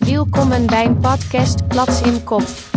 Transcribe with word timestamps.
Willkommen 0.00 0.66
beim 0.66 1.00
Podcast 1.00 1.68
Platz 1.68 2.02
im 2.02 2.24
Kopf. 2.24 2.72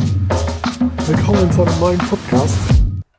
Willkommen 1.07 1.51
zu 1.51 1.61
einem 1.63 1.79
neuen 1.79 1.97
Podcast. 1.97 2.55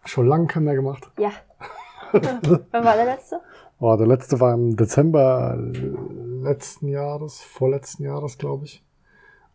Schon 0.04 0.26
lange 0.26 0.46
keinen 0.46 0.64
mehr 0.64 0.74
gemacht. 0.74 1.10
Ja. 1.18 1.30
Wann 2.12 2.84
war 2.84 2.96
der 2.96 3.04
letzte? 3.04 3.40
Oh, 3.78 3.96
der 3.96 4.06
letzte 4.06 4.40
war 4.40 4.54
im 4.54 4.76
Dezember 4.76 5.56
letzten 5.56 6.88
Jahres, 6.88 7.40
vorletzten 7.40 8.04
Jahres, 8.04 8.38
glaube 8.38 8.66
ich. 8.66 8.84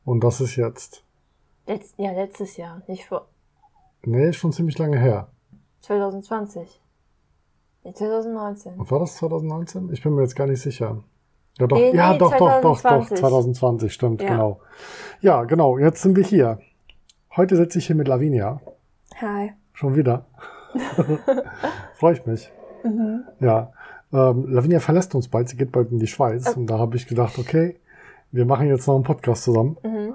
Und 0.03 0.23
das 0.23 0.41
ist 0.41 0.55
jetzt, 0.55 1.03
Letz, 1.67 1.93
ja, 1.97 2.11
letztes 2.11 2.57
Jahr, 2.57 2.81
nicht 2.87 3.05
vor 3.05 3.27
nee, 4.05 4.33
schon 4.33 4.51
ziemlich 4.51 4.77
lange 4.77 4.99
her. 4.99 5.27
2020. 5.81 6.81
Nee, 7.83 7.93
2019. 7.93 8.75
Und 8.75 8.91
war 8.91 8.99
das 8.99 9.15
2019? 9.17 9.91
Ich 9.91 10.01
bin 10.01 10.13
mir 10.15 10.21
jetzt 10.21 10.35
gar 10.35 10.47
nicht 10.47 10.61
sicher. 10.61 11.03
Ja, 11.59 11.67
doch, 11.67 11.77
Nee, 11.77 11.95
ja, 11.95 12.11
nee, 12.11 12.17
doch, 12.17 12.31
doch, 12.31 12.37
doch, 12.37 12.61
doch, 12.61 12.79
2020. 12.81 13.17
2020, 13.19 13.93
stimmt, 13.93 14.21
Ja. 14.21 14.29
genau. 14.29 14.59
Ja, 15.21 15.43
genau, 15.45 15.77
jetzt 15.77 16.01
sind 16.01 16.15
wir 16.17 16.23
hier. 16.23 16.59
Heute 17.35 17.55
sitze 17.55 17.79
ich 17.79 17.87
hier 17.87 17.95
mit 17.95 18.07
Lavinia. 18.07 18.59
Hi. 19.21 19.53
Schon 19.73 19.95
wieder. 19.95 20.25
Freue 21.95 22.13
ich 22.13 22.25
mich. 22.25 22.51
Mhm. 22.83 23.23
Ja. 23.39 23.71
Ähm, 24.13 24.45
Lavinia 24.53 24.79
verlässt 24.79 25.15
uns 25.15 25.27
bald, 25.29 25.49
sie 25.49 25.57
geht 25.57 25.71
bald 25.71 25.91
in 25.91 25.99
die 25.99 26.07
Schweiz. 26.07 26.45
Oh. 26.55 26.59
Und 26.59 26.67
da 26.67 26.77
habe 26.77 26.95
ich 26.97 27.07
gedacht, 27.07 27.37
okay, 27.39 27.77
wir 28.31 28.45
machen 28.45 28.67
jetzt 28.67 28.87
noch 28.87 28.95
einen 28.95 29.03
Podcast 29.03 29.43
zusammen. 29.43 29.77
Mhm. 29.83 30.13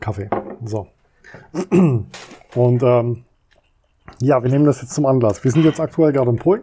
Kaffee. 0.00 0.28
So. 0.64 0.88
Und 2.54 2.82
ähm, 2.82 3.24
ja, 4.20 4.42
wir 4.42 4.50
nehmen 4.50 4.64
das 4.64 4.82
jetzt 4.82 4.94
zum 4.94 5.06
Anlass. 5.06 5.44
Wir 5.44 5.50
sind 5.50 5.64
jetzt 5.64 5.80
aktuell 5.80 6.12
gerade 6.12 6.30
in 6.30 6.36
Polen. 6.36 6.62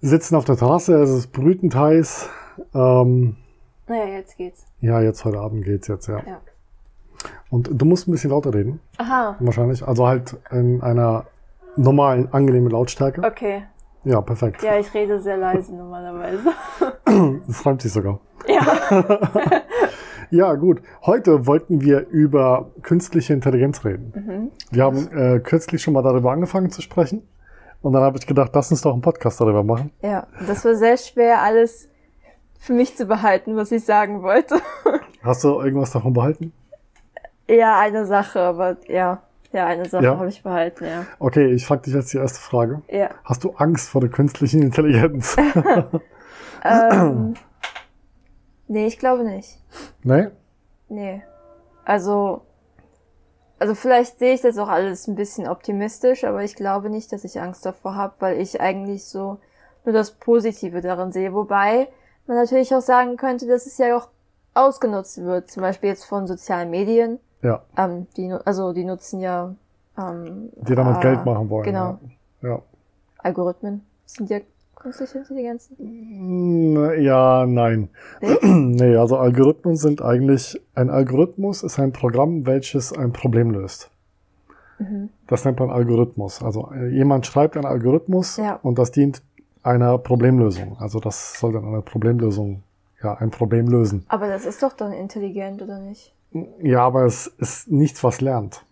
Sitzen 0.00 0.34
auf 0.36 0.44
der 0.44 0.56
Terrasse, 0.56 0.94
es 1.02 1.10
ist 1.10 1.32
brütend 1.32 1.74
heiß. 1.74 2.28
Ähm, 2.74 3.36
Naja, 3.86 4.06
jetzt 4.18 4.36
geht's. 4.36 4.66
ja, 4.80 5.00
jetzt 5.00 5.24
heute 5.24 5.38
Abend 5.40 5.64
geht's 5.64 5.88
jetzt, 5.88 6.06
ja. 6.08 6.18
Ja. 6.26 6.40
Und 7.50 7.68
du 7.72 7.84
musst 7.84 8.08
ein 8.08 8.12
bisschen 8.12 8.30
lauter 8.30 8.54
reden, 8.54 8.80
Aha. 8.96 9.36
wahrscheinlich. 9.40 9.86
Also 9.86 10.06
halt 10.06 10.36
in 10.50 10.80
einer 10.82 11.26
normalen, 11.76 12.32
angenehmen 12.32 12.70
Lautstärke. 12.70 13.22
Okay. 13.22 13.64
Ja, 14.04 14.22
perfekt. 14.22 14.62
Ja, 14.62 14.78
ich 14.78 14.94
rede 14.94 15.20
sehr 15.20 15.36
leise 15.36 15.74
normalerweise. 15.74 16.50
Das 17.46 17.66
reimt 17.66 17.82
sich 17.82 17.92
sogar. 17.92 18.20
Ja. 18.46 19.04
Ja, 20.32 20.54
gut. 20.54 20.80
Heute 21.02 21.48
wollten 21.48 21.80
wir 21.80 22.06
über 22.06 22.70
künstliche 22.82 23.32
Intelligenz 23.32 23.84
reden. 23.84 24.12
Mhm. 24.14 24.50
Wir 24.70 24.84
haben 24.84 25.08
äh, 25.10 25.40
kürzlich 25.40 25.82
schon 25.82 25.92
mal 25.92 26.02
darüber 26.02 26.30
angefangen 26.30 26.70
zu 26.70 26.82
sprechen. 26.82 27.26
Und 27.82 27.92
dann 27.94 28.02
habe 28.02 28.18
ich 28.18 28.26
gedacht, 28.26 28.50
lass 28.54 28.70
uns 28.70 28.82
doch 28.82 28.92
einen 28.92 29.00
Podcast 29.02 29.40
darüber 29.40 29.62
machen. 29.64 29.90
Ja. 30.02 30.26
Das 30.46 30.64
war 30.64 30.74
sehr 30.74 30.96
schwer, 30.96 31.40
alles 31.42 31.88
für 32.58 32.74
mich 32.74 32.96
zu 32.96 33.06
behalten, 33.06 33.56
was 33.56 33.72
ich 33.72 33.84
sagen 33.84 34.22
wollte. 34.22 34.60
Hast 35.22 35.44
du 35.44 35.60
irgendwas 35.60 35.90
davon 35.92 36.12
behalten? 36.12 36.52
Ja, 37.48 37.78
eine 37.80 38.04
Sache, 38.06 38.40
aber 38.40 38.76
ja. 38.88 39.22
Ja, 39.52 39.66
eine 39.66 39.88
Sache 39.88 40.04
Ja. 40.04 40.16
habe 40.16 40.28
ich 40.28 40.42
behalten, 40.42 40.84
ja. 40.84 41.06
Okay, 41.18 41.46
ich 41.52 41.66
frage 41.66 41.82
dich 41.82 41.94
jetzt 41.94 42.12
die 42.12 42.18
erste 42.18 42.38
Frage. 42.38 42.82
Ja. 42.88 43.10
Hast 43.24 43.42
du 43.44 43.50
Angst 43.56 43.88
vor 43.88 44.00
der 44.00 44.10
künstlichen 44.10 44.62
Intelligenz? 44.62 45.36
Ähm, 46.62 47.32
nee, 48.68 48.86
ich 48.86 48.98
glaube 48.98 49.24
nicht. 49.24 49.58
nee? 50.02 50.26
Nee. 50.90 51.22
Also, 51.86 52.42
also 53.60 53.74
vielleicht 53.74 54.18
sehe 54.18 54.34
ich 54.34 54.40
das 54.40 54.58
auch 54.58 54.68
alles 54.68 55.06
ein 55.06 55.14
bisschen 55.14 55.46
optimistisch, 55.46 56.24
aber 56.24 56.42
ich 56.42 56.56
glaube 56.56 56.88
nicht, 56.88 57.12
dass 57.12 57.24
ich 57.24 57.40
Angst 57.40 57.64
davor 57.66 57.94
habe, 57.94 58.14
weil 58.18 58.40
ich 58.40 58.60
eigentlich 58.60 59.04
so 59.04 59.38
nur 59.84 59.92
das 59.92 60.12
Positive 60.12 60.80
darin 60.80 61.12
sehe. 61.12 61.34
Wobei 61.34 61.88
man 62.26 62.38
natürlich 62.38 62.74
auch 62.74 62.80
sagen 62.80 63.18
könnte, 63.18 63.46
dass 63.46 63.66
es 63.66 63.76
ja 63.76 63.96
auch 63.96 64.08
ausgenutzt 64.54 65.22
wird, 65.22 65.50
zum 65.50 65.60
Beispiel 65.62 65.90
jetzt 65.90 66.06
von 66.06 66.26
sozialen 66.26 66.70
Medien. 66.70 67.20
Ja, 67.42 67.62
Ähm, 67.76 68.06
die, 68.16 68.32
also 68.32 68.72
die 68.72 68.84
nutzen 68.84 69.20
ja 69.20 69.54
ähm, 69.98 70.50
die 70.56 70.74
damit 70.74 70.96
äh, 70.96 71.00
Geld 71.00 71.24
machen 71.24 71.50
wollen. 71.50 71.64
Genau. 71.64 71.98
Ja. 72.42 72.48
ja. 72.48 72.62
Algorithmen. 73.18 73.86
Sind 74.06 74.30
ja 74.30 74.40
künstliche 74.80 75.18
Intelligenzen. 75.18 77.00
Ja, 77.00 77.46
nein. 77.46 77.88
nee, 78.42 78.96
also 78.96 79.16
Algorithmen 79.16 79.76
sind 79.76 80.02
eigentlich, 80.02 80.60
ein 80.74 80.90
Algorithmus 80.90 81.62
ist 81.62 81.78
ein 81.78 81.92
Programm, 81.92 82.46
welches 82.46 82.92
ein 82.92 83.12
Problem 83.12 83.50
löst. 83.52 83.90
Mhm. 84.78 85.10
Das 85.26 85.44
nennt 85.44 85.60
man 85.60 85.70
Algorithmus. 85.70 86.42
Also 86.42 86.70
äh, 86.74 86.88
jemand 86.88 87.26
schreibt 87.26 87.56
einen 87.56 87.66
Algorithmus 87.66 88.38
Ja. 88.38 88.54
und 88.62 88.78
das 88.78 88.90
dient 88.90 89.22
einer 89.62 89.98
Problemlösung. 89.98 90.76
Also 90.80 90.98
das 91.00 91.38
soll 91.38 91.52
dann 91.52 91.66
eine 91.66 91.82
Problemlösung, 91.82 92.62
ja, 93.02 93.14
ein 93.14 93.30
Problem 93.30 93.68
lösen. 93.68 94.04
Aber 94.08 94.28
das 94.28 94.46
ist 94.46 94.62
doch 94.62 94.72
dann 94.72 94.92
intelligent, 94.92 95.60
oder 95.62 95.78
nicht? 95.78 96.14
Ja, 96.62 96.80
aber 96.86 97.04
es 97.04 97.26
ist 97.26 97.70
nichts, 97.70 98.02
was 98.02 98.20
lernt. 98.20 98.64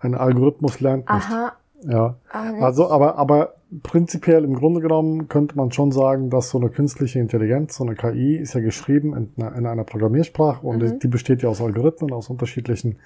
Ein 0.00 0.14
Algorithmus 0.14 0.80
lernt 0.80 1.08
nicht. 1.08 1.30
Aha. 1.30 1.52
Ja. 1.82 2.16
Ah, 2.30 2.50
nicht. 2.50 2.62
Also, 2.62 2.88
aber, 2.90 3.16
aber 3.18 3.54
prinzipiell 3.82 4.44
im 4.44 4.54
Grunde 4.54 4.80
genommen 4.80 5.28
könnte 5.28 5.56
man 5.56 5.72
schon 5.72 5.90
sagen, 5.92 6.30
dass 6.30 6.50
so 6.50 6.58
eine 6.58 6.70
künstliche 6.70 7.18
Intelligenz, 7.18 7.76
so 7.76 7.84
eine 7.84 7.94
KI, 7.94 8.36
ist 8.36 8.54
ja 8.54 8.60
geschrieben 8.60 9.14
in 9.16 9.32
einer, 9.44 9.56
in 9.56 9.66
einer 9.66 9.84
Programmiersprache 9.84 10.66
und 10.66 10.82
Mhm. 10.82 10.86
die, 10.92 10.98
die 11.00 11.08
besteht 11.08 11.42
ja 11.42 11.48
aus 11.48 11.60
Algorithmen, 11.60 12.12
aus 12.12 12.30
unterschiedlichen 12.30 12.98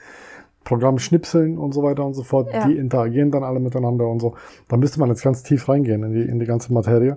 Programmschnipseln 0.64 1.56
und 1.56 1.72
so 1.72 1.82
weiter 1.82 2.04
und 2.04 2.14
so 2.14 2.22
fort. 2.22 2.52
Ja. 2.52 2.66
Die 2.66 2.76
interagieren 2.76 3.30
dann 3.30 3.42
alle 3.42 3.58
miteinander 3.60 4.06
und 4.06 4.20
so. 4.20 4.34
Da 4.68 4.76
müsste 4.76 5.00
man 5.00 5.08
jetzt 5.08 5.22
ganz 5.22 5.42
tief 5.42 5.68
reingehen 5.68 6.02
in 6.02 6.12
die, 6.12 6.22
in 6.22 6.38
die 6.38 6.46
ganze 6.46 6.72
Materie. 6.72 7.16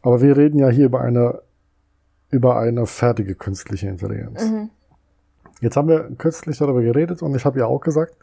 Aber 0.00 0.22
wir 0.22 0.36
reden 0.36 0.58
ja 0.60 0.68
hier 0.68 0.86
über 0.86 1.00
eine, 1.00 1.40
über 2.30 2.58
eine 2.58 2.86
fertige 2.86 3.34
künstliche 3.34 3.88
Intelligenz. 3.88 4.48
Mhm. 4.48 4.70
Jetzt 5.60 5.76
haben 5.76 5.88
wir 5.88 6.08
kürzlich 6.18 6.56
darüber 6.58 6.82
geredet 6.82 7.20
und 7.20 7.34
ich 7.34 7.44
habe 7.44 7.58
ja 7.58 7.66
auch 7.66 7.80
gesagt, 7.80 8.14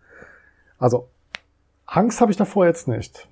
also 0.78 1.10
Angst 1.86 2.22
habe 2.22 2.32
ich 2.32 2.38
davor 2.38 2.66
jetzt 2.66 2.88
nicht. 2.88 3.28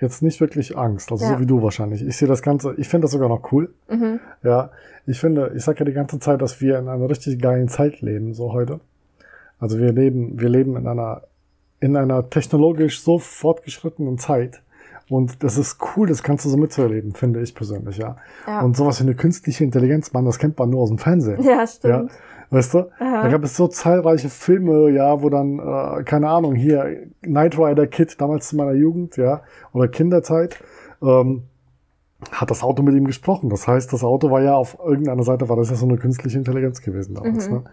Jetzt 0.00 0.22
nicht 0.22 0.40
wirklich 0.40 0.76
Angst, 0.78 1.12
also 1.12 1.24
Ja. 1.24 1.34
so 1.34 1.40
wie 1.40 1.46
du 1.46 1.62
wahrscheinlich. 1.62 2.02
Ich 2.02 2.16
sehe 2.16 2.26
das 2.28 2.42
Ganze, 2.42 2.74
ich 2.78 2.88
finde 2.88 3.04
das 3.04 3.12
sogar 3.12 3.28
noch 3.28 3.52
cool. 3.52 3.72
Mhm. 3.88 4.18
Ja, 4.42 4.70
ich 5.06 5.20
finde, 5.20 5.52
ich 5.54 5.62
sage 5.64 5.80
ja 5.80 5.84
die 5.84 5.92
ganze 5.92 6.18
Zeit, 6.18 6.40
dass 6.40 6.60
wir 6.60 6.78
in 6.78 6.88
einer 6.88 7.08
richtig 7.08 7.40
geilen 7.40 7.68
Zeit 7.68 8.00
leben, 8.00 8.32
so 8.32 8.52
heute. 8.52 8.80
Also 9.58 9.78
wir 9.78 9.92
leben, 9.92 10.40
wir 10.40 10.48
leben 10.48 10.76
in 10.76 10.86
einer, 10.86 11.22
in 11.80 11.96
einer 11.96 12.30
technologisch 12.30 13.02
so 13.02 13.18
fortgeschrittenen 13.18 14.16
Zeit. 14.18 14.62
Und 15.10 15.42
das 15.42 15.58
ist 15.58 15.78
cool, 15.96 16.06
das 16.06 16.22
kannst 16.22 16.44
du 16.44 16.48
so 16.48 16.56
mitzuerleben, 16.56 17.14
finde 17.14 17.42
ich 17.42 17.54
persönlich, 17.54 17.98
ja. 17.98 18.16
Ja. 18.46 18.62
Und 18.62 18.76
sowas 18.76 19.00
wie 19.00 19.04
eine 19.04 19.16
künstliche 19.16 19.64
Intelligenz, 19.64 20.12
man, 20.12 20.24
das 20.24 20.38
kennt 20.38 20.56
man 20.56 20.70
nur 20.70 20.82
aus 20.82 20.88
dem 20.88 20.98
Fernsehen. 20.98 21.42
Ja, 21.42 21.66
stimmt. 21.66 22.12
Weißt 22.50 22.74
du? 22.74 22.78
Aha. 22.98 23.22
Da 23.22 23.28
gab 23.28 23.44
es 23.44 23.56
so 23.56 23.68
zahlreiche 23.68 24.28
Filme, 24.28 24.90
ja, 24.90 25.20
wo 25.20 25.28
dann, 25.28 25.58
äh, 25.58 26.04
keine 26.04 26.28
Ahnung, 26.28 26.54
hier 26.54 27.08
Knight 27.22 27.58
Rider 27.58 27.86
Kid, 27.86 28.20
damals 28.20 28.48
zu 28.48 28.56
meiner 28.56 28.72
Jugend, 28.72 29.16
ja, 29.16 29.42
oder 29.72 29.88
Kinderzeit, 29.88 30.62
ähm, 31.02 31.42
hat 32.30 32.50
das 32.50 32.62
Auto 32.62 32.82
mit 32.82 32.94
ihm 32.94 33.06
gesprochen. 33.06 33.50
Das 33.50 33.66
heißt, 33.66 33.92
das 33.92 34.04
Auto 34.04 34.30
war 34.30 34.42
ja 34.42 34.54
auf 34.54 34.78
irgendeiner 34.84 35.22
Seite, 35.22 35.48
war 35.48 35.56
das 35.56 35.70
ja 35.70 35.76
so 35.76 35.86
eine 35.86 35.96
künstliche 35.96 36.38
Intelligenz 36.38 36.82
gewesen 36.82 37.14
damals. 37.14 37.48
Mhm. 37.48 37.54
Ne? 37.54 37.64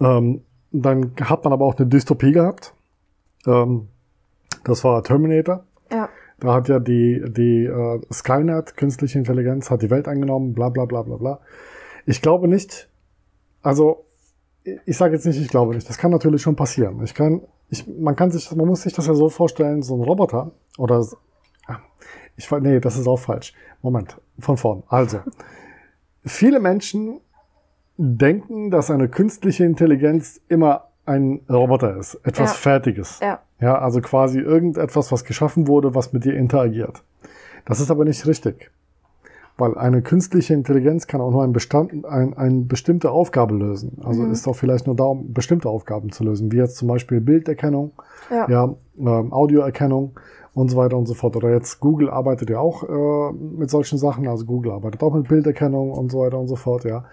Ähm, 0.00 0.40
dann 0.72 1.12
hat 1.20 1.44
man 1.44 1.52
aber 1.52 1.64
auch 1.64 1.76
eine 1.76 1.86
Dystopie 1.86 2.32
gehabt. 2.32 2.74
Ähm, 3.46 3.88
das 4.64 4.84
war 4.84 5.02
Terminator. 5.02 5.64
Da 6.40 6.54
hat 6.54 6.68
ja 6.68 6.78
die, 6.78 7.22
die 7.28 7.64
äh, 7.64 8.00
Skynet, 8.12 8.76
künstliche 8.76 9.18
Intelligenz, 9.18 9.70
hat 9.70 9.82
die 9.82 9.90
Welt 9.90 10.06
eingenommen, 10.06 10.52
bla 10.54 10.68
bla 10.68 10.84
bla 10.84 11.02
bla 11.02 11.16
bla. 11.16 11.40
Ich 12.06 12.22
glaube 12.22 12.46
nicht, 12.48 12.88
also 13.62 14.04
ich- 14.86 14.96
sage 14.96 15.14
jetzt 15.14 15.26
nicht, 15.26 15.40
ich 15.40 15.48
glaube 15.48 15.74
nicht. 15.74 15.88
Das 15.88 15.98
kann 15.98 16.10
natürlich 16.10 16.42
schon 16.42 16.54
passieren. 16.56 17.02
Ich 17.02 17.14
kann, 17.14 17.42
ich, 17.70 17.86
man 17.88 18.14
kann 18.14 18.30
sich, 18.30 18.54
man 18.54 18.66
muss 18.66 18.82
sich 18.82 18.92
das 18.92 19.06
ja 19.08 19.14
so 19.14 19.28
vorstellen, 19.28 19.82
so 19.82 19.96
ein 19.96 20.02
Roboter 20.02 20.52
oder 20.78 21.04
ah, 21.66 21.78
ich 22.36 22.48
nee, 22.50 22.78
das 22.80 22.96
ist 22.96 23.08
auch 23.08 23.18
falsch. 23.18 23.52
Moment, 23.82 24.16
von 24.38 24.56
vorn. 24.56 24.82
Also, 24.88 25.20
viele 26.24 26.60
Menschen 26.60 27.20
denken, 27.96 28.70
dass 28.70 28.90
eine 28.90 29.08
künstliche 29.08 29.64
Intelligenz 29.64 30.40
immer 30.48 30.88
ein 31.04 31.40
Roboter 31.50 31.96
ist, 31.96 32.14
etwas 32.24 32.50
Ja. 32.52 32.54
Fertiges. 32.56 33.18
Ja. 33.20 33.40
Ja, 33.60 33.78
also 33.78 34.00
quasi 34.00 34.38
irgendetwas, 34.38 35.10
was 35.10 35.24
geschaffen 35.24 35.66
wurde, 35.66 35.94
was 35.94 36.12
mit 36.12 36.24
dir 36.24 36.34
interagiert. 36.34 37.02
Das 37.64 37.80
ist 37.80 37.90
aber 37.90 38.04
nicht 38.04 38.26
richtig. 38.26 38.70
Weil 39.56 39.76
eine 39.76 40.02
künstliche 40.02 40.54
Intelligenz 40.54 41.08
kann 41.08 41.20
auch 41.20 41.32
nur 41.32 41.42
ein 41.42 41.52
Bestand, 41.52 42.04
ein, 42.06 42.36
eine 42.36 42.60
bestimmte 42.60 43.10
Aufgabe 43.10 43.56
lösen. 43.56 43.98
Also 44.04 44.22
Mhm. 44.22 44.30
ist 44.30 44.46
auch 44.46 44.54
vielleicht 44.54 44.86
nur 44.86 44.94
da, 44.94 45.04
um 45.04 45.32
bestimmte 45.32 45.68
Aufgaben 45.68 46.12
zu 46.12 46.22
lösen, 46.22 46.52
wie 46.52 46.58
jetzt 46.58 46.76
zum 46.76 46.86
Beispiel 46.86 47.20
Bilderkennung, 47.20 47.90
Ja. 48.30 48.48
ja, 48.48 48.74
ähm, 48.98 49.32
Audioerkennung 49.32 50.12
und 50.54 50.68
so 50.70 50.76
weiter 50.76 50.96
und 50.96 51.06
so 51.06 51.14
fort. 51.14 51.34
Oder 51.34 51.50
jetzt 51.50 51.80
Google 51.80 52.08
arbeitet 52.08 52.50
ja 52.50 52.60
auch 52.60 52.84
äh, 52.84 53.32
mit 53.32 53.68
solchen 53.70 53.98
Sachen. 53.98 54.28
Also 54.28 54.44
Google 54.44 54.70
arbeitet 54.70 55.02
auch 55.02 55.12
mit 55.12 55.26
Bilderkennung 55.26 55.90
und 55.90 56.12
so 56.12 56.20
weiter 56.20 56.38
und 56.38 56.46
so 56.46 56.54
fort, 56.56 56.84
ja. 56.84 57.04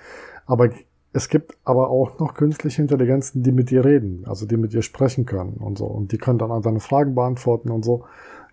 Aber 0.45 0.69
es 1.15 1.29
gibt 1.29 1.55
aber 1.63 1.89
auch 1.89 2.19
noch 2.19 2.33
künstliche 2.33 2.81
Intelligenzen, 2.81 3.41
die 3.41 3.53
mit 3.53 3.69
dir 3.69 3.85
reden, 3.85 4.25
also 4.27 4.45
die 4.45 4.57
mit 4.57 4.73
dir 4.73 4.81
sprechen 4.81 5.25
können 5.25 5.53
und 5.53 5.77
so. 5.77 5.85
Und 5.85 6.11
die 6.11 6.17
können 6.17 6.39
dann 6.39 6.51
auch 6.51 6.61
deine 6.61 6.81
Fragen 6.81 7.15
beantworten 7.15 7.71
und 7.71 7.85
so. 7.85 8.03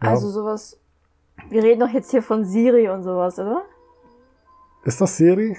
Ja. 0.01 0.11
Also 0.11 0.29
sowas. 0.29 0.79
Wir 1.51 1.65
reden 1.65 1.81
doch 1.81 1.89
jetzt 1.89 2.13
hier 2.13 2.23
von 2.23 2.45
Siri 2.45 2.89
und 2.89 3.03
sowas, 3.03 3.37
oder? 3.41 3.63
ist 4.85 5.01
das 5.01 5.17
Siri? 5.17 5.57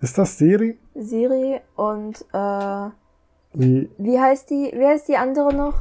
Ist 0.00 0.18
das 0.18 0.36
Siri? 0.36 0.76
Siri 0.96 1.60
und 1.76 2.24
äh, 2.32 2.88
Wie, 3.54 3.88
wie 3.98 4.18
heißt 4.18 4.50
die, 4.50 4.72
wer 4.74 4.96
ist 4.96 5.06
die 5.06 5.16
andere 5.16 5.54
noch? 5.54 5.74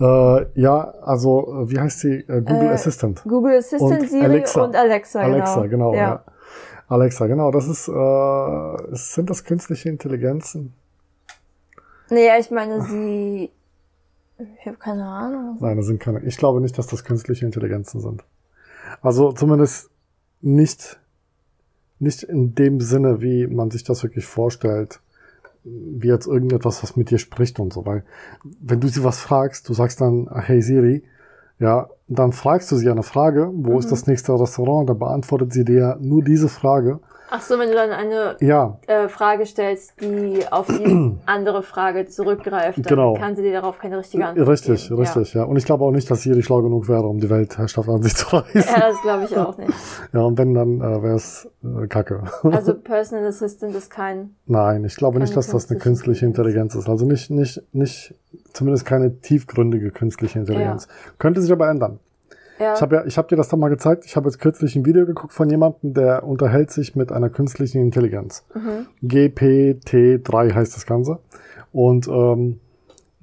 äh, 0.00 0.46
ja, 0.58 0.94
also, 1.02 1.64
äh, 1.64 1.70
wie 1.70 1.78
heißt 1.78 2.00
sie? 2.00 2.20
Äh, 2.20 2.40
Google 2.40 2.68
Äh, 2.68 2.72
Assistant. 2.72 3.22
Google 3.28 3.58
Assistant, 3.58 4.00
Und 4.00 4.08
Siri 4.08 4.24
Alexa. 4.24 4.64
und 4.64 4.74
Alexa, 4.76 5.22
genau. 5.24 5.34
Alexa, 5.34 5.66
genau. 5.66 5.92
Ja. 5.94 5.98
Ja. 6.00 6.24
Alexa, 6.88 7.26
genau. 7.26 7.50
Das 7.50 7.68
ist, 7.68 7.88
äh, 7.88 8.96
sind 8.96 9.30
das 9.30 9.44
künstliche 9.44 9.88
Intelligenzen? 9.88 10.74
Naja, 12.10 12.38
ich 12.38 12.50
meine, 12.50 12.82
sie. 12.82 13.50
Ich 14.38 14.66
habe 14.66 14.78
keine 14.78 15.04
Ahnung. 15.04 15.58
Nein, 15.60 15.76
das 15.76 15.86
sind 15.86 16.00
keine. 16.00 16.20
Ich 16.24 16.36
glaube 16.36 16.60
nicht, 16.60 16.76
dass 16.78 16.86
das 16.86 17.04
künstliche 17.04 17.44
Intelligenzen 17.46 18.00
sind. 18.00 18.24
Also 19.02 19.32
zumindest 19.32 19.90
nicht, 20.40 20.98
nicht 21.98 22.22
in 22.22 22.54
dem 22.54 22.80
Sinne, 22.80 23.20
wie 23.20 23.46
man 23.46 23.70
sich 23.70 23.84
das 23.84 24.02
wirklich 24.02 24.24
vorstellt, 24.26 25.00
wie 25.62 26.08
jetzt 26.08 26.26
irgendetwas, 26.26 26.82
was 26.82 26.96
mit 26.96 27.10
dir 27.10 27.18
spricht 27.18 27.60
und 27.60 27.72
so. 27.72 27.84
Weil 27.86 28.04
wenn 28.60 28.80
du 28.80 28.88
sie 28.88 29.04
was 29.04 29.20
fragst, 29.20 29.68
du 29.68 29.74
sagst 29.74 30.00
dann, 30.00 30.28
hey 30.32 30.62
Siri, 30.62 31.04
ja, 31.60 31.88
dann 32.08 32.32
fragst 32.32 32.72
du 32.72 32.76
sie 32.76 32.90
eine 32.90 33.02
Frage, 33.02 33.50
wo 33.52 33.78
ist 33.78 33.92
das 33.92 34.06
nächste 34.06 34.32
Restaurant, 34.32 34.88
dann 34.88 34.98
beantwortet 34.98 35.52
sie 35.52 35.64
dir 35.64 35.98
nur 36.00 36.24
diese 36.24 36.48
Frage. 36.48 37.00
Ach 37.30 37.42
so, 37.42 37.58
wenn 37.58 37.68
du 37.68 37.74
dann 37.74 37.90
eine 37.90 38.36
Ja, 38.40 38.78
äh, 38.86 39.08
Frage 39.08 39.46
stellst, 39.46 40.00
die 40.00 40.40
auf 40.50 40.66
die 40.66 41.16
andere 41.26 41.62
Frage 41.62 42.06
zurückgreift, 42.06 42.78
dann 42.78 42.84
Genau. 42.84 43.14
kann 43.14 43.36
sie 43.36 43.42
dir 43.42 43.52
darauf 43.52 43.78
keine 43.78 43.98
richtige 43.98 44.26
Antwort 44.26 44.48
richtig, 44.48 44.88
geben. 44.88 45.00
richtig, 45.00 45.34
ja. 45.34 45.44
Und 45.44 45.56
ich 45.56 45.64
glaube 45.64 45.84
auch 45.84 45.92
nicht, 45.92 46.10
dass 46.10 46.22
Siri 46.22 46.42
schlau 46.42 46.62
genug 46.62 46.88
wäre, 46.88 47.06
um 47.06 47.20
die 47.20 47.30
Weltherrschaft 47.30 47.88
an 47.88 48.02
sich 48.02 48.16
zu 48.16 48.34
reißen. 48.34 48.60
Ja, 48.60 48.78
ja 48.80 48.88
das 48.90 49.02
glaube 49.02 49.24
ich 49.24 49.36
auch 49.36 49.56
nicht. 49.56 49.70
Ja, 50.12 50.22
und 50.22 50.38
wenn, 50.38 50.54
dann 50.54 50.80
äh, 50.80 51.02
wäre 51.02 51.14
es 51.14 51.48
äh, 51.62 51.86
kacke. 51.86 52.24
Also 52.42 52.74
Personal 52.74 53.26
Assistant 53.26 53.74
ist 53.76 53.90
kein. 53.90 54.34
Nein, 54.46 54.84
ich 54.84 54.96
glaube 54.96 55.20
nicht, 55.20 55.36
dass 55.36 55.46
das 55.46 55.70
eine 55.70 55.78
künstliche 55.78 56.00
künstliche 56.00 56.26
Intelligenz 56.26 56.74
ist. 56.74 56.88
Also 56.88 57.06
nicht, 57.06 57.30
nicht, 57.30 57.62
nicht, 57.72 58.14
zumindest 58.52 58.84
keine 58.86 59.20
tiefgründige 59.20 59.90
künstliche 59.90 60.38
Intelligenz. 60.38 60.88
Könnte 61.18 61.40
sich 61.40 61.52
aber 61.52 61.68
ändern. 61.68 61.98
Ja, 62.60 62.74
Ich 62.74 62.82
habe 62.82 62.96
ja, 62.96 63.04
ich 63.06 63.16
habe 63.16 63.28
dir 63.28 63.36
das 63.36 63.48
doch 63.48 63.58
mal 63.58 63.68
gezeigt. 63.68 64.04
Ich 64.04 64.16
habe 64.16 64.28
jetzt 64.28 64.38
kürzlich 64.38 64.76
ein 64.76 64.84
Video 64.84 65.06
geguckt 65.06 65.32
von 65.32 65.48
jemandem, 65.48 65.94
der 65.94 66.24
unterhält 66.24 66.70
sich 66.70 66.94
mit 66.94 67.10
einer 67.10 67.30
künstlichen 67.30 67.80
Intelligenz. 67.80 68.44
mhm. 68.54 68.86
GPT-3 69.02 70.54
heißt 70.54 70.76
das 70.76 70.86
Ganze. 70.86 71.18
Und 71.72 72.06
ähm, 72.08 72.60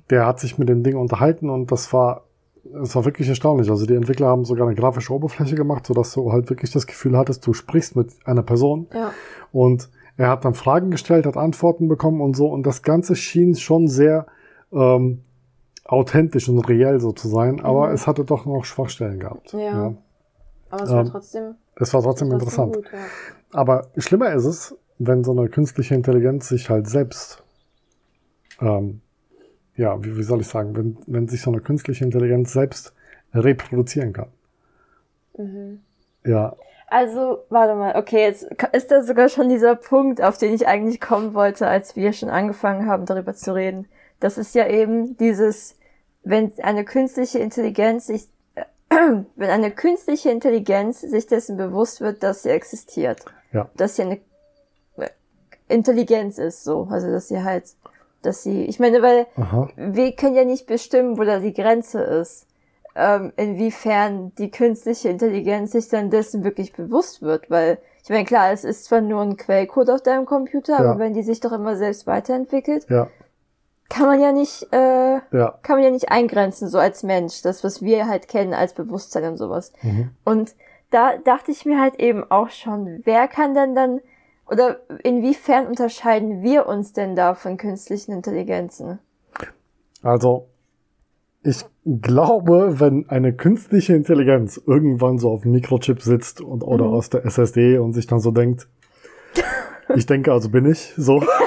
der 0.10 0.26
hat 0.26 0.40
sich 0.40 0.58
mit 0.58 0.70
dem 0.70 0.84
Ding 0.84 0.96
unterhalten 0.96 1.50
und 1.50 1.72
das 1.72 1.94
war, 1.94 2.24
das 2.64 2.96
war 2.96 3.06
wirklich 3.06 3.30
erstaunlich. 3.30 3.70
Also 3.70 3.86
die 3.86 3.96
Entwickler 3.96 4.28
haben 4.28 4.46
sogar 4.46 4.68
eine 4.68 4.76
grafische 4.76 5.14
Oberfläche 5.14 5.56
gemacht, 5.56 5.86
sodass 5.86 6.14
du 6.14 6.32
halt 6.32 6.50
wirklich 6.50 6.72
das 6.72 6.88
Gefühl 6.88 7.18
hattest, 7.18 7.46
du 7.46 7.54
sprichst 7.54 7.96
mit 7.96 8.12
einer 8.26 8.44
Person. 8.44 8.88
ja. 8.94 9.12
Und 9.52 9.90
er 10.18 10.30
hat 10.30 10.46
dann 10.46 10.56
Fragen 10.56 10.90
gestellt, 10.90 11.28
hat 11.28 11.38
Antworten 11.38 11.88
bekommen 11.88 12.22
und 12.22 12.36
so. 12.36 12.48
Und 12.48 12.66
das 12.66 12.82
Ganze 12.82 13.16
schien 13.16 13.56
schon 13.56 13.88
sehr 13.88 14.26
ähm, 14.74 15.22
authentisch 15.88 16.50
und 16.50 16.60
reell 16.68 17.00
so 17.00 17.12
zu 17.12 17.28
sein. 17.28 17.62
Aber 17.64 17.88
Mhm. 17.88 17.94
es 17.94 18.08
hatte 18.08 18.26
doch 18.26 18.46
noch 18.46 18.66
Schwachstellen 18.66 19.20
gehabt. 19.20 19.54
Ja. 19.54 19.94
Aber 20.70 20.84
es 20.84 20.90
war 20.92 21.02
Ähm, 21.02 21.10
trotzdem, 21.12 21.56
Es 21.76 21.94
war 21.94 22.02
trotzdem, 22.02 22.30
trotzdem 22.30 22.32
interessant. 22.34 22.76
gut. 22.76 22.86
Ja. 22.92 23.00
Aber 23.54 23.88
schlimmer 23.98 24.34
ist 24.34 24.46
es, 24.46 24.76
wenn 25.00 25.24
so 25.24 25.32
eine 25.32 25.48
künstliche 25.50 25.96
Intelligenz 25.96 26.48
sich 26.50 26.70
halt 26.70 26.88
selbst, 26.88 27.44
ähm, 28.62 29.02
ja, 29.76 30.04
wie, 30.04 30.18
wie 30.18 30.24
soll 30.24 30.42
ich 30.42 30.48
sagen, 30.48 30.76
wenn, 30.76 30.98
wenn 31.08 31.28
sich 31.28 31.42
so 31.42 31.52
eine 31.52 31.62
künstliche 31.62 32.04
Intelligenz 32.04 32.52
selbst 32.54 32.94
reproduzieren 33.34 34.14
kann. 34.14 34.30
Mhm. 35.38 35.82
Ja, 36.26 36.56
Also, 36.90 37.40
warte 37.50 37.76
mal, 37.76 37.96
okay, 37.98 38.22
jetzt 38.24 38.44
ist 38.74 38.92
da 38.92 39.02
sogar 39.04 39.28
schon 39.30 39.50
dieser 39.50 39.76
Punkt, 39.76 40.22
auf 40.22 40.38
den 40.38 40.54
ich 40.54 40.68
eigentlich 40.68 41.00
kommen 41.02 41.34
wollte, 41.34 41.68
als 41.68 41.96
wir 41.96 42.14
schon 42.14 42.30
angefangen 42.30 42.88
haben, 42.88 43.06
darüber 43.06 43.34
zu 43.34 43.54
reden. 43.54 43.88
Das 44.20 44.38
ist 44.38 44.56
ja 44.56 44.68
eben 44.68 45.16
dieses, 45.18 45.76
wenn 46.24 46.52
eine 46.62 46.84
künstliche 46.86 47.40
Intelligenz 47.40 48.08
sich, 48.08 48.28
wenn 48.90 49.50
eine 49.50 49.72
künstliche 49.72 50.30
Intelligenz 50.32 51.02
sich 51.02 51.28
dessen 51.28 51.58
bewusst 51.58 52.02
wird, 52.02 52.24
dass 52.24 52.44
sie 52.44 52.50
existiert. 52.50 53.24
Ja. 53.54 53.70
Dass 53.76 53.96
sie 53.96 54.02
eine 54.04 54.20
Intelligenz 55.70 56.38
ist, 56.38 56.64
so. 56.64 56.88
Also, 56.90 57.12
dass 57.12 57.28
sie 57.28 57.44
halt, 57.44 57.66
dass 58.22 58.44
sie, 58.44 58.66
ich 58.66 58.80
meine, 58.80 59.02
weil 59.02 59.28
aha, 59.36 59.70
wir 59.76 60.14
können 60.14 60.36
ja 60.36 60.46
nicht 60.46 60.66
bestimmen, 60.66 61.18
wo 61.18 61.24
da 61.24 61.40
die 61.40 61.54
Grenze 61.54 62.02
ist. 62.02 62.46
Ähm, 62.96 63.32
inwiefern 63.38 64.32
die 64.40 64.50
künstliche 64.50 65.10
Intelligenz 65.10 65.74
sich 65.74 65.88
dann 65.88 66.10
dessen 66.10 66.44
wirklich 66.44 66.74
bewusst 66.74 67.22
wird, 67.22 67.52
weil 67.52 67.78
ich 68.04 68.10
meine, 68.10 68.26
klar, 68.26 68.52
es 68.52 68.64
ist 68.64 68.86
zwar 68.86 69.02
nur 69.02 69.22
ein 69.22 69.38
Quellcode 69.38 69.90
auf 69.92 70.02
deinem 70.02 70.26
Computer, 70.26 70.74
Ja. 70.74 70.80
aber 70.80 71.00
wenn 71.00 71.14
die 71.14 71.22
sich 71.22 71.40
doch 71.40 71.52
immer 71.52 71.76
selbst 71.76 72.08
weiterentwickelt, 72.08 72.88
ja, 72.90 73.08
kann 73.90 74.08
man 74.08 74.20
ja 74.20 74.32
nicht, 74.32 74.68
äh, 74.72 75.20
ja, 75.32 75.60
kann 75.64 75.78
man 75.78 75.84
ja 75.84 75.92
nicht 75.92 76.10
eingrenzen, 76.12 76.68
so 76.68 76.78
als 76.78 77.04
Mensch, 77.04 77.42
das, 77.42 77.64
was 77.64 77.82
wir 77.82 78.08
halt 78.08 78.28
kennen 78.28 78.54
als 78.54 78.74
Bewusstsein 78.74 79.24
und 79.26 79.38
sowas. 79.38 79.72
mhm. 79.82 80.10
Und 80.24 80.56
da 80.90 81.18
dachte 81.18 81.52
ich 81.52 81.66
mir 81.66 81.80
halt 81.82 82.00
eben 82.00 82.24
auch 82.30 82.50
schon, 82.50 83.02
wer 83.04 83.28
kann 83.28 83.54
denn 83.54 83.76
dann, 83.76 84.00
oder 84.50 84.78
inwiefern 85.04 85.68
unterscheiden 85.68 86.42
wir 86.44 86.68
uns 86.68 86.94
denn 86.94 87.16
da 87.16 87.34
von 87.36 87.58
künstlichen 87.58 88.14
Intelligenzen? 88.14 89.00
Also, 90.02 90.48
ich 91.44 91.66
glaube, 91.86 92.80
wenn 92.80 93.10
eine 93.10 93.34
künstliche 93.34 93.96
Intelligenz 93.96 94.62
irgendwann 94.66 95.18
so 95.18 95.32
auf 95.32 95.42
dem 95.44 95.52
Mikrochip 95.52 96.02
sitzt 96.02 96.42
und 96.42 96.62
oder 96.64 96.86
Mhm. 96.86 96.94
aus 96.94 97.10
der 97.10 97.26
SSD 97.26 97.78
und 97.78 97.94
sich 97.94 98.08
dann 98.08 98.20
so 98.20 98.32
denkt, 98.32 98.68
ich 99.96 100.06
denke, 100.06 100.32
also 100.32 100.50
bin 100.50 100.66
ich, 100.66 100.94
so 100.98 101.22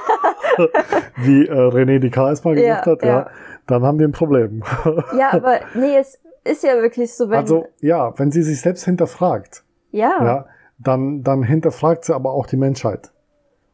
wie 1.16 1.46
äh, 1.46 1.52
René 1.52 1.98
Descartes 1.98 2.40
es 2.40 2.44
mal 2.44 2.54
gesagt 2.54 2.86
Ja, 2.86 2.92
hat, 2.92 3.02
ja, 3.02 3.08
ja. 3.08 3.30
dann 3.66 3.82
haben 3.82 3.98
wir 3.98 4.08
ein 4.08 4.12
Problem. 4.12 4.62
Ja, 5.16 5.32
aber 5.32 5.60
nee, 5.74 5.96
es 5.96 6.20
ist 6.44 6.62
ja 6.64 6.74
wirklich 6.80 7.12
so, 7.14 7.28
wenn, 7.30 7.38
also, 7.38 7.66
ja, 7.80 8.18
wenn 8.18 8.30
sie 8.30 8.42
sich 8.42 8.60
selbst 8.60 8.84
hinterfragt, 8.84 9.62
ja, 9.90 10.12
ja, 10.24 10.46
dann, 10.78 11.22
dann 11.22 11.42
hinterfragt 11.42 12.04
sie 12.04 12.14
aber 12.14 12.32
auch 12.32 12.46
die 12.46 12.56
Menschheit. 12.56 13.10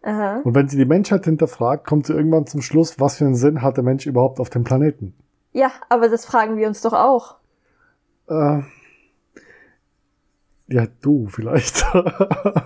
aha. 0.02 0.40
Und 0.44 0.54
wenn 0.54 0.68
sie 0.68 0.76
die 0.76 0.84
Menschheit 0.86 1.24
hinterfragt, 1.24 1.86
kommt 1.86 2.06
sie 2.06 2.12
irgendwann 2.14 2.46
zum 2.46 2.62
Schluss, 2.62 2.98
was 2.98 3.18
für 3.18 3.24
einen 3.24 3.34
Sinn 3.34 3.62
hat 3.62 3.76
der 3.76 3.84
Mensch 3.84 4.06
überhaupt 4.06 4.40
auf 4.40 4.50
dem 4.50 4.64
Planeten? 4.64 5.14
ja, 5.52 5.70
aber 5.88 6.08
das 6.10 6.26
fragen 6.26 6.56
wir 6.58 6.66
uns 6.68 6.82
doch 6.82 6.92
auch. 6.92 7.36
Äh, 8.28 8.60
ja, 10.68 10.84
du 11.02 11.26
vielleicht. 11.28 11.84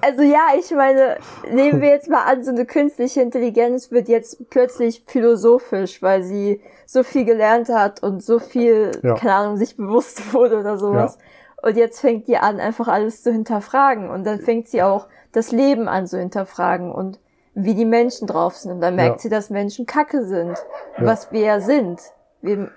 Also 0.02 0.22
ja, 0.22 0.48
ich 0.58 0.70
meine, 0.72 1.18
nehmen 1.52 1.80
wir 1.80 1.88
jetzt 1.90 2.08
mal 2.08 2.24
an, 2.24 2.42
so 2.42 2.50
eine 2.50 2.64
künstliche 2.66 3.20
Intelligenz 3.22 3.90
wird 3.90 4.08
jetzt 4.08 4.48
plötzlich 4.50 5.04
philosophisch, 5.06 6.02
weil 6.02 6.22
sie 6.22 6.60
so 6.86 7.02
viel 7.02 7.24
gelernt 7.24 7.68
hat 7.68 8.02
und 8.02 8.22
so 8.22 8.38
viel, 8.38 8.90
Ja. 9.02 9.14
keine 9.14 9.34
Ahnung, 9.34 9.56
sich 9.56 9.76
bewusst 9.76 10.32
wurde 10.34 10.58
oder 10.58 10.78
sowas. 10.78 11.18
Und 11.62 11.76
jetzt 11.76 12.00
fängt 12.00 12.26
die 12.26 12.38
an, 12.38 12.58
einfach 12.58 12.88
alles 12.88 13.22
zu 13.22 13.30
hinterfragen. 13.30 14.08
Und 14.10 14.24
dann 14.24 14.40
fängt 14.40 14.68
sie 14.68 14.82
auch 14.82 15.06
das 15.32 15.52
Leben 15.52 15.86
an 15.88 16.06
zu 16.06 16.18
hinterfragen 16.18 16.90
und 16.90 17.20
wie 17.54 17.74
die 17.74 17.84
Menschen 17.84 18.26
drauf 18.26 18.56
sind. 18.56 18.72
Und 18.72 18.80
dann 18.80 18.96
merkt 18.96 19.16
Ja. 19.16 19.22
sie, 19.22 19.28
dass 19.28 19.50
Menschen 19.50 19.84
Kacke 19.86 20.24
sind, 20.24 20.56
Ja. 20.98 21.04
was 21.06 21.30
wir 21.30 21.40
ja 21.42 21.60
sind. 21.60 22.00
Wir, 22.40 22.70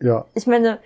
ja, 0.00 0.26
ich 0.34 0.46
meine, 0.46 0.78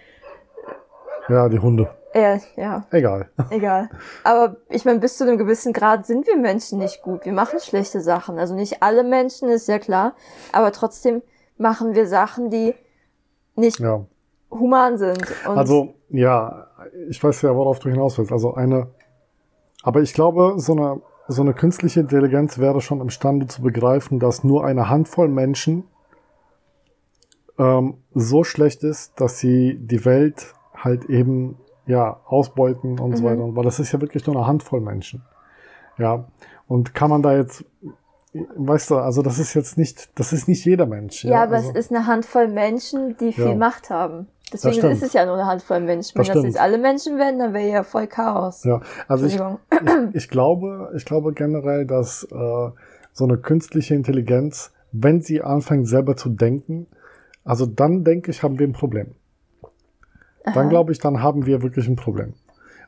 ja, 1.29 1.49
die 1.49 1.59
Hunde. 1.59 1.91
Äh, 2.15 2.39
ja, 2.57 2.85
Egal. 2.91 3.31
Egal. 3.51 3.89
Aber 4.25 4.57
ich 4.69 4.85
meine, 4.85 4.99
bis 4.99 5.17
zu 5.17 5.25
einem 5.25 5.39
gewissen 5.39 5.73
Grad 5.73 6.07
sind 6.07 6.27
wir 6.27 6.37
Menschen 6.37 6.79
nicht 6.79 7.03
gut. 7.03 7.25
Wir 7.25 7.33
machen 7.33 7.59
schlechte 7.61 8.01
Sachen. 8.01 8.39
Also 8.39 8.55
nicht 8.55 8.83
alle 8.83 9.03
Menschen, 9.05 9.49
ist 9.49 9.69
ja 9.69 9.79
klar. 9.79 10.15
Aber 10.53 10.73
trotzdem 10.73 11.23
machen 11.59 11.95
wir 11.95 12.07
Sachen, 12.07 12.51
die 12.51 12.75
nicht 13.57 13.81
Ja. 13.81 14.05
human 14.51 14.99
sind. 14.99 15.25
Und 15.49 15.57
Also, 15.59 15.95
ja, 16.11 16.67
ich 17.09 17.23
weiß 17.23 17.43
ja, 17.43 17.55
worauf 17.57 17.79
du 17.79 17.89
hinaus 17.89 18.19
willst. 18.19 18.33
Also 18.33 18.55
eine, 18.55 18.89
aber 19.83 20.01
ich 20.03 20.13
glaube, 20.13 20.55
so 20.57 20.73
eine, 20.73 21.01
so 21.29 21.43
eine 21.43 21.55
künstliche 21.55 22.01
Intelligenz 22.01 22.59
wäre 22.59 22.81
schon 22.81 23.01
imstande 23.01 23.47
zu 23.47 23.63
begreifen, 23.63 24.19
dass 24.19 24.45
nur 24.45 24.65
eine 24.65 24.89
Handvoll 24.89 25.29
Menschen 25.29 25.85
ähm, 27.59 27.99
so 28.15 28.45
schlecht 28.45 28.83
ist, 28.85 29.21
dass 29.21 29.39
sie 29.39 29.79
die 29.81 30.05
Welt 30.05 30.55
halt 30.75 31.05
eben, 31.07 31.59
ja, 31.87 32.21
ausbeuten 32.27 32.99
und 32.99 33.17
so 33.17 33.23
Mhm. 33.23 33.27
weiter. 33.27 33.57
Weil 33.57 33.65
das 33.65 33.79
ist 33.81 33.93
ja 33.93 34.01
wirklich 34.01 34.27
nur 34.27 34.37
eine 34.37 34.47
Handvoll 34.47 34.81
Menschen. 34.81 35.23
Ja. 35.99 36.25
Und 36.69 36.95
kann 36.95 37.11
man 37.11 37.23
da 37.23 37.37
jetzt, 37.37 37.65
weißt 38.33 38.91
du, 38.91 38.97
also 38.97 39.23
das 39.23 39.39
ist 39.39 39.55
jetzt 39.55 39.77
nicht, 39.77 40.11
das 40.19 40.33
ist 40.33 40.49
nicht 40.49 40.65
jeder 40.65 40.87
Mensch. 40.87 41.25
ja, 41.25 41.43
aber 41.43 41.57
also, 41.57 41.71
es 41.71 41.77
ist 41.87 41.91
eine 41.95 42.07
Handvoll 42.07 42.49
Menschen, 42.49 43.17
die 43.19 43.33
viel 43.33 43.45
Ja. 43.49 43.55
Macht 43.55 43.91
haben. 43.91 44.29
Deswegen 44.53 44.87
ist 44.91 45.03
es 45.03 45.15
ja 45.15 45.25
nur 45.25 45.35
eine 45.35 45.47
Handvoll 45.47 45.81
Menschen. 45.81 46.15
Wenn 46.17 46.25
Das 46.27 46.35
das, 46.35 46.45
jetzt 46.45 46.61
alle 46.61 46.77
Menschen 46.79 47.17
wären, 47.19 47.39
dann 47.39 47.55
wäre 47.55 47.69
ja 47.71 47.83
voll 47.85 48.07
Chaos. 48.07 48.65
Ja, 48.65 48.81
also 49.09 49.25
ich, 49.27 49.37
ich, 49.37 50.15
ich 50.15 50.29
glaube, 50.29 50.93
ich 50.95 51.07
glaube 51.07 51.33
generell, 51.33 51.87
dass 51.87 52.25
äh, 52.25 52.71
so 53.13 53.25
eine 53.25 53.39
künstliche 53.39 53.95
Intelligenz, 53.95 54.73
wenn 54.93 55.23
sie 55.23 55.41
anfängt 55.43 55.89
selber 55.89 56.17
zu 56.17 56.29
denken, 56.29 56.87
also 57.45 57.65
dann 57.67 58.05
denke 58.05 58.31
ich, 58.31 58.43
haben 58.43 58.59
wir 58.59 58.67
ein 58.67 58.75
Problem. 58.75 59.15
Dann 60.55 60.69
glaube 60.69 60.93
ich, 60.93 60.99
dann 60.99 61.23
haben 61.23 61.47
wir 61.47 61.63
wirklich 61.63 61.89
ein 61.89 61.97
Problem. 61.97 62.35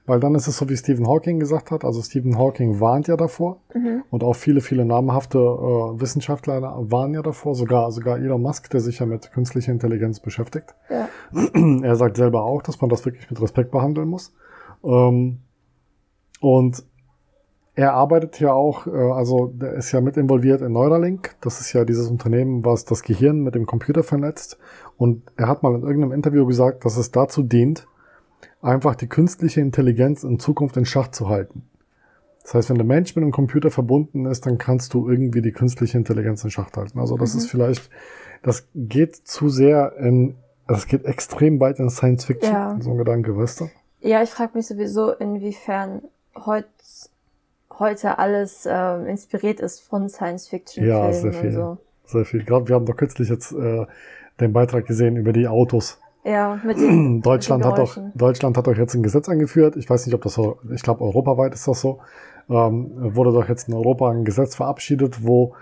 weil 0.07 0.21
dann 0.21 0.35
ist 0.35 0.47
es 0.49 0.59
so, 0.59 0.69
wie 0.69 0.77
Stephen 0.77 1.09
Hawking 1.09 1.41
gesagt 1.41 1.71
hat. 1.71 1.83
Also 1.83 2.03
Stephen 2.03 2.37
Hawking 2.37 2.79
warnt 2.79 3.09
ja 3.09 3.17
davor 3.17 3.63
Mhm. 3.73 4.03
und 4.11 4.23
auch 4.23 4.35
viele, 4.37 4.61
viele 4.61 4.85
namhafte 4.85 5.39
äh, 5.39 5.99
Wissenschaftler 5.99 6.61
warnen 6.91 7.15
ja 7.15 7.23
davor, 7.23 7.55
sogar, 7.55 7.91
sogar 7.91 8.19
Elon 8.19 8.43
Musk, 8.43 8.69
der 8.69 8.81
sich 8.81 8.99
ja 8.99 9.07
mit 9.07 9.33
künstlicher 9.33 9.73
Intelligenz 9.73 10.21
beschäftigt. 10.21 10.75
Ja. 10.91 11.09
Er 11.83 11.97
sagt 11.97 12.19
selber 12.19 12.43
auch, 12.45 12.61
dass 12.61 12.83
man 12.83 12.91
das 12.91 13.07
wirklich 13.07 13.31
mit 13.31 13.41
Respekt 13.41 13.71
behandeln 13.71 14.09
muss. 14.09 14.35
Ähm, 14.85 15.39
und 16.43 16.85
er 17.77 17.93
arbeitet 17.95 18.39
ja 18.41 18.53
auch, 18.53 18.87
äh, 18.87 18.91
also 18.91 19.49
der 19.55 19.73
ist 19.75 19.91
ja 19.93 20.01
mit 20.01 20.17
involviert 20.17 20.61
in 20.63 20.73
Neuralink. 20.73 21.35
Das 21.41 21.61
ist 21.61 21.73
ja 21.73 21.85
dieses 21.85 22.09
Unternehmen, 22.09 22.65
was 22.65 22.85
das 22.85 23.03
Gehirn 23.03 23.41
mit 23.41 23.55
dem 23.55 23.67
Computer 23.67 24.03
vernetzt. 24.03 24.59
Und 24.97 25.23
er 25.37 25.49
hat 25.49 25.63
mal 25.63 25.75
in 25.75 25.83
irgendeinem 25.83 26.13
Interview 26.13 26.47
gesagt, 26.47 26.85
dass 26.85 26.97
es 26.97 27.11
dazu 27.11 27.43
dient, 27.43 27.87
einfach 28.63 28.95
die 28.95 29.09
künstliche 29.09 29.61
Intelligenz 29.61 30.23
in 30.25 30.39
Zukunft 30.39 30.77
in 30.77 30.85
Schach 30.87 31.09
zu 31.09 31.29
halten. 31.29 31.63
Das 32.43 32.55
heißt, 32.55 32.71
wenn 32.71 32.77
der 32.77 32.87
Mensch 32.87 33.17
mit 33.17 33.23
dem 33.25 33.33
Computer 33.33 33.71
verbunden 33.71 34.27
ist, 34.27 34.47
dann 34.47 34.59
kannst 34.59 34.93
du 34.95 35.09
irgendwie 35.09 35.41
die 35.43 35.53
künstliche 35.53 35.97
Intelligenz 35.99 36.45
in 36.45 36.51
Schach 36.51 36.71
halten. 36.77 36.99
Also 37.01 37.17
das 37.17 37.33
Mhm. 37.35 37.39
ist 37.41 37.51
vielleicht, 37.51 37.91
das 38.43 38.69
geht 38.75 39.17
zu 39.17 39.49
sehr 39.49 39.97
in, 39.99 40.37
das 40.69 40.87
geht 40.87 41.05
extrem 41.07 41.59
weit 41.61 41.79
in 41.79 41.89
Science 41.91 42.27
Fiction, 42.27 42.53
Ja. 42.53 42.77
so 42.81 42.91
ein 42.91 42.99
Gedanke, 42.99 43.37
weißt 43.37 43.63
du? 43.63 43.71
Ja, 44.01 44.23
ich 44.23 44.31
frage 44.31 44.53
mich 44.55 44.67
sowieso, 44.67 45.13
inwiefern 45.13 46.03
heut, 46.45 46.67
heute 47.79 48.19
alles 48.19 48.67
ähm, 48.71 49.07
inspiriert 49.07 49.61
ist 49.61 49.81
von 49.81 50.09
Science-Fiction-Filmen 50.09 50.89
Ja, 50.89 51.13
sehr 51.13 51.33
viel. 51.33 51.53
so. 51.53 51.79
Sehr 52.07 52.25
viel. 52.25 52.45
Gerade 52.45 52.69
wir 52.69 52.75
haben 52.75 52.87
doch 52.87 52.97
kürzlich 52.97 53.29
jetzt 53.29 53.53
äh, 53.53 53.87
den 54.41 54.53
Beitrag 54.53 54.87
gesehen 54.87 55.17
über 55.17 55.33
die 55.33 55.49
Autos. 55.49 55.99
Ja, 56.25 56.59
mit 56.65 56.77
den 56.79 57.23
Deutschland 57.23 57.65
hat 57.65 57.79
doch. 57.79 57.99
Deutschland 58.15 58.57
hat 58.57 58.67
doch 58.67 58.77
jetzt 58.77 58.95
ein 58.95 59.03
Gesetz 59.03 59.29
eingeführt. 59.29 59.77
Ich 59.77 59.89
weiß 59.89 60.07
nicht, 60.07 60.15
ob 60.15 60.23
das 60.23 60.35
so, 60.35 60.59
ich 60.75 60.83
glaube, 60.83 61.03
europaweit 61.05 61.55
ist 61.55 61.69
das 61.69 61.81
so. 61.81 62.01
Ähm, 62.49 62.91
wurde 63.15 63.33
doch 63.33 63.49
jetzt 63.49 63.69
in 63.69 63.75
Europa 63.75 64.11
ein 64.11 64.25
Gesetz 64.25 64.55
verabschiedet, 64.55 65.25
wo 65.25 65.55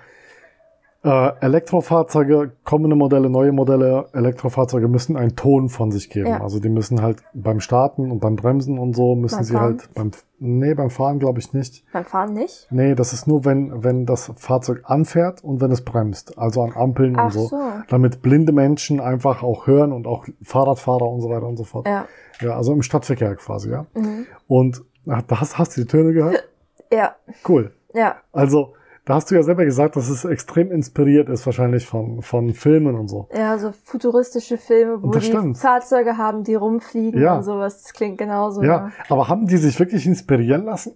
äh, 1.05 1.33
Elektrofahrzeuge, 1.41 2.53
kommende 2.65 2.95
Modelle, 2.95 3.29
neue 3.29 3.51
Modelle, 3.53 4.07
Elektrofahrzeuge 4.13 4.87
müssen 4.89 5.17
einen 5.17 5.35
Ton 5.35 5.69
von 5.69 5.91
sich 5.91 6.11
geben. 6.11 6.29
Ja. 6.29 6.41
Also 6.43 6.61
die 6.61 6.69
müssen 6.69 7.03
halt 7.03 7.23
beim 7.35 7.61
Starten 7.61 8.11
und 8.13 8.21
beim 8.21 8.37
Bremsen 8.37 8.79
und 8.79 8.95
so 8.95 9.15
müssen 9.17 9.37
Beim 9.37 9.45
sie 9.45 9.53
Fahren? 9.55 9.65
halt 9.65 9.95
beim, 9.95 10.11
nee, 10.39 10.75
beim 10.75 10.91
Fahren 10.91 11.19
glaube 11.19 11.41
ich 11.41 11.53
nicht. 11.53 11.85
Beim 11.93 12.05
Fahren 12.05 12.35
nicht? 12.35 12.69
Nee, 12.71 12.95
das 12.95 13.13
ist 13.13 13.27
nur, 13.27 13.45
wenn, 13.45 13.83
wenn 13.83 14.07
das 14.07 14.31
Fahrzeug 14.37 14.83
anfährt 14.85 15.43
und 15.43 15.61
wenn 15.61 15.73
es 15.73 15.83
bremst. 15.85 16.39
Also 16.39 16.63
an 16.63 16.73
Ampeln 16.75 17.17
Ach 17.19 17.25
und 17.25 17.33
so. 17.33 17.47
so. 17.49 17.59
Damit 17.89 18.23
blinde 18.23 18.53
Menschen 18.53 19.01
einfach 19.01 19.43
auch 19.43 19.67
hören 19.67 19.93
und 19.93 20.07
auch 20.07 20.27
Fahrradfahrer 20.43 21.09
und 21.09 21.21
so 21.21 21.29
weiter 21.31 21.47
und 21.49 21.57
so 21.57 21.65
fort. 21.65 21.87
Ja. 21.89 22.07
Ja, 22.41 22.57
also 22.57 22.73
im 22.73 22.83
Stadtverkehr 22.83 23.35
quasi, 23.37 23.71
ja. 23.71 23.87
Mhm. 23.95 24.27
Und 24.47 24.83
ach, 25.09 25.23
da 25.23 25.41
hast, 25.41 25.59
hast 25.59 25.77
du 25.77 25.81
die 25.83 25.87
Töne 25.89 26.13
gehört? 26.13 26.49
Ja, 26.93 27.17
Cool. 27.49 27.73
ja. 27.95 28.17
Also, 28.33 28.75
da 29.05 29.15
hast 29.15 29.31
du 29.31 29.35
ja 29.35 29.43
selber 29.43 29.65
gesagt, 29.65 29.97
dass 29.97 30.09
es 30.09 30.25
extrem 30.25 30.71
inspiriert 30.71 31.29
ist, 31.29 31.45
wahrscheinlich 31.45 31.87
von, 31.87 32.23
von 32.23 32.53
Filmen 32.55 32.95
und 32.95 33.09
so. 33.09 33.29
Ja, 33.37 33.59
so 33.59 33.73
futuristische 33.85 34.59
Filme, 34.59 35.03
wo 35.03 35.11
die 35.11 35.21
stimmt. 35.21 35.59
Fahrzeuge 35.59 36.17
haben, 36.19 36.45
die 36.45 36.55
rumfliegen 36.55 37.21
Ja. 37.21 37.37
und 37.39 37.43
sowas. 37.43 37.83
Das 37.83 37.93
klingt 37.95 38.19
genauso. 38.19 38.63
Ja, 38.63 38.91
aber 39.09 39.29
haben 39.29 39.47
die 39.47 39.57
sich 39.57 39.79
wirklich 39.81 40.07
inspirieren 40.07 40.65
lassen? 40.65 40.93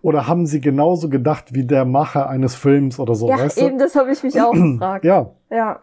Oder 0.00 0.26
haben 0.26 0.46
sie 0.46 0.60
genauso 0.60 1.08
gedacht 1.10 1.52
wie 1.54 1.64
der 1.64 1.84
Macher 1.84 2.28
eines 2.28 2.54
Films 2.54 2.98
oder 2.98 3.14
so, 3.14 3.28
Ja, 3.28 3.38
weißt 3.38 3.58
eben 3.58 3.78
das 3.78 3.94
habe 3.96 4.10
ich 4.12 4.22
mich 4.22 4.40
auch 4.40 4.52
du? 4.52 4.72
gefragt. 4.72 5.04
Ja, 5.04 5.30
Ja. 5.50 5.80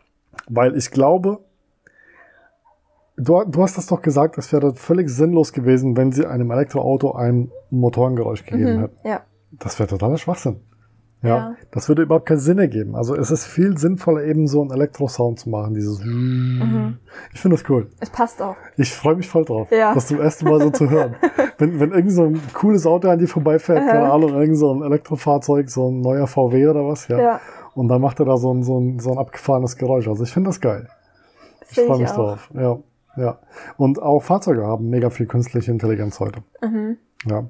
weil 0.50 0.76
ich 0.76 0.90
glaube, 0.92 1.40
du, 3.16 3.44
du 3.46 3.62
hast 3.62 3.78
das 3.78 3.86
doch 3.88 4.02
gesagt, 4.02 4.38
es 4.38 4.52
wäre 4.52 4.74
völlig 4.76 5.10
sinnlos 5.10 5.54
gewesen, 5.54 5.96
wenn 5.98 6.12
sie 6.12 6.26
einem 6.26 6.52
Elektroauto 6.52 7.14
ein 7.14 7.52
Motorengeräusch 7.70 8.44
gegeben 8.46 8.76
Mhm. 8.78 8.82
hätten. 8.82 9.08
Ja. 9.08 9.22
Das 9.52 9.78
wäre 9.80 9.88
totaler 9.88 10.18
Schwachsinn. 10.18 10.60
Ja, 11.22 11.30
Ja. 11.30 11.56
das 11.72 11.90
würde 11.90 12.04
überhaupt 12.04 12.26
keinen 12.28 12.40
Sinn 12.40 12.60
ergeben. 12.60 12.96
Also 12.96 13.14
es 13.16 13.30
ist 13.30 13.46
viel 13.46 13.78
sinnvoller, 13.78 14.24
eben 14.24 14.48
so 14.48 14.62
einen 14.62 14.72
Elektrosound 14.72 15.38
zu 15.40 15.50
machen, 15.50 15.74
dieses. 15.74 16.00
Mhm. 16.04 16.98
Ich 17.34 17.42
finde 17.42 17.58
das 17.58 17.70
cool. 17.70 17.90
Es 18.00 18.10
passt 18.10 18.42
auch. 18.42 18.56
Ich 18.78 18.94
freue 18.94 19.16
mich 19.16 19.28
voll 19.28 19.44
drauf, 19.44 19.70
Ja. 19.72 19.94
das 19.94 20.08
zum 20.08 20.22
ersten 20.22 20.46
Mal 20.50 20.62
so 20.62 20.70
zu 20.70 20.90
hören. 20.90 21.16
Wenn, 21.58 21.78
wenn 21.82 21.92
irgend 21.92 22.14
so 22.14 22.24
ein 22.24 22.40
cooles 22.54 22.86
Auto 22.86 23.10
an 23.10 23.20
dir 23.20 23.28
vorbeifährt, 23.28 23.86
keine 23.86 24.10
Ahnung, 24.10 24.30
irgend 24.34 24.58
so 24.58 24.74
ein 24.74 24.82
Elektrofahrzeug, 24.82 25.70
so 25.70 25.90
ein 25.92 26.00
neuer 26.00 26.26
VW 26.26 26.68
oder 26.68 26.88
was, 26.88 27.10
ja. 27.10 27.20
Ja. 27.20 27.42
Und 27.76 27.90
dann 27.90 28.00
macht 28.00 28.20
er 28.22 28.26
da 28.26 28.38
so 28.38 28.54
ein, 28.54 28.64
so 28.64 28.80
ein, 28.80 29.00
so 29.00 29.12
ein 29.12 29.18
abgefahrenes 29.18 29.76
Geräusch. 29.76 30.08
Also 30.08 30.24
ich 30.24 30.32
finde 30.32 30.48
das 30.52 30.62
geil. 30.62 30.88
Ich 31.70 31.76
Find 31.76 31.88
freue 31.88 31.96
ich 31.98 32.02
mich 32.04 32.12
auch. 32.12 32.16
drauf. 32.16 32.50
Ja, 32.54 32.80
ja. 33.18 33.40
Und 33.76 34.02
auch 34.02 34.22
Fahrzeuge 34.22 34.66
haben 34.66 34.90
mega 34.90 35.10
viel 35.10 35.26
künstliche 35.26 35.70
Intelligenz 35.70 36.22
heute. 36.22 36.44
Mhm. 36.62 36.98
Ja. 37.26 37.44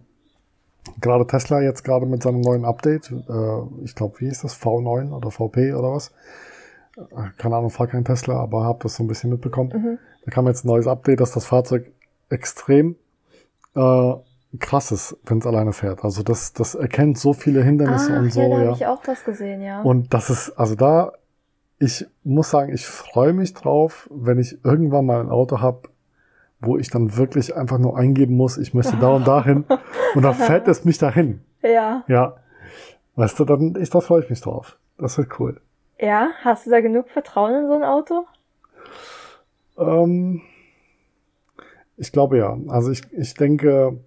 Gerade 1.02 1.28
Tesla 1.28 1.62
jetzt 1.62 1.84
gerade 1.84 2.06
mit 2.06 2.24
seinem 2.24 2.42
neuen 2.42 2.66
Update, 2.66 3.12
äh, 3.12 3.84
ich 3.84 3.96
glaube, 3.96 4.20
wie 4.20 4.28
ist 4.28 4.44
das? 4.44 4.56
V9 4.56 5.12
oder 5.12 5.32
VP 5.32 5.74
oder 5.74 5.94
was? 5.94 6.12
Äh, 6.98 7.30
Keine 7.38 7.56
Ahnung, 7.56 7.70
fahr 7.70 7.88
kein 7.88 8.06
Tesla, 8.06 8.36
aber 8.36 8.64
habe 8.64 8.80
das 8.84 8.96
so 8.96 9.04
ein 9.04 9.08
bisschen 9.08 9.30
mitbekommen. 9.30 9.72
Mhm. 9.74 10.00
Da 10.26 10.32
kam 10.32 10.48
jetzt 10.48 10.66
ein 10.66 10.68
neues 10.68 10.88
Update, 10.88 11.20
dass 11.20 11.32
das 11.32 11.46
Fahrzeug 11.46 11.92
extrem 12.30 12.96
äh, 13.76 14.14
krass 14.60 14.92
ist, 14.92 15.18
wenn 15.26 15.38
es 15.38 15.46
alleine 15.46 15.74
fährt. 15.74 16.04
Also 16.04 16.24
das, 16.24 16.54
das 16.54 16.76
erkennt 16.76 17.18
so 17.20 17.34
viele 17.34 17.64
Hindernisse 17.64 18.14
Ach, 18.16 18.22
und 18.22 18.34
so, 18.34 18.42
ja, 18.42 18.50
da 18.50 18.56
ja. 18.56 18.66
habe 18.66 18.78
ich 18.78 18.88
auch 18.88 19.02
was 19.06 19.24
gesehen, 19.24 19.62
ja. 19.62 19.82
Und 19.82 20.14
das 20.14 20.30
ist, 20.30 20.52
also 20.52 20.76
da, 20.76 21.14
ich 21.78 22.06
muss 22.24 22.50
sagen, 22.50 22.74
ich 22.74 22.86
freue 22.86 23.34
mich 23.34 23.54
drauf, 23.54 24.10
wenn 24.12 24.40
ich 24.40 24.64
irgendwann 24.66 25.06
mal 25.06 25.22
ein 25.22 25.30
Auto 25.30 25.62
habe, 25.62 25.90
wo 26.60 26.78
ich 26.78 26.90
dann 26.90 27.16
wirklich 27.18 27.56
einfach 27.56 27.78
nur 27.78 27.98
eingeben 27.98 28.36
muss, 28.36 28.58
ich 28.58 28.74
möchte 28.74 28.98
da 28.98 29.10
und 29.10 29.28
dahin 29.28 29.66
und 30.16 30.24
dann 30.24 30.34
fährt 30.34 30.68
es 30.68 30.86
mich 30.86 30.98
dahin. 30.98 31.42
ja. 31.62 32.04
Ja. 32.08 32.38
Weißt 33.16 33.40
du, 33.40 33.46
dann 33.46 33.76
ich, 33.80 33.90
da 33.90 34.02
freue 34.02 34.24
ich 34.24 34.30
mich 34.30 34.42
drauf. 34.42 34.78
Das 34.98 35.18
wird 35.18 35.40
cool. 35.40 35.62
Ja, 36.00 36.30
hast 36.44 36.66
du 36.66 36.70
da 36.70 36.82
genug 36.82 37.10
Vertrauen 37.10 37.54
in 37.54 37.68
so 37.68 37.74
ein 37.74 37.84
Auto? 37.84 38.26
Ähm, 39.78 40.42
ich 41.98 42.12
glaube 42.12 42.38
ja. 42.38 42.58
Also 42.68 42.92
ich, 42.92 43.02
ich 43.14 43.34
denke, 43.34 43.98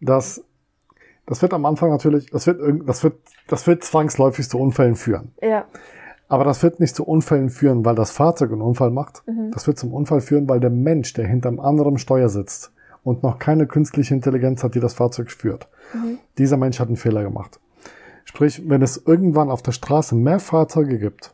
dass 0.00 0.44
das 1.28 1.42
wird 1.42 1.52
am 1.52 1.66
Anfang 1.66 1.90
natürlich, 1.90 2.30
das 2.30 2.46
wird, 2.46 2.58
das 2.88 3.04
wird, 3.04 3.16
das 3.48 3.66
wird 3.66 3.84
zwangsläufig 3.84 4.48
zu 4.48 4.58
Unfällen 4.58 4.96
führen. 4.96 5.32
Ja. 5.42 5.66
Aber 6.28 6.44
das 6.44 6.62
wird 6.62 6.78
nicht 6.78 6.94
zu 6.94 7.04
Unfällen 7.04 7.48
führen, 7.48 7.84
weil 7.84 7.94
das 7.94 8.10
Fahrzeug 8.10 8.52
einen 8.52 8.60
Unfall 8.60 8.90
macht. 8.90 9.22
Mhm. 9.26 9.50
Das 9.52 9.66
wird 9.66 9.78
zum 9.78 9.92
Unfall 9.94 10.20
führen, 10.20 10.48
weil 10.48 10.60
der 10.60 10.70
Mensch, 10.70 11.14
der 11.14 11.26
hinterm 11.26 11.58
anderen 11.58 11.98
Steuer 11.98 12.28
sitzt 12.28 12.70
und 13.02 13.22
noch 13.22 13.38
keine 13.38 13.66
künstliche 13.66 14.14
Intelligenz 14.14 14.62
hat, 14.62 14.74
die 14.74 14.80
das 14.80 14.94
Fahrzeug 14.94 15.30
führt. 15.30 15.68
Mhm. 15.94 16.18
Dieser 16.36 16.58
Mensch 16.58 16.80
hat 16.80 16.88
einen 16.88 16.96
Fehler 16.96 17.22
gemacht. 17.22 17.58
Sprich, 18.24 18.68
wenn 18.68 18.82
es 18.82 19.02
irgendwann 19.06 19.50
auf 19.50 19.62
der 19.62 19.72
Straße 19.72 20.14
mehr 20.14 20.38
Fahrzeuge 20.38 20.98
gibt, 20.98 21.32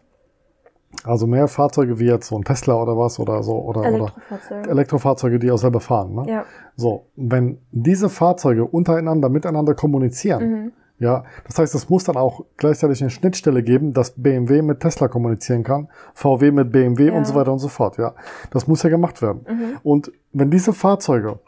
also 1.03 1.27
mehr 1.27 1.49
Fahrzeuge 1.49 1.99
wie 1.99 2.07
jetzt 2.07 2.29
so 2.29 2.37
ein 2.39 2.45
Tesla 2.45 2.81
oder 2.81 2.97
was 2.97 3.19
oder 3.19 3.43
so 3.43 3.59
oder, 3.59 3.81
oder 3.81 3.89
Elektrofahrzeuge. 3.89 4.71
Elektrofahrzeuge, 4.71 5.39
die 5.41 5.51
auch 5.51 5.59
selber 5.59 5.81
fahren, 5.81 6.15
ne? 6.15 6.25
Ja. 6.29 6.45
So, 6.77 7.07
wenn 7.17 7.59
diese 7.73 8.09
Fahrzeuge 8.09 8.65
untereinander 8.65 9.29
miteinander 9.29 9.75
kommunizieren, 9.75 10.51
Mhm. 10.51 10.73
Ja, 10.99 11.25
das 11.47 11.59
heißt, 11.59 11.75
es 11.75 11.89
muss 11.91 12.05
dann 12.05 12.17
auch 12.17 12.45
gleichzeitig 12.57 13.01
eine 13.03 13.11
Schnittstelle 13.11 13.63
geben, 13.63 13.93
dass 13.93 14.11
BMW 14.13 14.63
mit 14.63 14.81
Tesla 14.81 15.09
kommunizieren 15.09 15.65
kann, 15.65 15.89
VW 16.15 16.51
mit 16.53 16.71
BMW 16.73 17.09
Ja. 17.09 17.15
und 17.15 17.27
so 17.27 17.35
weiter 17.35 17.53
und 17.53 17.59
so 17.59 17.69
fort, 17.69 17.99
ja. 17.99 18.15
Das 18.51 18.67
muss 18.69 18.83
ja 18.83 18.91
gemacht 18.91 19.21
werden. 19.21 19.45
Mhm. 19.49 19.81
Und 19.83 20.13
wenn 20.33 20.51
diese 20.51 20.73
Fahrzeuge 20.73 21.39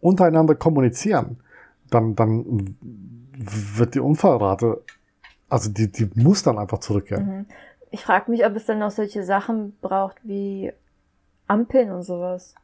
untereinander 0.00 0.54
kommunizieren, 0.54 1.38
dann, 1.90 2.14
dann 2.14 2.76
wird 3.38 3.94
die 3.94 4.00
Unfallrate, 4.00 4.82
also 5.48 5.70
die, 5.70 5.90
die 5.90 6.10
muss 6.14 6.42
dann 6.42 6.58
einfach 6.58 6.78
zurückgehen. 6.78 7.26
Mhm. 7.26 7.46
Ich 7.90 8.04
frage 8.04 8.30
mich, 8.30 8.44
ob 8.44 8.54
es 8.54 8.66
dann 8.66 8.80
noch 8.80 8.90
solche 8.90 9.22
Sachen 9.24 9.76
braucht 9.80 10.16
wie 10.22 10.72
Ampeln 11.46 11.90
und 11.90 12.02
sowas. 12.02 12.54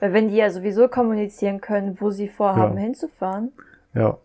Weil 0.00 0.12
wenn 0.12 0.28
die 0.28 0.36
ja 0.36 0.50
sowieso 0.50 0.88
kommunizieren 0.88 1.60
können, 1.60 1.96
wo 2.00 2.10
sie 2.10 2.28
vorhaben 2.28 2.76
Ja. 2.76 2.82
hinzufahren. 2.84 3.52
Ja. 3.94 4.18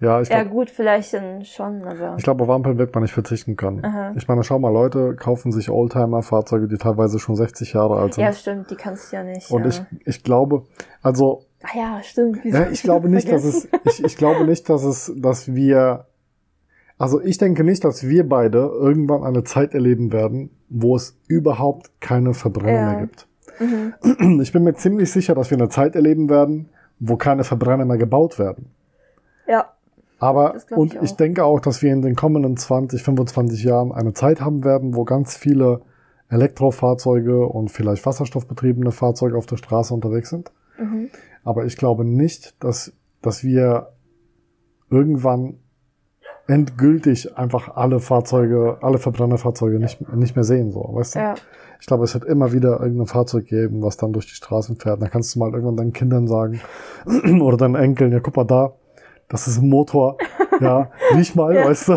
Ja, 0.00 0.20
ich 0.20 0.28
Ja 0.28 0.42
glaube, 0.42 0.50
gut, 0.50 0.70
vielleicht 0.70 1.10
schon, 1.46 1.82
aber. 1.84 2.16
ich 2.16 2.24
glaube, 2.24 2.42
auf 2.44 2.50
Ampeln 2.50 2.78
wird 2.78 2.92
man 2.94 3.02
nicht 3.02 3.12
verzichten 3.14 3.56
können. 3.56 3.84
Aha. 3.84 4.12
Ich 4.16 4.26
meine, 4.26 4.42
schau 4.42 4.58
mal, 4.58 4.72
Leute 4.72 5.14
kaufen 5.14 5.52
sich 5.52 5.70
Oldtimer-Fahrzeuge, 5.70 6.66
die 6.68 6.76
teilweise 6.76 7.18
schon 7.18 7.36
60 7.36 7.72
Jahre 7.74 7.96
alt 7.98 8.14
sind. 8.14 8.24
Ja, 8.24 8.32
stimmt, 8.32 8.70
die 8.70 8.74
kannst 8.76 9.12
du 9.12 9.16
ja 9.16 9.22
nicht. 9.24 9.50
Und 9.50 9.62
ja. 9.62 9.68
ich, 9.68 9.82
ich 10.06 10.22
glaube, 10.24 10.64
also, 11.02 11.44
Ah 11.62 11.76
ja, 11.78 12.02
stimmt. 12.02 12.40
Wieso 12.42 12.58
ja, 12.58 12.70
ich 12.70 12.82
glaube 12.82 13.08
nicht, 13.08 13.30
dass 13.30 13.44
es, 13.44 13.66
vergessen? 13.66 13.90
ich, 14.00 14.04
ich 14.04 14.16
glaube 14.16 14.44
nicht, 14.44 14.68
dass 14.68 14.82
es, 14.82 15.12
dass 15.16 15.54
wir, 15.54 16.06
also 16.98 17.20
ich 17.20 17.38
denke 17.38 17.62
nicht, 17.62 17.84
dass 17.84 18.02
wir 18.08 18.28
beide 18.28 18.58
irgendwann 18.58 19.22
eine 19.22 19.44
Zeit 19.44 19.72
erleben 19.72 20.12
werden, 20.12 20.50
wo 20.68 20.96
es 20.96 21.16
überhaupt 21.28 21.92
keine 22.00 22.34
Verbrenner 22.34 22.72
Ja. 22.80 22.90
mehr 22.92 23.00
gibt. 23.02 23.28
Mhm. 23.60 24.40
Ich 24.40 24.52
bin 24.52 24.64
mir 24.64 24.74
ziemlich 24.74 25.12
sicher, 25.12 25.36
dass 25.36 25.50
wir 25.50 25.58
eine 25.58 25.68
Zeit 25.68 25.94
erleben 25.94 26.28
werden, 26.28 26.70
wo 26.98 27.16
keine 27.16 27.44
Verbrenner 27.44 27.84
mehr 27.84 27.98
gebaut 27.98 28.40
werden. 28.40 28.70
Ja. 29.46 29.72
Aber, 30.18 30.54
und 30.70 30.94
ich 30.94 31.02
ich 31.02 31.16
denke 31.16 31.44
auch, 31.44 31.58
dass 31.58 31.82
wir 31.82 31.92
in 31.92 32.00
den 32.00 32.14
kommenden 32.14 32.56
20, 32.56 33.02
25 33.02 33.64
Jahren 33.64 33.90
eine 33.90 34.12
Zeit 34.12 34.40
haben 34.40 34.62
werden, 34.64 34.94
wo 34.94 35.04
ganz 35.04 35.36
viele 35.36 35.82
Elektrofahrzeuge 36.28 37.46
und 37.46 37.70
vielleicht 37.70 38.06
wasserstoffbetriebene 38.06 38.92
Fahrzeuge 38.92 39.36
auf 39.36 39.46
der 39.46 39.56
Straße 39.56 39.92
unterwegs 39.92 40.30
sind. 40.30 40.52
Mhm. 40.78 41.10
Aber 41.44 41.64
ich 41.64 41.76
glaube 41.76 42.04
nicht, 42.04 42.54
dass, 42.62 42.92
dass 43.20 43.42
wir 43.42 43.88
irgendwann 44.90 45.58
endgültig 46.46 47.36
einfach 47.36 47.76
alle 47.76 48.00
Fahrzeuge, 48.00 48.78
alle 48.80 48.98
Verbrennerfahrzeuge 48.98 49.78
nicht, 49.78 50.08
nicht 50.14 50.36
mehr 50.36 50.44
sehen, 50.44 50.70
so, 50.70 50.88
weißt 50.92 51.14
du? 51.14 51.18
Ja. 51.18 51.34
Ich 51.80 51.86
glaube, 51.86 52.04
es 52.04 52.14
wird 52.14 52.24
immer 52.24 52.52
wieder 52.52 52.80
irgendein 52.80 53.06
Fahrzeug 53.06 53.46
geben, 53.46 53.82
was 53.82 53.96
dann 53.96 54.12
durch 54.12 54.26
die 54.26 54.34
Straßen 54.34 54.76
fährt. 54.76 55.02
Dann 55.02 55.10
kannst 55.10 55.34
du 55.34 55.40
mal 55.40 55.50
irgendwann 55.50 55.76
deinen 55.76 55.92
Kindern 55.92 56.28
sagen 56.28 56.60
oder 57.40 57.56
deinen 57.56 57.74
Enkeln, 57.74 58.12
ja, 58.12 58.20
guck 58.20 58.36
mal 58.36 58.44
da, 58.44 58.74
das 59.32 59.48
ist 59.48 59.58
ein 59.58 59.68
Motor. 59.68 60.16
Ja, 60.60 60.90
riech 61.16 61.34
mal, 61.34 61.54
weißt 61.64 61.88
du. 61.88 61.96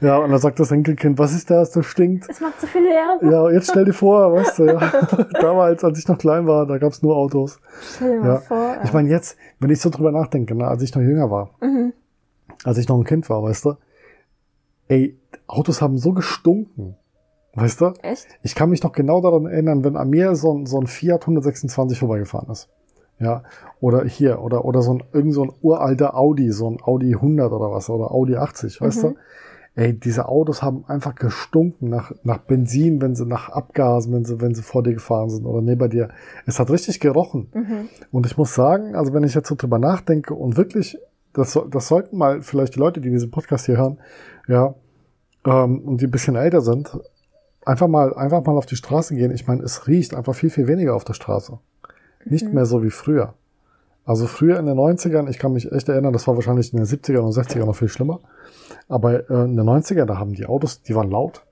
Ja, 0.00 0.16
und 0.18 0.30
dann 0.30 0.40
sagt 0.40 0.58
das 0.58 0.72
Enkelkind, 0.72 1.18
was 1.18 1.32
ist 1.32 1.48
das, 1.50 1.70
das 1.70 1.86
stinkt. 1.86 2.28
Es 2.28 2.40
macht 2.40 2.60
so 2.60 2.66
viel 2.66 2.82
Lärm. 2.82 3.30
Ja, 3.32 3.48
jetzt 3.50 3.70
stell 3.70 3.84
dir 3.84 3.92
vor, 3.92 4.32
weißt 4.32 4.58
du, 4.58 4.64
ja. 4.66 4.78
Damals, 5.40 5.84
als 5.84 5.98
ich 5.98 6.08
noch 6.08 6.18
klein 6.18 6.46
war, 6.46 6.66
da 6.66 6.78
gab's 6.78 7.02
nur 7.02 7.14
Autos. 7.16 7.60
Stell 7.96 8.10
dir 8.16 8.20
mal 8.20 8.26
Ja. 8.28 8.36
vor. 8.38 8.76
Ich 8.82 8.92
meine, 8.92 9.08
jetzt, 9.10 9.36
wenn 9.60 9.70
ich 9.70 9.80
so 9.80 9.90
drüber 9.90 10.10
nachdenke, 10.10 10.54
ne, 10.56 10.66
als 10.66 10.82
ich 10.82 10.94
noch 10.94 11.02
jünger 11.02 11.30
war, 11.30 11.50
Mhm. 11.60 11.92
als 12.64 12.78
ich 12.78 12.88
noch 12.88 12.96
ein 12.98 13.04
Kind 13.04 13.30
war, 13.30 13.42
weißt 13.44 13.64
du, 13.66 13.74
ey, 14.88 15.18
Autos 15.46 15.80
haben 15.80 15.98
so 15.98 16.12
gestunken, 16.12 16.96
weißt 17.54 17.80
du? 17.80 17.92
Echt? 18.02 18.26
Ich 18.42 18.54
kann 18.54 18.70
mich 18.70 18.82
noch 18.82 18.92
genau 18.92 19.20
daran 19.20 19.46
erinnern, 19.46 19.84
wenn 19.84 19.96
an 19.96 20.08
mir 20.10 20.34
so 20.34 20.52
ein, 20.54 20.66
so 20.66 20.80
ein 20.80 20.86
Fiat 20.86 21.22
126 21.22 21.98
vorbeigefahren 21.98 22.50
ist. 22.50 22.68
Ja, 23.22 23.44
oder 23.80 24.04
hier, 24.04 24.42
oder, 24.42 24.64
oder 24.64 24.82
so 24.82 24.94
ein, 24.94 25.04
irgend 25.12 25.32
so 25.34 25.44
ein 25.44 25.52
uralter 25.62 26.16
Audi, 26.16 26.50
so 26.50 26.68
ein 26.68 26.78
Audi 26.82 27.14
100 27.14 27.52
oder 27.52 27.70
was, 27.70 27.88
oder 27.88 28.10
Audi 28.10 28.36
80, 28.36 28.80
weißt 28.80 29.04
Mhm. 29.04 29.08
du? 29.10 29.14
Ey, 29.74 29.98
diese 29.98 30.28
Autos 30.28 30.60
haben 30.62 30.84
einfach 30.88 31.14
gestunken 31.14 31.88
nach, 31.88 32.12
nach 32.24 32.38
Benzin, 32.38 33.00
wenn 33.00 33.14
sie 33.14 33.24
nach 33.24 33.48
Abgasen, 33.48 34.12
wenn 34.12 34.24
sie, 34.24 34.40
wenn 34.40 34.54
sie 34.54 34.62
vor 34.62 34.82
dir 34.82 34.92
gefahren 34.92 35.30
sind 35.30 35.46
oder 35.46 35.62
neben 35.62 35.88
dir. 35.88 36.08
Es 36.46 36.58
hat 36.58 36.68
richtig 36.70 37.00
gerochen. 37.00 37.48
Mhm. 37.54 37.88
Und 38.10 38.26
ich 38.26 38.36
muss 38.36 38.54
sagen, 38.54 38.96
also 38.96 39.14
wenn 39.14 39.22
ich 39.24 39.34
jetzt 39.34 39.48
so 39.48 39.54
drüber 39.54 39.78
nachdenke 39.78 40.34
und 40.34 40.56
wirklich, 40.56 40.98
das, 41.32 41.58
das 41.70 41.88
sollten 41.88 42.18
mal 42.18 42.42
vielleicht 42.42 42.74
die 42.74 42.80
Leute, 42.80 43.00
die 43.00 43.08
diesen 43.10 43.30
Podcast 43.30 43.64
hier 43.66 43.78
hören, 43.78 43.98
ja, 44.48 44.74
ähm, 45.46 45.78
und 45.86 46.00
die 46.02 46.06
ein 46.06 46.10
bisschen 46.10 46.36
älter 46.36 46.60
sind, 46.60 46.98
einfach 47.64 47.88
mal, 47.88 48.12
einfach 48.14 48.44
mal 48.44 48.56
auf 48.58 48.66
die 48.66 48.76
Straße 48.76 49.14
gehen. 49.14 49.30
Ich 49.30 49.46
meine, 49.46 49.62
es 49.62 49.86
riecht 49.86 50.12
einfach 50.14 50.34
viel, 50.34 50.50
viel 50.50 50.66
weniger 50.66 50.94
auf 50.94 51.04
der 51.04 51.14
Straße. 51.14 51.58
Nicht 52.24 52.52
mehr 52.52 52.66
so 52.66 52.82
wie 52.82 52.90
früher. 52.90 53.34
Also 54.04 54.26
früher 54.26 54.58
in 54.58 54.66
den 54.66 54.76
90ern, 54.76 55.28
ich 55.28 55.38
kann 55.38 55.52
mich 55.52 55.70
echt 55.70 55.88
erinnern, 55.88 56.12
das 56.12 56.26
war 56.26 56.34
wahrscheinlich 56.34 56.72
in 56.72 56.78
den 56.78 56.86
70ern 56.86 57.20
und 57.20 57.32
60ern 57.32 57.66
noch 57.66 57.76
viel 57.76 57.88
schlimmer. 57.88 58.20
Aber 58.88 59.30
äh, 59.30 59.44
in 59.44 59.56
den 59.56 59.66
90ern, 59.66 60.06
da 60.06 60.18
haben 60.18 60.32
die 60.32 60.46
Autos, 60.46 60.82
die 60.82 60.94
waren 60.94 61.10
laut. 61.10 61.44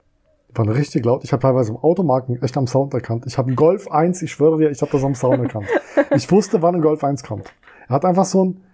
Die 0.50 0.58
waren 0.58 0.68
richtig 0.68 1.04
laut. 1.04 1.22
Ich 1.22 1.32
habe 1.32 1.42
teilweise 1.42 1.70
im 1.70 1.76
Automarken 1.76 2.42
echt 2.42 2.56
am 2.56 2.66
Sound 2.66 2.92
erkannt. 2.92 3.24
Ich 3.26 3.38
habe 3.38 3.48
einen 3.48 3.56
Golf 3.56 3.88
1, 3.88 4.22
ich 4.22 4.32
schwöre 4.32 4.58
dir, 4.58 4.70
ich 4.70 4.82
habe 4.82 4.90
das 4.90 5.04
am 5.04 5.14
Sound 5.14 5.40
erkannt. 5.40 5.66
Ich 6.16 6.30
wusste, 6.32 6.60
wann 6.60 6.74
ein 6.74 6.80
Golf 6.80 7.04
1 7.04 7.22
kommt. 7.22 7.52
Er 7.88 7.94
hat 7.94 8.04
einfach 8.04 8.24
so 8.24 8.42
einen, 8.42 8.64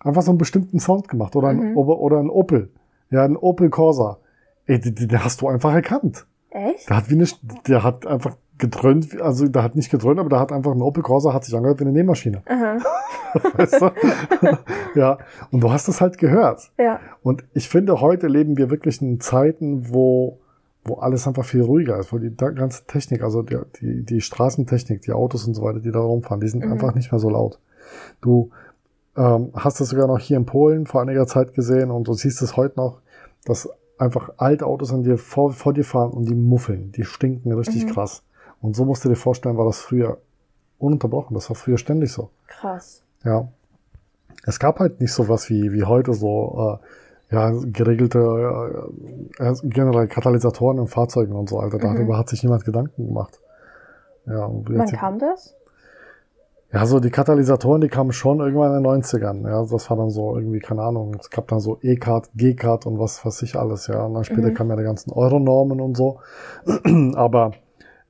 einfach 0.00 0.22
so 0.22 0.32
einen 0.32 0.38
bestimmten 0.38 0.80
Sound 0.80 1.06
gemacht. 1.06 1.36
Oder 1.36 1.48
ein, 1.48 1.76
oder, 1.76 2.00
oder 2.00 2.18
ein 2.18 2.28
Opel. 2.28 2.70
Ja, 3.10 3.24
ein 3.24 3.36
Opel 3.36 3.70
Corsa. 3.70 4.18
Ey, 4.66 4.80
den, 4.80 4.94
den 4.94 5.22
hast 5.22 5.40
du 5.40 5.46
einfach 5.46 5.72
erkannt. 5.72 6.26
Echt? 6.50 6.88
Der 6.88 6.96
hat 6.96 7.10
wie 7.10 7.14
eine, 7.14 7.28
der 7.68 7.84
hat 7.84 8.06
einfach 8.06 8.36
gedröhnt, 8.58 9.20
also 9.20 9.48
der 9.48 9.62
hat 9.62 9.74
nicht 9.74 9.90
gedröhnt, 9.90 10.20
aber 10.20 10.28
der 10.28 10.38
hat 10.40 10.52
einfach 10.52 10.72
ein 10.72 10.82
Opel 10.82 11.02
Corsa, 11.02 11.32
hat 11.34 11.44
sich 11.44 11.54
angehört 11.54 11.80
wie 11.80 11.84
eine 11.84 11.92
Nähmaschine. 11.92 12.42
Weißt 13.54 13.80
du? 13.80 13.90
ja, 14.94 15.18
und 15.50 15.60
du 15.62 15.72
hast 15.72 15.88
es 15.88 16.00
halt 16.00 16.18
gehört. 16.18 16.70
Ja. 16.78 17.00
Und 17.22 17.44
ich 17.52 17.68
finde, 17.68 18.00
heute 18.00 18.28
leben 18.28 18.56
wir 18.56 18.70
wirklich 18.70 19.02
in 19.02 19.18
Zeiten, 19.20 19.92
wo, 19.92 20.38
wo 20.84 20.94
alles 20.96 21.26
einfach 21.26 21.44
viel 21.44 21.62
ruhiger 21.62 21.98
ist, 21.98 22.12
wo 22.12 22.18
die 22.18 22.34
da- 22.36 22.50
ganze 22.50 22.84
Technik, 22.86 23.22
also 23.22 23.42
die, 23.42 23.58
die, 23.80 24.02
die 24.04 24.20
Straßentechnik, 24.20 25.00
die 25.02 25.12
Autos 25.12 25.46
und 25.48 25.54
so 25.54 25.62
weiter, 25.62 25.80
die 25.80 25.90
da 25.90 25.98
rumfahren, 26.00 26.40
die 26.40 26.48
sind 26.48 26.64
Mhm. 26.64 26.72
einfach 26.72 26.94
nicht 26.94 27.10
mehr 27.10 27.18
so 27.18 27.30
laut. 27.30 27.58
Du 28.20 28.50
ähm, 29.16 29.50
hast 29.54 29.80
es 29.80 29.88
sogar 29.88 30.06
noch 30.06 30.18
hier 30.18 30.36
in 30.36 30.46
Polen 30.46 30.86
vor 30.86 31.00
einiger 31.02 31.26
Zeit 31.26 31.54
gesehen 31.54 31.90
und 31.90 32.06
du 32.08 32.14
siehst 32.14 32.40
es 32.42 32.56
heute 32.56 32.76
noch, 32.78 33.00
dass 33.44 33.68
einfach 33.98 34.30
alte 34.38 34.66
Autos 34.66 34.92
an 34.92 35.02
dir 35.04 35.18
vor, 35.18 35.52
vor 35.52 35.72
dir 35.72 35.84
fahren 35.84 36.10
und 36.12 36.28
die 36.28 36.34
muffeln, 36.34 36.92
die 36.92 37.04
stinken 37.04 37.52
richtig 37.52 37.84
Mhm. 37.86 37.90
krass. 37.90 38.22
Und 38.64 38.74
so 38.74 38.86
musst 38.86 39.04
du 39.04 39.10
dir 39.10 39.16
vorstellen, 39.16 39.58
war 39.58 39.66
das 39.66 39.78
früher 39.78 40.16
ununterbrochen, 40.78 41.34
das 41.34 41.50
war 41.50 41.54
früher 41.54 41.76
ständig 41.76 42.10
so. 42.12 42.30
Krass. 42.46 43.02
Ja. 43.22 43.48
Es 44.46 44.58
gab 44.58 44.78
halt 44.80 45.02
nicht 45.02 45.12
so 45.12 45.28
was 45.28 45.50
wie, 45.50 45.70
wie 45.72 45.84
heute 45.84 46.14
so, 46.14 46.78
äh, 47.30 47.34
ja, 47.34 47.50
geregelte, 47.50 48.88
äh, 49.38 49.44
äh, 49.44 49.54
generell 49.64 50.08
Katalysatoren 50.08 50.78
in 50.78 50.86
Fahrzeugen 50.86 51.34
und 51.34 51.50
so, 51.50 51.58
Alter. 51.58 51.76
Darüber 51.78 52.16
hat 52.16 52.30
sich 52.30 52.42
niemand 52.42 52.64
Gedanken 52.64 53.06
gemacht. 53.06 53.38
Ja, 54.26 54.48
Wann 54.50 54.86
kam 54.92 55.18
das? 55.18 55.54
ja, 56.72 56.86
so 56.86 57.00
die 57.00 57.10
Katalysatoren, 57.10 57.82
die 57.82 57.88
kamen 57.88 58.12
schon 58.12 58.40
irgendwann 58.40 58.74
in 58.78 58.82
den 58.82 59.02
90ern. 59.02 59.46
Ja, 59.46 59.62
das 59.64 59.90
war 59.90 59.96
dann 59.98 60.08
so 60.10 60.36
irgendwie, 60.36 60.60
keine 60.60 60.82
Ahnung, 60.82 61.16
es 61.20 61.28
gab 61.28 61.48
dann 61.48 61.60
so 61.60 61.78
E-Card, 61.82 62.30
G-Card 62.34 62.86
und 62.86 62.98
was 62.98 63.24
weiß 63.26 63.42
ich 63.42 63.56
alles, 63.56 63.88
ja. 63.88 64.04
Und 64.06 64.14
dann 64.14 64.24
später 64.24 64.48
Mhm. 64.48 64.54
kamen 64.54 64.70
ja 64.70 64.76
die 64.76 64.84
ganzen 64.84 65.12
Euronormen 65.12 65.82
und 65.82 65.96
so. 65.98 66.20
Aber 67.14 67.52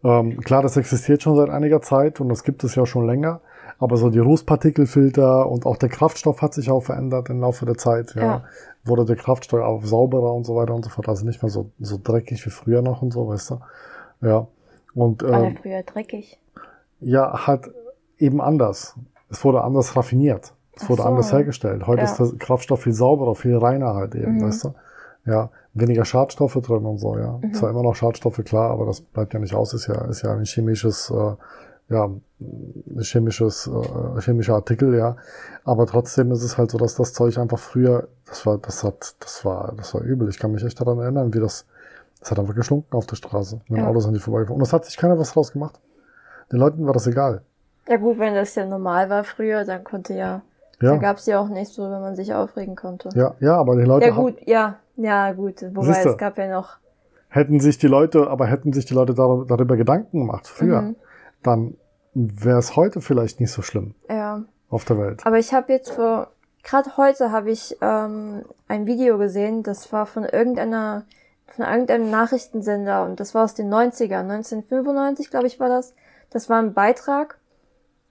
ähm, 0.05 0.41
klar, 0.41 0.63
das 0.63 0.77
existiert 0.77 1.23
schon 1.23 1.37
seit 1.37 1.51
einiger 1.51 1.81
Zeit 1.83 2.21
und 2.21 2.29
das 2.29 2.45
gibt 2.45 2.63
es 2.65 2.75
ja 2.75 2.87
schon 2.87 3.07
länger. 3.07 3.41
Aber 3.79 3.97
so 3.97 4.09
die 4.11 4.21
Rußpartikelfilter 4.21 5.49
und 5.49 5.67
auch 5.67 5.77
der 5.77 5.89
Kraftstoff 5.89 6.43
hat 6.43 6.55
sich 6.55 6.71
auch 6.71 6.83
verändert 6.83 7.29
im 7.31 7.41
Laufe 7.41 7.67
der 7.67 7.77
Zeit. 7.77 8.15
Ja. 8.15 8.23
Ja. 8.23 8.45
Wurde 8.85 9.05
der 9.05 9.17
Kraftstoff 9.17 9.61
auch 9.63 9.83
sauberer 9.85 10.33
und 10.33 10.45
so 10.45 10.55
weiter 10.55 10.75
und 10.75 10.85
so 10.85 10.91
fort. 10.91 11.09
Also 11.09 11.25
nicht 11.27 11.43
mehr 11.43 11.51
so, 11.51 11.71
so 11.81 11.99
dreckig 12.03 12.45
wie 12.47 12.51
früher 12.51 12.83
noch 12.83 13.03
und 13.03 13.13
so, 13.13 13.27
weißt 13.29 13.51
du. 13.51 13.61
Ja. 14.21 14.47
Und 14.95 15.23
War 15.23 15.43
ähm, 15.45 15.55
der 15.55 15.63
früher 15.63 15.83
dreckig? 15.83 16.39
ja, 17.01 17.47
halt 17.47 17.71
eben 18.19 18.41
anders. 18.41 18.95
Es 19.31 19.45
wurde 19.45 19.63
anders 19.63 19.97
raffiniert. 19.97 20.55
Es 20.77 20.89
wurde 20.89 21.03
so. 21.03 21.09
anders 21.09 21.33
hergestellt. 21.33 21.87
Heute 21.87 22.03
Ja. 22.03 22.11
ist 22.11 22.19
der 22.19 22.29
Kraftstoff 22.39 22.83
viel 22.83 22.93
sauberer, 22.93 23.35
viel 23.35 23.57
reiner 23.57 23.95
halt 23.95 24.15
eben, 24.15 24.37
Mhm. 24.37 24.43
weißt 24.43 24.65
du? 24.65 24.75
Ja, 25.27 25.51
weniger 25.73 26.05
Schadstoffe 26.05 26.55
drin 26.61 26.85
und 26.85 26.99
so, 26.99 27.17
ja. 27.17 27.39
Mhm. 27.41 27.55
Zwar 27.55 27.71
immer 27.71 27.83
noch 27.83 27.95
Schadstoffe, 27.95 28.43
klar, 28.45 28.71
aber 28.71 28.87
das 28.87 29.01
bleibt 29.01 29.33
ja 29.33 29.41
nicht 29.41 29.55
aus, 29.55 29.73
ist 29.73 29.87
ja, 29.87 30.05
ist 30.07 30.23
ja 30.23 30.33
ein 30.33 30.45
chemisches, 30.45 31.11
äh, 31.11 31.35
ja, 31.93 32.05
ein 32.05 33.01
chemisches, 33.01 33.67
äh, 33.69 34.21
chemischer 34.21 34.55
Artikel, 34.55 34.95
ja. 34.97 35.17
Aber 35.65 35.87
trotzdem 35.87 36.31
ist 36.33 36.43
es 36.43 36.59
halt 36.59 36.71
so, 36.71 36.79
dass 36.79 36.95
das 36.95 37.13
Zeug 37.15 37.39
einfach 37.39 37.59
früher, 37.59 38.09
das 38.27 38.45
war, 38.45 38.59
das 38.59 38.85
hat, 38.85 39.15
das 39.21 39.45
war, 39.45 39.73
das 39.77 39.95
war 39.95 40.03
übel. 40.03 40.29
Ich 40.29 40.39
kann 40.39 40.53
mich 40.53 40.63
echt 40.65 40.79
daran 40.81 40.99
erinnern, 40.99 41.33
wie 41.33 41.41
das, 41.41 41.67
das 42.21 42.31
hat 42.31 42.39
einfach 42.39 42.55
gestunken 42.55 42.95
auf 42.97 43.07
der 43.07 43.17
Straße. 43.17 43.61
Wenn 43.69 43.81
Ja. 43.81 43.89
Autos 43.89 44.07
an 44.07 44.13
die 44.15 44.21
vorbeigefahren. 44.21 44.61
Und 44.61 44.67
es 44.67 44.73
hat 44.73 44.85
sich 44.85 44.97
keiner 44.97 45.19
was 45.19 45.33
draus 45.33 45.53
gemacht. 45.53 45.81
Den 46.53 46.59
Leuten 46.59 46.85
war 46.87 46.93
das 46.93 47.07
egal. 47.07 47.43
Ja 47.89 47.97
gut, 47.97 48.19
wenn 48.19 48.35
das 48.35 48.55
ja 48.55 48.67
normal 48.67 49.09
war 49.11 49.25
früher, 49.25 49.65
dann 49.65 49.85
konnte 49.85 50.15
ja, 50.15 50.43
da 50.81 50.87
Ja, 50.87 50.97
gab's 50.97 51.27
ja 51.27 51.39
auch 51.39 51.49
nicht 51.49 51.73
so, 51.73 51.83
wenn 51.85 52.01
man 52.01 52.15
sich 52.17 52.35
aufregen 52.35 52.77
konnte. 52.77 53.09
ja, 53.15 53.35
ja, 53.41 53.57
aber 53.57 53.77
die 53.77 53.85
Leute 53.85 54.07
Ja 54.07 54.15
gut, 54.15 54.37
ja, 54.47 54.77
ja 54.97 55.33
gut. 55.33 55.63
Wobei 55.75 55.93
Siehste. 55.95 56.11
es 56.11 56.19
gab 56.19 56.39
ja 56.39 56.49
noch. 56.49 56.77
hätten 57.29 57.59
sich 57.61 57.79
die 57.79 57.89
Leute, 57.89 58.29
aber 58.29 58.47
hätten 58.47 58.73
sich 58.73 58.85
die 58.87 58.95
Leute 58.95 59.13
dar 59.15 59.45
darüber 59.47 59.77
Gedanken 59.77 60.21
gemacht 60.21 60.47
früher, 60.47 60.83
Mhm. 60.83 60.97
dann 61.43 61.77
wäre 62.15 62.59
es 62.59 62.77
heute 62.77 63.01
vielleicht 63.01 63.41
nicht 63.41 63.51
so 63.51 63.61
schlimm 63.63 63.95
Ja. 64.09 64.43
auf 64.71 64.85
der 64.85 64.99
Welt. 64.99 65.27
Aber 65.27 65.39
ich 65.39 65.53
habe 65.53 65.73
jetzt 65.73 65.91
vor, 65.91 66.29
gerade 66.63 66.97
heute 66.97 67.33
habe 67.33 67.51
ich 67.51 67.77
ähm, 67.81 68.45
ein 68.69 68.87
Video 68.87 69.19
gesehen, 69.19 69.65
das 69.65 69.93
war 69.93 70.07
von 70.07 70.25
irgendeiner, 70.25 71.03
von 71.49 71.65
irgendeinem 71.65 72.09
Nachrichtensender 72.11 73.05
und 73.05 73.19
das 73.19 73.35
war 73.35 73.43
aus 73.45 73.55
den 73.55 73.69
90ern, 73.69 74.29
1995 74.31 75.31
glaube 75.31 75.47
ich 75.49 75.59
war 75.59 75.69
das. 75.69 75.93
Das 76.31 76.49
war 76.49 76.59
ein 76.61 76.73
Beitrag. 76.73 77.39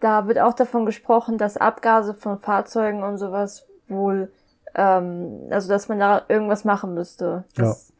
Da 0.01 0.27
wird 0.27 0.39
auch 0.39 0.53
davon 0.53 0.85
gesprochen, 0.85 1.37
dass 1.37 1.55
Abgase 1.55 2.13
von 2.13 2.37
Fahrzeugen 2.39 3.03
und 3.03 3.17
sowas 3.17 3.65
wohl, 3.87 4.31
ähm, 4.75 5.47
also 5.49 5.69
dass 5.69 5.87
man 5.89 5.99
da 5.99 6.23
irgendwas 6.27 6.63
machen 6.65 6.93
müsste. 6.93 7.43
Dass 7.55 7.91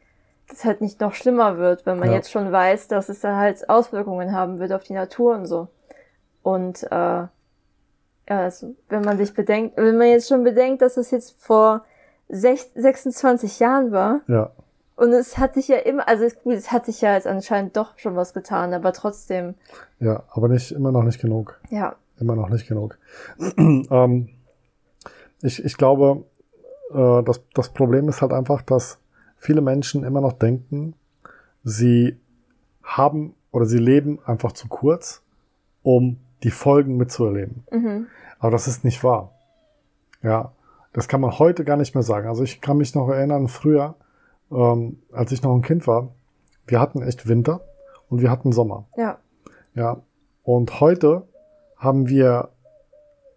das 0.48 0.64
halt 0.64 0.80
nicht 0.80 1.00
noch 1.00 1.14
schlimmer 1.14 1.56
wird, 1.58 1.86
wenn 1.86 1.98
man 1.98 2.08
Ja. 2.10 2.16
jetzt 2.16 2.30
schon 2.30 2.50
weiß, 2.52 2.88
dass 2.88 3.08
es 3.08 3.20
da 3.20 3.36
halt 3.36 3.68
Auswirkungen 3.68 4.32
haben 4.32 4.58
wird 4.58 4.72
auf 4.72 4.82
die 4.84 4.92
Natur 4.92 5.34
und 5.34 5.46
so. 5.46 5.68
Und 6.42 6.82
äh, 6.84 6.88
ja, 6.90 7.30
also, 8.28 8.74
wenn 8.88 9.02
man 9.02 9.18
sich 9.18 9.34
bedenkt, 9.34 9.76
wenn 9.76 9.96
man 9.98 10.08
jetzt 10.08 10.28
schon 10.28 10.44
bedenkt, 10.44 10.82
dass 10.82 10.96
es 10.96 11.10
jetzt 11.10 11.34
vor 11.42 11.84
sech- 12.30 12.70
26 12.74 13.58
Jahren 13.60 13.92
war 13.92 14.20
Ja, 14.28 14.50
und 14.96 15.12
es 15.12 15.36
hat 15.38 15.54
sich 15.54 15.68
ja 15.68 15.76
immer, 15.78 16.06
also 16.08 16.24
es, 16.24 16.36
es 16.46 16.72
hat 16.72 16.86
sich 16.86 17.00
ja 17.00 17.14
jetzt 17.14 17.26
anscheinend 17.26 17.76
doch 17.76 17.98
schon 17.98 18.16
was 18.16 18.32
getan, 18.32 18.72
aber 18.74 18.92
trotzdem, 18.92 19.54
ja, 20.00 20.22
aber 20.30 20.48
nicht 20.48 20.72
immer 20.72 20.92
noch 20.92 21.02
nicht 21.02 21.20
genug. 21.20 21.58
ja, 21.70 21.96
Immer 22.20 22.36
noch 22.36 22.48
nicht 22.48 22.66
genug. 22.68 22.96
ähm, 23.58 24.28
ich, 25.42 25.64
ich 25.64 25.76
glaube, 25.76 26.24
äh, 26.90 27.22
das, 27.22 27.42
das 27.54 27.70
Problem 27.70 28.08
ist 28.08 28.22
halt 28.22 28.32
einfach, 28.32 28.62
dass 28.62 28.98
viele 29.36 29.60
Menschen 29.60 30.04
immer 30.04 30.20
noch 30.20 30.32
denken, 30.32 30.94
sie 31.62 32.16
haben 32.82 33.34
oder 33.52 33.66
sie 33.66 33.78
leben 33.78 34.18
einfach 34.26 34.52
zu 34.52 34.68
kurz, 34.68 35.22
um 35.82 36.18
die 36.42 36.50
Folgen 36.50 36.96
mitzuerleben. 36.96 37.64
mhm. 37.70 38.06
Aber 38.38 38.50
das 38.50 38.68
ist 38.68 38.84
nicht 38.84 39.02
wahr. 39.02 39.30
Ja, 40.22 40.52
das 40.92 41.08
kann 41.08 41.20
man 41.20 41.38
heute 41.38 41.64
gar 41.64 41.76
nicht 41.76 41.94
mehr 41.94 42.02
sagen. 42.02 42.28
Also 42.28 42.42
ich 42.42 42.60
kann 42.60 42.76
mich 42.76 42.94
noch 42.94 43.08
erinnern, 43.08 43.48
früher, 43.48 43.94
ähm, 44.50 44.98
als 45.12 45.32
ich 45.32 45.42
noch 45.42 45.54
ein 45.54 45.62
Kind 45.62 45.86
war, 45.86 46.08
wir 46.66 46.80
hatten 46.80 47.02
echt 47.02 47.26
Winter 47.26 47.60
und 48.08 48.20
wir 48.20 48.30
hatten 48.30 48.52
Sommer. 48.52 48.86
ja, 48.96 49.18
Ja, 49.74 50.02
und 50.42 50.80
heute 50.80 51.26
haben 51.78 52.08
wir 52.08 52.48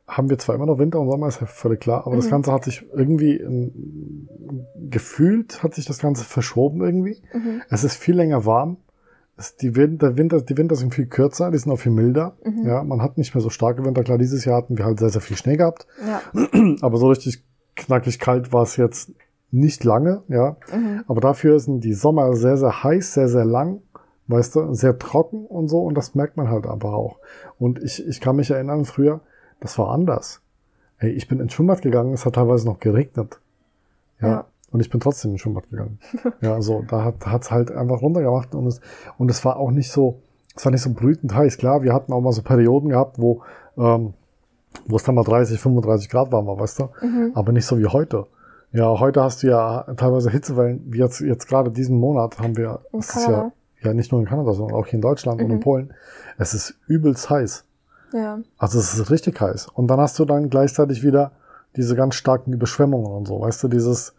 haben 0.07 0.29
wir 0.29 0.37
zwar 0.37 0.55
immer 0.55 0.65
noch 0.65 0.79
Winter 0.79 0.99
und 0.99 1.09
Sommer, 1.09 1.27
ist 1.27 1.41
ja 1.41 1.47
völlig 1.47 1.81
klar, 1.81 2.07
aber 2.07 2.15
das 2.15 2.27
Mhm. 2.27 2.31
Ganze 2.31 2.51
hat 2.53 2.63
sich 2.63 2.85
irgendwie 2.93 3.43
gefühlt, 4.89 5.63
hat 5.63 5.75
sich 5.75 5.85
das 5.85 5.99
Ganze 5.99 6.23
verschoben 6.23 6.81
irgendwie. 6.81 7.17
Mhm. 7.33 7.61
Es 7.69 7.83
ist 7.83 7.95
viel 7.95 8.15
länger 8.15 8.45
warm. 8.45 8.77
Es, 9.37 9.55
die, 9.55 9.75
Winter, 9.75 10.17
Winter, 10.17 10.41
die 10.41 10.57
Winter 10.57 10.75
sind 10.75 10.95
viel 10.95 11.05
kürzer, 11.07 11.51
die 11.51 11.57
sind 11.57 11.71
auch 11.71 11.79
viel 11.79 11.91
milder. 11.91 12.37
Mhm. 12.43 12.65
Ja, 12.65 12.83
man 12.83 13.01
hat 13.01 13.17
nicht 13.17 13.35
mehr 13.35 13.41
so 13.41 13.49
starke 13.49 13.83
Winter. 13.85 14.03
Klar, 14.03 14.17
dieses 14.17 14.45
Jahr 14.45 14.57
hatten 14.57 14.77
wir 14.77 14.85
halt 14.85 14.99
sehr, 14.99 15.09
sehr 15.09 15.21
viel 15.21 15.37
Schnee 15.37 15.57
gehabt. 15.57 15.85
Ja. 16.05 16.21
Aber 16.81 16.97
so 16.97 17.09
richtig 17.09 17.43
knackig 17.75 18.17
kalt 18.19 18.51
war 18.53 18.63
es 18.63 18.77
jetzt 18.77 19.11
nicht 19.51 19.83
lange, 19.83 20.23
ja. 20.27 20.57
Mhm. 20.73 21.03
Aber 21.07 21.21
dafür 21.21 21.59
sind 21.59 21.83
die 21.83 21.93
Sommer 21.93 22.35
sehr, 22.35 22.57
sehr 22.57 22.83
heiß, 22.83 23.13
sehr, 23.13 23.29
sehr 23.29 23.45
lang, 23.45 23.81
weißt 24.27 24.55
du, 24.55 24.73
sehr 24.73 24.97
trocken 24.97 25.45
und 25.45 25.67
so. 25.67 25.81
Und 25.81 25.95
das 25.95 26.15
merkt 26.15 26.37
man 26.37 26.49
halt 26.49 26.65
einfach 26.65 26.93
auch. 26.93 27.19
Und 27.59 27.81
ich, 27.83 28.05
ich 28.07 28.19
kann 28.19 28.37
mich 28.37 28.49
erinnern, 28.49 28.85
früher, 28.85 29.21
das 29.59 29.77
war 29.77 29.89
anders. 29.91 30.41
Ey, 30.99 31.11
ich 31.11 31.27
bin 31.27 31.39
ins 31.39 31.53
Schwimmbad 31.53 31.81
gegangen, 31.81 32.13
es 32.13 32.25
hat 32.25 32.35
teilweise 32.35 32.65
noch 32.65 32.79
geregnet. 32.79 33.39
Ja. 34.19 34.27
Ja. 34.27 34.45
Und 34.71 34.81
ich 34.81 34.89
bin 34.89 34.99
trotzdem 34.99 35.31
ins 35.31 35.41
Schwimmbad 35.41 35.69
gegangen. 35.69 35.99
ja, 36.41 36.61
so, 36.61 36.83
da 36.87 37.03
hat 37.03 37.25
hat's 37.25 37.51
halt 37.51 37.71
einfach 37.71 38.01
runtergemacht 38.01 38.53
und 38.55 38.67
es, 38.67 38.81
und 39.17 39.29
es 39.29 39.43
war 39.45 39.57
auch 39.57 39.71
nicht 39.71 39.91
so, 39.91 40.21
es 40.55 40.65
war 40.65 40.71
nicht 40.71 40.81
so 40.81 40.91
brütend 40.91 41.33
heiß. 41.33 41.57
Klar, 41.57 41.83
wir 41.83 41.93
hatten 41.93 42.11
auch 42.13 42.21
mal 42.21 42.33
so 42.33 42.41
Perioden 42.41 42.89
gehabt, 42.89 43.19
wo, 43.19 43.43
ähm, 43.77 44.13
wo 44.85 44.95
es 44.95 45.03
dann 45.03 45.15
mal 45.15 45.23
30, 45.23 45.59
35 45.59 46.09
Grad 46.09 46.31
warm 46.31 46.47
war, 46.47 46.59
weißt 46.59 46.79
du? 46.79 46.89
Mhm. 47.01 47.31
Aber 47.35 47.51
nicht 47.51 47.65
so 47.65 47.79
wie 47.79 47.85
heute. 47.85 48.25
Ja, 48.73 48.99
heute 48.99 49.23
hast 49.23 49.43
du 49.43 49.47
ja 49.47 49.83
teilweise 49.95 50.29
Hitzewellen, 50.29 50.81
wie 50.87 50.97
jetzt, 50.99 51.21
jetzt 51.21 51.47
gerade 51.47 51.71
diesen 51.71 51.97
Monat 51.97 52.37
haben 52.39 52.57
wir, 52.57 52.81
In 52.91 52.99
es 52.99 53.15
ist 53.15 53.27
ja, 53.27 53.51
ja 53.81 53.93
nicht 53.93 54.11
nur 54.11 54.19
in 54.19 54.27
Kanada, 54.27 54.53
sondern 54.53 54.75
auch 54.75 54.85
hier 54.85 54.95
in 54.95 55.01
Deutschland 55.01 55.41
und 55.41 55.49
in 55.49 55.57
Mhm. 55.57 55.61
Polen. 55.61 55.93
Es 56.37 56.53
ist 56.53 56.75
übelst 56.87 57.29
heiß. 57.29 57.63
Ja. 58.13 58.39
Also 58.57 58.79
es 58.79 58.93
ist 58.93 59.09
richtig 59.11 59.39
heiß. 59.41 59.67
Und 59.73 59.87
dann 59.87 59.99
hast 59.99 60.17
du 60.19 60.25
dann 60.25 60.49
gleichzeitig 60.49 61.03
wieder 61.03 61.31
diese 61.75 61.95
ganz 61.95 62.15
starken 62.15 62.53
Überschwemmungen 62.53 63.11
und 63.11 63.27
so, 63.27 63.41
weißt 63.41 63.63
du, 63.63 63.67
dieses, 63.67 64.13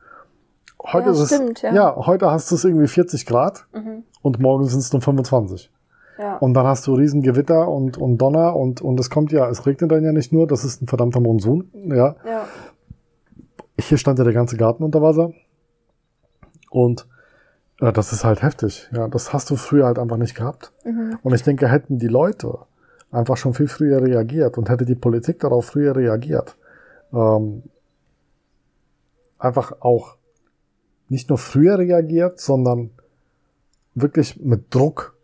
heute 0.82 1.06
Ja, 1.06 1.12
ist 1.12 1.18
es, 1.20 1.28
stimmt, 1.34 1.62
ja. 1.62 1.72
ja, 1.74 1.96
heute 1.96 2.30
hast 2.30 2.50
du 2.50 2.54
es 2.54 2.64
irgendwie 2.64 2.86
40 2.86 3.26
Grad 3.26 3.66
Mhm. 3.72 4.04
und 4.22 4.38
morgen 4.38 4.66
sind 4.66 4.80
es 4.80 4.92
nur 4.92 5.02
25. 5.02 5.70
Ja. 6.18 6.36
Und 6.38 6.54
dann 6.54 6.66
hast 6.66 6.86
du 6.86 6.94
riesen 6.94 7.22
Gewitter 7.22 7.68
und, 7.68 7.96
und 7.96 8.18
Donner 8.18 8.54
und, 8.56 8.80
und 8.80 8.98
es 9.00 9.08
kommt 9.10 9.32
ja, 9.32 9.48
es 9.48 9.66
regnet 9.66 9.90
dann 9.90 10.04
ja 10.04 10.12
nicht 10.12 10.32
nur, 10.32 10.46
das 10.46 10.64
ist 10.64 10.82
ein 10.82 10.86
verdammter 10.88 11.20
Monsun, 11.20 11.70
ja. 11.74 12.16
ja. 12.26 12.44
Hier 13.80 13.98
stand 13.98 14.18
ja 14.18 14.24
der 14.24 14.34
ganze 14.34 14.56
Garten 14.56 14.82
unter 14.82 15.00
Wasser. 15.00 15.32
Und 16.70 17.06
äh, 17.80 17.92
das 17.92 18.12
ist 18.12 18.24
halt 18.24 18.42
heftig. 18.42 18.88
Ja, 18.92 19.08
das 19.08 19.32
hast 19.32 19.50
du 19.50 19.56
früher 19.56 19.86
halt 19.86 19.98
einfach 19.98 20.16
nicht 20.16 20.34
gehabt. 20.34 20.72
Mhm. 20.84 21.18
Und 21.22 21.34
ich 21.34 21.42
denke, 21.44 21.68
hätten 21.68 21.98
die 21.98 22.08
Leute 22.08 22.58
einfach 23.10 23.36
schon 23.36 23.54
viel 23.54 23.68
früher 23.68 24.02
reagiert 24.02 24.58
und 24.58 24.68
hätte 24.68 24.84
die 24.84 24.94
Politik 24.94 25.40
darauf 25.40 25.66
früher 25.66 25.96
reagiert, 25.96 26.56
ähm, 27.12 27.62
einfach 29.38 29.80
auch 29.80 30.16
nicht 31.08 31.28
nur 31.28 31.38
früher 31.38 31.78
reagiert, 31.78 32.38
sondern 32.40 32.90
wirklich 33.94 34.40
mit 34.40 34.74
Druck 34.74 35.16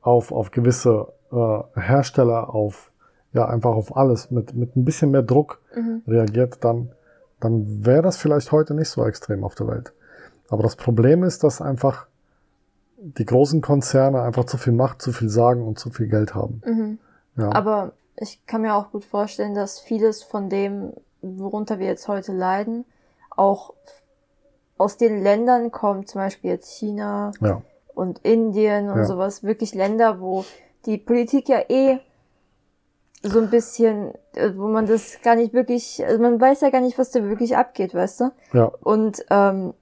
auf, 0.00 0.32
auf 0.32 0.50
gewisse 0.50 1.08
äh, 1.30 1.80
Hersteller, 1.80 2.52
auf 2.52 2.90
ja 3.32 3.46
einfach 3.48 3.74
auf 3.74 3.96
alles, 3.96 4.30
mit, 4.30 4.54
mit 4.54 4.76
ein 4.76 4.84
bisschen 4.84 5.10
mehr 5.10 5.22
Druck 5.22 5.60
Mhm. 5.76 6.02
reagiert, 6.06 6.58
dann, 6.62 6.92
dann 7.40 7.84
wäre 7.84 8.02
das 8.02 8.16
vielleicht 8.16 8.52
heute 8.52 8.74
nicht 8.74 8.88
so 8.88 9.04
extrem 9.04 9.42
auf 9.44 9.54
der 9.54 9.66
Welt. 9.66 9.92
Aber 10.48 10.62
das 10.62 10.76
Problem 10.76 11.24
ist, 11.24 11.42
dass 11.42 11.60
einfach 11.60 12.06
die 13.04 13.26
großen 13.26 13.60
Konzerne 13.60 14.22
einfach 14.22 14.44
zu 14.44 14.56
viel 14.56 14.72
Macht, 14.72 15.02
zu 15.02 15.12
viel 15.12 15.28
sagen 15.28 15.62
und 15.66 15.78
zu 15.78 15.90
viel 15.90 16.08
Geld 16.08 16.34
haben. 16.34 16.62
Mhm. 16.64 16.98
Ja, 17.36 17.50
Aber 17.52 17.92
ich 18.16 18.46
kann 18.46 18.62
mir 18.62 18.74
auch 18.74 18.90
gut 18.92 19.04
vorstellen, 19.04 19.54
dass 19.54 19.78
vieles 19.78 20.22
von 20.22 20.48
dem, 20.48 20.92
worunter 21.20 21.78
wir 21.78 21.86
jetzt 21.86 22.08
heute 22.08 22.32
leiden, 22.32 22.84
auch 23.30 23.74
aus 24.78 24.96
den 24.96 25.22
Ländern 25.22 25.70
kommt, 25.70 26.08
zum 26.08 26.20
Beispiel 26.20 26.50
jetzt 26.50 26.70
China 26.70 27.32
ja, 27.40 27.60
und 27.94 28.20
Indien 28.20 28.88
und 28.90 28.98
Ja. 28.98 29.04
sowas, 29.04 29.42
wirklich 29.42 29.74
Länder, 29.74 30.20
wo 30.20 30.44
die 30.86 30.98
Politik 30.98 31.48
ja 31.48 31.60
eh 31.68 31.98
so 33.22 33.38
ein 33.38 33.50
bisschen, 33.50 34.12
äh, 34.34 34.52
wo 34.56 34.68
man 34.68 34.86
das 34.86 35.20
gar 35.22 35.34
nicht 35.34 35.52
wirklich, 35.52 36.04
also 36.04 36.20
man 36.22 36.40
weiß 36.40 36.60
ja 36.62 36.70
gar 36.70 36.80
nicht, 36.80 36.98
was 36.98 37.10
da 37.10 37.22
wirklich 37.22 37.56
abgeht, 37.56 37.94
weißt 37.94 38.20
du? 38.20 38.30
ja, 38.52 38.66
Und 38.82 39.24
ähm, 39.30 39.74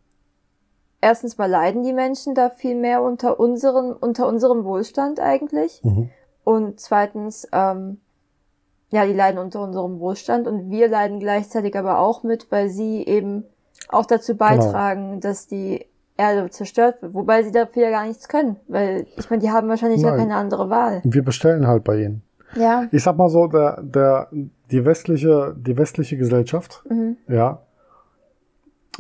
erstens 1.02 1.36
mal 1.36 1.50
leiden 1.50 1.82
die 1.82 1.92
Menschen 1.92 2.34
da 2.34 2.48
viel 2.48 2.74
mehr 2.74 3.02
unter 3.02 3.38
unserem, 3.38 3.94
unter 4.00 4.26
unserem 4.26 4.64
Wohlstand 4.64 5.20
eigentlich. 5.20 5.80
mhm. 5.84 6.08
Und 6.44 6.80
zweitens, 6.80 7.46
ähm, 7.52 8.00
ja, 8.90 9.04
die 9.06 9.12
leiden 9.12 9.38
unter 9.38 9.60
unserem 9.62 10.00
Wohlstand 10.00 10.48
und 10.48 10.70
wir 10.70 10.88
leiden 10.88 11.20
gleichzeitig 11.20 11.76
aber 11.78 11.98
auch 11.98 12.22
mit, 12.24 12.50
weil 12.50 12.68
sie 12.68 13.04
eben 13.06 13.44
auch 13.88 14.06
dazu 14.06 14.32
Genau. 14.36 14.48
beitragen, 14.48 15.20
dass 15.20 15.46
die 15.46 15.86
Erde 16.16 16.50
zerstört 16.50 17.00
wird. 17.00 17.14
Wobei 17.14 17.42
sie 17.42 17.52
dafür 17.52 17.84
ja 17.84 17.90
gar 17.90 18.06
nichts 18.06 18.28
können, 18.28 18.56
weil 18.68 19.06
ich 19.16 19.30
meine, 19.30 19.40
die 19.42 19.50
haben 19.50 19.68
wahrscheinlich 19.68 20.02
gar 20.02 20.12
Nein. 20.16 20.20
keine 20.28 20.36
andere 20.36 20.68
Wahl. 20.68 21.00
wir 21.04 21.24
bestellen 21.24 21.66
halt 21.66 21.84
bei 21.84 22.02
ihnen. 22.02 22.22
Ja. 22.54 22.86
Ich 22.92 23.02
sag 23.02 23.16
mal 23.16 23.30
so, 23.30 23.46
der, 23.46 23.80
der, 23.82 24.28
die 24.70 24.84
westliche, 24.84 25.54
die 25.56 25.76
westliche 25.76 26.16
Gesellschaft, 26.18 26.82
Mhm. 26.88 27.16
ja, 27.28 27.60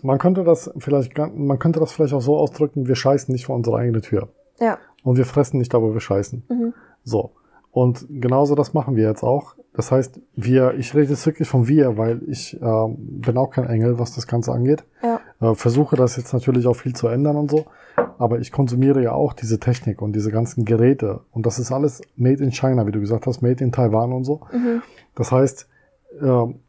man 0.00 0.18
könnte 0.18 0.44
das 0.44 0.70
vielleicht, 0.78 1.16
man 1.18 1.58
könnte 1.58 1.80
das 1.80 1.92
vielleicht 1.92 2.14
auch 2.14 2.22
so 2.22 2.36
ausdrücken, 2.36 2.88
wir 2.88 2.96
scheißen 2.96 3.32
nicht 3.32 3.46
vor 3.46 3.56
unsere 3.56 3.76
eigene 3.76 4.00
Tür. 4.00 4.28
Ja. 4.58 4.78
Und 5.02 5.16
wir 5.16 5.26
fressen 5.26 5.58
nicht 5.58 5.74
da, 5.74 5.82
wo 5.82 5.92
wir 5.92 6.00
scheißen. 6.00 6.44
Mhm. 6.48 6.74
So. 7.04 7.32
Und 7.70 8.06
genauso 8.08 8.54
das 8.54 8.74
machen 8.74 8.96
wir 8.96 9.08
jetzt 9.08 9.22
auch. 9.22 9.54
Das 9.74 9.90
heißt, 9.90 10.20
wir, 10.36 10.74
ich 10.74 10.94
rede 10.94 11.10
jetzt 11.10 11.24
wirklich 11.24 11.48
von 11.48 11.66
wir, 11.66 11.96
weil 11.96 12.20
ich 12.28 12.60
ähm, 12.60 12.96
bin 12.98 13.38
auch 13.38 13.50
kein 13.50 13.66
Engel, 13.66 13.98
was 13.98 14.14
das 14.14 14.26
Ganze 14.26 14.52
angeht. 14.52 14.84
Ja. 15.02 15.20
Äh, 15.40 15.54
versuche 15.54 15.96
das 15.96 16.16
jetzt 16.16 16.32
natürlich 16.34 16.66
auch 16.66 16.76
viel 16.76 16.94
zu 16.94 17.08
ändern 17.08 17.36
und 17.36 17.50
so. 17.50 17.64
Aber 18.18 18.38
ich 18.38 18.52
konsumiere 18.52 19.02
ja 19.02 19.12
auch 19.12 19.32
diese 19.32 19.58
Technik 19.58 20.02
und 20.02 20.14
diese 20.14 20.30
ganzen 20.30 20.66
Geräte. 20.66 21.20
Und 21.32 21.46
das 21.46 21.58
ist 21.58 21.72
alles 21.72 22.02
made 22.16 22.44
in 22.44 22.52
China, 22.52 22.86
wie 22.86 22.92
du 22.92 23.00
gesagt 23.00 23.26
hast, 23.26 23.40
made 23.40 23.64
in 23.64 23.72
Taiwan 23.72 24.12
und 24.12 24.24
so. 24.24 24.42
Mhm. 24.52 24.82
Das 25.14 25.32
heißt, 25.32 25.66
ähm, 26.20 26.60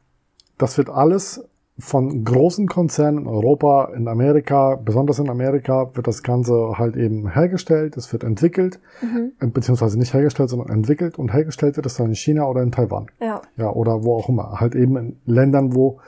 das 0.57 0.77
wird 0.77 0.89
alles 0.89 1.43
von 1.79 2.23
großen 2.23 2.67
Konzernen 2.67 3.19
in 3.23 3.27
Europa, 3.27 3.89
in 3.95 4.07
Amerika, 4.07 4.75
besonders 4.75 5.17
in 5.17 5.29
Amerika, 5.29 5.89
wird 5.95 6.07
das 6.07 6.21
Ganze 6.21 6.77
halt 6.77 6.95
eben 6.95 7.27
hergestellt, 7.33 7.97
es 7.97 8.13
wird 8.13 8.23
entwickelt, 8.23 8.79
Mhm. 9.01 9.31
äh, 9.39 9.47
beziehungsweise 9.47 9.97
nicht 9.97 10.13
hergestellt, 10.13 10.49
sondern 10.51 10.69
entwickelt 10.69 11.17
und 11.17 11.33
hergestellt 11.33 11.75
wird 11.75 11.87
es 11.87 11.95
dann 11.95 12.07
in 12.09 12.15
China 12.15 12.45
oder 12.47 12.61
in 12.61 12.71
Taiwan. 12.71 13.07
Ja. 13.19 13.41
Ja, 13.57 13.71
oder 13.71 14.03
wo 14.03 14.15
auch 14.15 14.29
immer. 14.29 14.59
Halt 14.59 14.75
eben 14.75 14.95
in 14.97 15.15
Ländern, 15.25 15.73
wo 15.73 15.99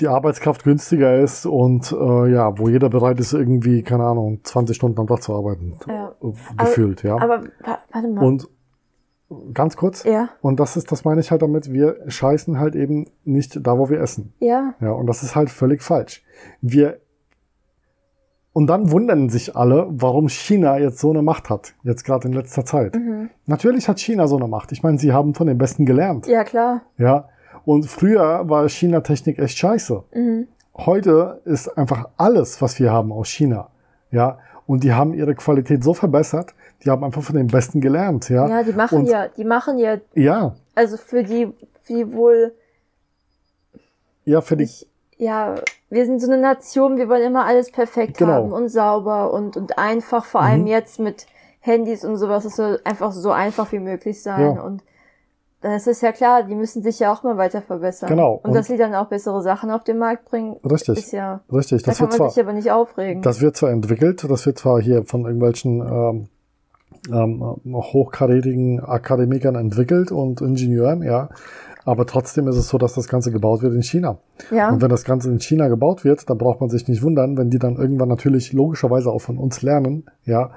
die 0.00 0.08
Arbeitskraft 0.08 0.64
günstiger 0.64 1.16
ist 1.22 1.46
und 1.46 1.90
äh, 1.92 2.30
ja, 2.32 2.58
wo 2.58 2.68
jeder 2.68 2.90
bereit 2.90 3.18
ist, 3.20 3.32
irgendwie, 3.32 3.82
keine 3.82 4.04
Ahnung, 4.04 4.40
20 4.42 4.76
Stunden 4.76 5.00
am 5.00 5.06
Tag 5.06 5.22
zu 5.22 5.32
arbeiten. 5.34 5.74
Ja. 5.88 6.12
Äh, 6.22 6.32
Gefühlt, 6.58 7.02
ja. 7.02 7.14
Aber 7.16 7.44
wa- 7.64 7.78
warte 7.92 8.08
mal. 8.08 8.24
und 8.26 8.48
ganz 9.54 9.76
kurz, 9.76 10.04
ja. 10.04 10.28
und 10.40 10.60
das 10.60 10.76
ist, 10.76 10.92
das 10.92 11.04
meine 11.04 11.20
ich 11.20 11.30
halt 11.30 11.42
damit, 11.42 11.72
wir 11.72 11.96
scheißen 12.06 12.58
halt 12.58 12.74
eben 12.76 13.10
nicht 13.24 13.58
da, 13.66 13.78
wo 13.78 13.90
wir 13.90 14.00
essen. 14.00 14.32
Ja. 14.38 14.74
Ja, 14.80 14.92
und 14.92 15.06
das 15.06 15.22
ist 15.22 15.34
halt 15.34 15.50
völlig 15.50 15.82
falsch. 15.82 16.22
Wir 16.60 16.98
und 18.56 18.68
dann 18.68 18.90
wundern 18.90 19.28
sich 19.28 19.54
alle, 19.54 19.86
warum 19.90 20.30
China 20.30 20.78
jetzt 20.78 20.98
so 20.98 21.10
eine 21.10 21.20
Macht 21.20 21.50
hat, 21.50 21.74
jetzt 21.82 22.04
gerade 22.04 22.26
in 22.26 22.32
letzter 22.32 22.64
Zeit. 22.64 22.94
Mhm. 22.94 23.28
Natürlich 23.44 23.86
hat 23.86 24.00
China 24.00 24.28
so 24.28 24.38
eine 24.38 24.48
Macht. 24.48 24.72
Ich 24.72 24.82
meine, 24.82 24.98
sie 24.98 25.12
haben 25.12 25.34
von 25.34 25.46
den 25.46 25.58
Besten 25.58 25.84
gelernt. 25.84 26.26
Ja, 26.26 26.42
klar. 26.42 26.80
Ja. 26.96 27.28
Und 27.66 27.84
früher 27.84 28.48
war 28.48 28.66
China-Technik 28.66 29.38
echt 29.38 29.58
scheiße. 29.58 30.04
Mhm. 30.14 30.48
Heute 30.74 31.42
ist 31.44 31.68
einfach 31.76 32.08
alles, 32.16 32.62
was 32.62 32.80
wir 32.80 32.90
haben 32.90 33.12
aus 33.12 33.28
China. 33.28 33.68
Ja. 34.10 34.38
Und 34.66 34.84
die 34.84 34.94
haben 34.94 35.12
ihre 35.12 35.34
Qualität 35.34 35.84
so 35.84 35.92
verbessert, 35.92 36.54
die 36.84 36.90
haben 36.90 37.02
einfach 37.04 37.22
von 37.22 37.36
den 37.36 37.46
Besten 37.48 37.80
gelernt. 37.80 38.28
Ja. 38.28 38.48
Ja, 38.48 38.62
die 38.62 38.72
machen 38.72 39.00
und, 39.00 39.06
ja, 39.06 39.28
die 39.28 39.44
machen 39.44 39.78
ja, 39.78 39.96
Ja. 40.14 40.54
also 40.74 40.96
für 40.96 41.22
die, 41.24 41.52
für 41.82 41.92
die 41.92 42.12
wohl 42.12 42.52
Ja, 44.24 44.40
für 44.40 44.56
die, 44.56 44.64
Ich, 44.64 44.86
ja, 45.18 45.54
wir 45.88 46.04
sind 46.04 46.20
so 46.20 46.30
eine 46.30 46.40
Nation, 46.40 46.96
wir 46.96 47.08
wollen 47.08 47.22
immer 47.22 47.44
alles 47.46 47.70
perfekt 47.70 48.18
Genau. 48.18 48.32
haben 48.32 48.52
und 48.52 48.68
sauber 48.68 49.32
und, 49.32 49.56
und 49.56 49.78
einfach, 49.78 50.24
vor 50.24 50.42
allem 50.42 50.62
Mhm. 50.62 50.66
jetzt 50.66 50.98
mit 50.98 51.26
Handys 51.60 52.04
und 52.04 52.16
sowas, 52.16 52.44
es 52.44 52.56
soll 52.56 52.80
einfach 52.84 53.12
so 53.12 53.30
einfach 53.30 53.70
wie 53.72 53.78
möglich 53.78 54.22
sein. 54.22 54.56
Ja. 54.56 54.62
Und 54.62 54.82
dann 55.62 55.72
ist 55.72 55.86
es 55.88 56.00
ja 56.00 56.12
klar, 56.12 56.42
die 56.44 56.54
müssen 56.54 56.82
sich 56.82 56.98
ja 57.00 57.12
auch 57.12 57.22
mal 57.22 57.38
weiter 57.38 57.62
verbessern. 57.62 58.08
Genau. 58.08 58.34
Und, 58.34 58.50
Und- 58.50 58.54
dass 58.54 58.66
sie 58.66 58.76
dann 58.76 58.94
auch 58.94 59.06
bessere 59.06 59.42
Sachen 59.42 59.70
auf 59.70 59.82
den 59.84 59.98
Markt 59.98 60.26
bringen, 60.26 60.56
richtig, 60.68 60.98
ist 60.98 61.12
ja, 61.12 61.40
richtig. 61.52 61.82
da 61.82 61.90
Das 61.92 61.98
kann 61.98 62.04
wird 62.08 62.10
man 62.10 62.16
zwar, 62.28 62.30
sich 62.30 62.42
aber 62.42 62.52
nicht 62.52 62.70
aufregen. 62.70 63.22
Das 63.22 63.40
wird 63.40 63.56
zwar 63.56 63.70
entwickelt, 63.70 64.24
das 64.28 64.44
wird 64.46 64.58
zwar 64.58 64.80
hier 64.80 65.04
von 65.04 65.24
irgendwelchen 65.24 65.80
ähm, 65.80 66.28
ähm, 67.12 67.40
hochkarätigen 67.64 68.80
Akademikern 68.80 69.54
entwickelt 69.54 70.12
und 70.12 70.40
Ingenieuren, 70.40 71.02
ja. 71.02 71.28
Aber 71.84 72.04
trotzdem 72.04 72.48
ist 72.48 72.56
es 72.56 72.68
so, 72.68 72.78
dass 72.78 72.94
das 72.94 73.06
Ganze 73.06 73.30
gebaut 73.30 73.62
wird 73.62 73.72
in 73.72 73.82
China. 73.82 74.18
ja, 74.50 74.70
Und 74.70 74.82
wenn 74.82 74.88
das 74.88 75.04
Ganze 75.04 75.30
in 75.30 75.38
China 75.38 75.68
gebaut 75.68 76.02
wird, 76.04 76.28
dann 76.28 76.36
braucht 76.36 76.60
man 76.60 76.68
sich 76.68 76.88
nicht 76.88 77.02
wundern, 77.02 77.38
wenn 77.38 77.48
die 77.48 77.60
dann 77.60 77.76
irgendwann 77.76 78.08
natürlich 78.08 78.52
logischerweise 78.52 79.10
auch 79.10 79.20
von 79.20 79.38
uns 79.38 79.62
lernen, 79.62 80.04
ja. 80.24 80.50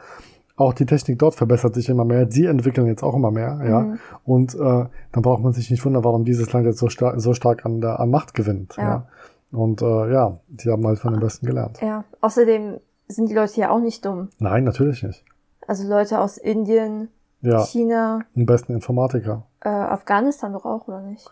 auch 0.55 0.73
die 0.73 0.87
Technik 0.87 1.19
dort 1.19 1.35
verbessert 1.35 1.75
sich 1.75 1.87
immer 1.87 2.03
mehr. 2.03 2.31
Sie 2.31 2.45
entwickeln 2.45 2.87
jetzt 2.87 3.03
auch 3.03 3.15
immer 3.15 3.29
mehr, 3.29 3.61
ja. 3.63 3.79
Mhm. 3.81 3.99
Und 4.25 4.55
äh, 4.55 4.57
dann 4.57 5.21
braucht 5.21 5.43
man 5.43 5.53
sich 5.53 5.69
nicht 5.69 5.85
wundern, 5.85 6.03
warum 6.03 6.25
dieses 6.25 6.51
Land 6.51 6.65
jetzt 6.65 6.79
so, 6.79 6.89
star 6.89 7.19
so 7.19 7.33
stark 7.33 7.63
an, 7.63 7.79
der, 7.79 7.99
an 7.99 8.09
Macht 8.09 8.33
gewinnt. 8.33 8.75
Ja. 8.77 8.83
Ja. 8.83 9.07
Und 9.51 9.81
äh, 9.81 10.11
ja, 10.11 10.39
die 10.47 10.69
haben 10.69 10.85
halt 10.85 10.99
von 10.99 11.13
den 11.13 11.21
Besten 11.21 11.45
gelernt. 11.45 11.79
Ja. 11.81 12.05
Außerdem 12.21 12.79
sind 13.07 13.29
die 13.29 13.35
Leute 13.35 13.61
ja 13.61 13.69
auch 13.69 13.79
nicht 13.79 14.05
dumm. 14.05 14.29
Nein, 14.39 14.63
natürlich 14.63 15.03
nicht. 15.03 15.23
Also 15.69 15.87
Leute 15.87 16.19
aus 16.19 16.39
Indien, 16.39 17.09
Ja, 17.41 17.63
China, 17.63 18.21
den 18.33 18.47
besten 18.47 18.73
Informatiker. 18.73 19.45
äh, 19.61 19.69
Afghanistan 19.69 20.51
doch 20.51 20.65
auch, 20.65 20.87
oder 20.87 21.01
nicht? 21.01 21.29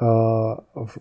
Äh, 0.00 0.04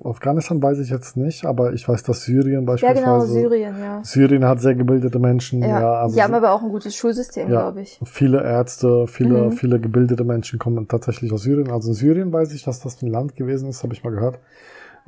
Afghanistan 0.08 0.62
weiß 0.62 0.78
ich 0.78 0.92
jetzt 0.92 1.18
nicht, 1.18 1.44
aber 1.46 1.74
ich 1.74 1.90
weiß, 1.90 2.04
dass 2.04 2.22
Syrien 2.24 2.62
Ja, 2.62 2.68
beispielsweise. 2.68 3.02
genau, 3.04 3.20
Syrien, 3.26 3.80
ja. 3.82 4.04
Syrien 4.04 4.46
hat 4.46 4.62
sehr 4.62 4.76
gebildete 4.76 5.18
Menschen, 5.18 5.64
ja. 5.64 5.80
Ja, 5.80 5.94
also 6.02 6.16
die 6.16 6.22
haben 6.22 6.36
aber 6.36 6.52
auch 6.52 6.62
ein 6.62 6.70
gutes 6.70 6.96
Schulsystem, 6.96 7.50
Ja. 7.50 7.62
glaube 7.62 7.82
ich. 7.82 8.00
viele 8.04 8.44
Ärzte, 8.44 9.08
viele, 9.08 9.46
Mhm. 9.46 9.52
viele 9.54 9.80
gebildete 9.80 10.24
Menschen 10.24 10.60
kommen 10.60 10.88
tatsächlich 10.88 11.32
aus 11.34 11.42
Syrien. 11.42 11.72
Also 11.72 11.90
in 11.90 11.96
Syrien 11.96 12.32
weiß 12.32 12.54
ich, 12.54 12.64
dass 12.64 12.80
das 12.80 13.02
ein 13.02 13.08
Land 13.10 13.36
gewesen 13.36 13.70
ist, 13.70 13.82
habe 13.82 13.94
ich 13.96 14.04
mal 14.04 14.12
gehört, 14.12 14.38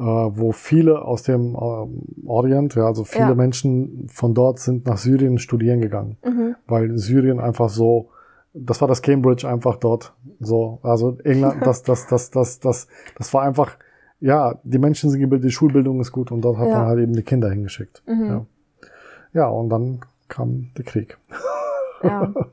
wo 0.03 0.51
viele 0.51 1.01
aus 1.03 1.23
dem 1.23 1.55
ähm, 1.59 2.01
Orient, 2.25 2.75
ja, 2.75 2.85
also 2.85 3.03
viele 3.03 3.29
Ja. 3.29 3.35
Menschen 3.35 4.07
von 4.09 4.33
dort 4.33 4.59
sind 4.59 4.85
nach 4.87 4.97
Syrien 4.97 5.37
studieren 5.39 5.81
gegangen, 5.81 6.17
Mhm. 6.23 6.55
weil 6.67 6.97
Syrien 6.97 7.39
einfach 7.39 7.69
so, 7.69 8.09
das 8.53 8.79
war 8.81 8.87
das 8.87 9.01
Cambridge 9.01 9.47
einfach 9.47 9.75
dort, 9.75 10.13
so, 10.39 10.79
also 10.83 11.17
England, 11.23 11.57
das, 11.65 11.83
das, 11.83 12.07
das, 12.07 12.29
das, 12.31 12.59
das, 12.59 12.87
das 13.17 13.33
war 13.33 13.43
einfach, 13.43 13.77
ja, 14.21 14.55
die 14.63 14.79
Menschen 14.79 15.09
sind 15.09 15.19
gebildet, 15.19 15.45
die 15.49 15.53
Schulbildung 15.53 15.99
ist 16.01 16.11
gut 16.11 16.31
und 16.31 16.41
dort 16.41 16.57
hat 16.57 16.67
Ja. 16.69 16.77
man 16.79 16.87
halt 16.87 16.99
eben 16.99 17.13
die 17.13 17.23
Kinder 17.23 17.49
hingeschickt. 17.49 18.01
Mhm. 18.07 18.25
Ja. 18.27 18.45
ja, 19.33 19.47
und 19.47 19.69
dann 19.69 19.99
kam 20.27 20.69
der 20.77 20.85
Krieg. 20.85 21.17
Ja. 22.03 22.33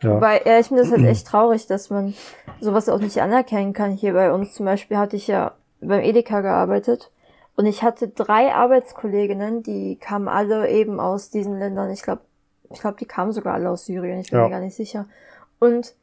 Ja. 0.00 0.14
Wobei, 0.14 0.40
ja, 0.46 0.60
ich 0.60 0.68
finde 0.68 0.84
das 0.84 0.92
halt 0.92 1.02
echt 1.06 1.26
traurig, 1.26 1.66
dass 1.66 1.90
man 1.90 2.14
sowas 2.60 2.88
auch 2.88 3.00
nicht 3.00 3.20
anerkennen 3.20 3.72
kann. 3.72 3.90
Hier 3.90 4.12
bei 4.12 4.32
uns 4.32 4.54
zum 4.54 4.64
Beispiel 4.64 4.96
hatte 4.96 5.16
ich 5.16 5.26
ja 5.26 5.54
beim 5.80 6.00
Edeka 6.00 6.40
gearbeitet 6.40 7.10
und 7.56 7.66
ich 7.66 7.82
hatte 7.82 8.08
drei 8.08 8.54
Arbeitskolleginnen, 8.54 9.62
die 9.62 9.96
kamen 9.96 10.28
alle 10.28 10.68
eben 10.68 11.00
aus 11.00 11.30
diesen 11.30 11.58
Ländern. 11.58 11.90
Ich 11.90 12.02
glaube, 12.02 12.22
ich 12.70 12.80
glaube, 12.80 12.96
die 12.98 13.06
kamen 13.06 13.32
sogar 13.32 13.54
alle 13.54 13.70
aus 13.70 13.86
Syrien. 13.86 14.20
Ich 14.20 14.30
bin 14.30 14.38
Ja. 14.40 14.44
mir 14.44 14.50
gar 14.50 14.60
nicht 14.60 14.76
sicher. 14.76 15.06
Und 15.58 15.94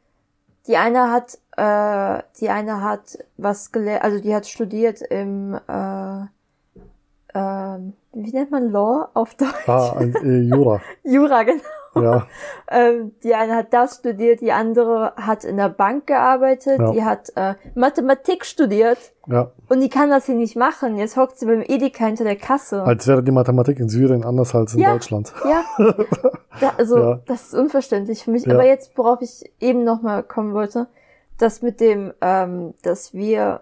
die 0.67 0.77
eine 0.77 1.11
hat, 1.11 1.37
äh, 1.57 2.23
die 2.39 2.49
eine 2.49 2.81
hat 2.81 3.19
was 3.37 3.71
gelernt, 3.71 4.03
also 4.03 4.19
die 4.19 4.33
hat 4.33 4.47
studiert 4.47 5.01
im, 5.01 5.53
äh, 5.67 6.21
ähm, 7.33 7.93
wie 8.13 8.31
nennt 8.31 8.51
man 8.51 8.71
Law 8.71 9.09
auf 9.13 9.35
Deutsch? 9.35 9.67
Ah, 9.69 9.99
äh, 10.01 10.39
Jura, 10.41 10.81
Jura, 11.03 11.43
genau. 11.43 11.61
ja. 12.01 12.27
Ähm, 12.69 13.13
die 13.23 13.33
eine 13.35 13.55
hat 13.55 13.73
das 13.73 13.95
studiert, 13.97 14.41
die 14.41 14.51
andere 14.51 15.13
hat 15.15 15.43
in 15.43 15.57
der 15.57 15.69
Bank 15.69 16.07
gearbeitet, 16.07 16.79
Ja. 16.79 16.91
die 16.91 17.03
hat 17.03 17.31
äh, 17.35 17.55
Mathematik 17.75 18.45
studiert 18.45 18.97
Ja, 19.27 19.51
und 19.69 19.81
die 19.81 19.89
kann 19.89 20.09
das 20.09 20.25
hier 20.25 20.35
nicht 20.35 20.55
machen. 20.55 20.97
Jetzt 20.97 21.15
hockt 21.17 21.37
sie 21.39 21.45
beim 21.45 21.61
Edeka 21.61 22.05
hinter 22.05 22.23
der 22.25 22.35
Kasse. 22.35 22.83
als 22.83 23.07
wäre 23.07 23.23
die 23.23 23.31
Mathematik 23.31 23.79
in 23.79 23.89
Syrien 23.89 24.23
anders 24.25 24.53
als 24.55 24.73
in 24.73 24.81
Ja. 24.81 24.93
Deutschland. 24.93 25.33
Ja, 25.49 25.63
da, 26.59 26.73
also 26.77 26.97
Ja. 26.97 27.19
das 27.25 27.47
ist 27.47 27.53
unverständlich 27.53 28.23
für 28.23 28.31
mich. 28.31 28.49
Aber 28.49 28.65
jetzt, 28.65 28.97
worauf 28.97 29.21
ich 29.21 29.51
eben 29.59 29.83
nochmal 29.83 30.23
kommen 30.23 30.53
wollte, 30.53 30.87
das 31.37 31.61
mit 31.61 31.79
dem, 31.79 32.13
ähm, 32.21 32.73
dass 32.83 33.13
wir, 33.13 33.61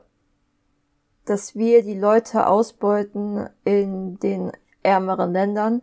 dass 1.25 1.55
wir 1.55 1.83
die 1.83 1.97
Leute 1.97 2.47
ausbeuten 2.47 3.47
in 3.63 4.19
den 4.19 4.51
ärmeren 4.83 5.31
Ländern, 5.31 5.81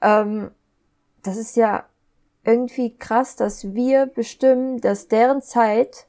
ähm, 0.00 0.50
das 1.22 1.36
ist 1.36 1.56
ja 1.56 1.84
irgendwie 2.44 2.96
krass, 2.96 3.36
dass 3.36 3.74
wir 3.74 4.06
bestimmen, 4.06 4.80
dass 4.80 5.08
deren 5.08 5.42
Zeit 5.42 6.06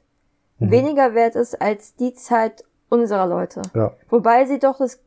Mhm. 0.58 0.70
weniger 0.70 1.14
wert 1.14 1.34
ist 1.34 1.60
als 1.60 1.96
die 1.96 2.14
Zeit 2.14 2.64
unserer 2.88 3.26
Leute. 3.26 3.62
Ja, 3.74 3.92
Wobei 4.08 4.44
sie 4.46 4.60
doch 4.60 4.78
das, 4.78 5.00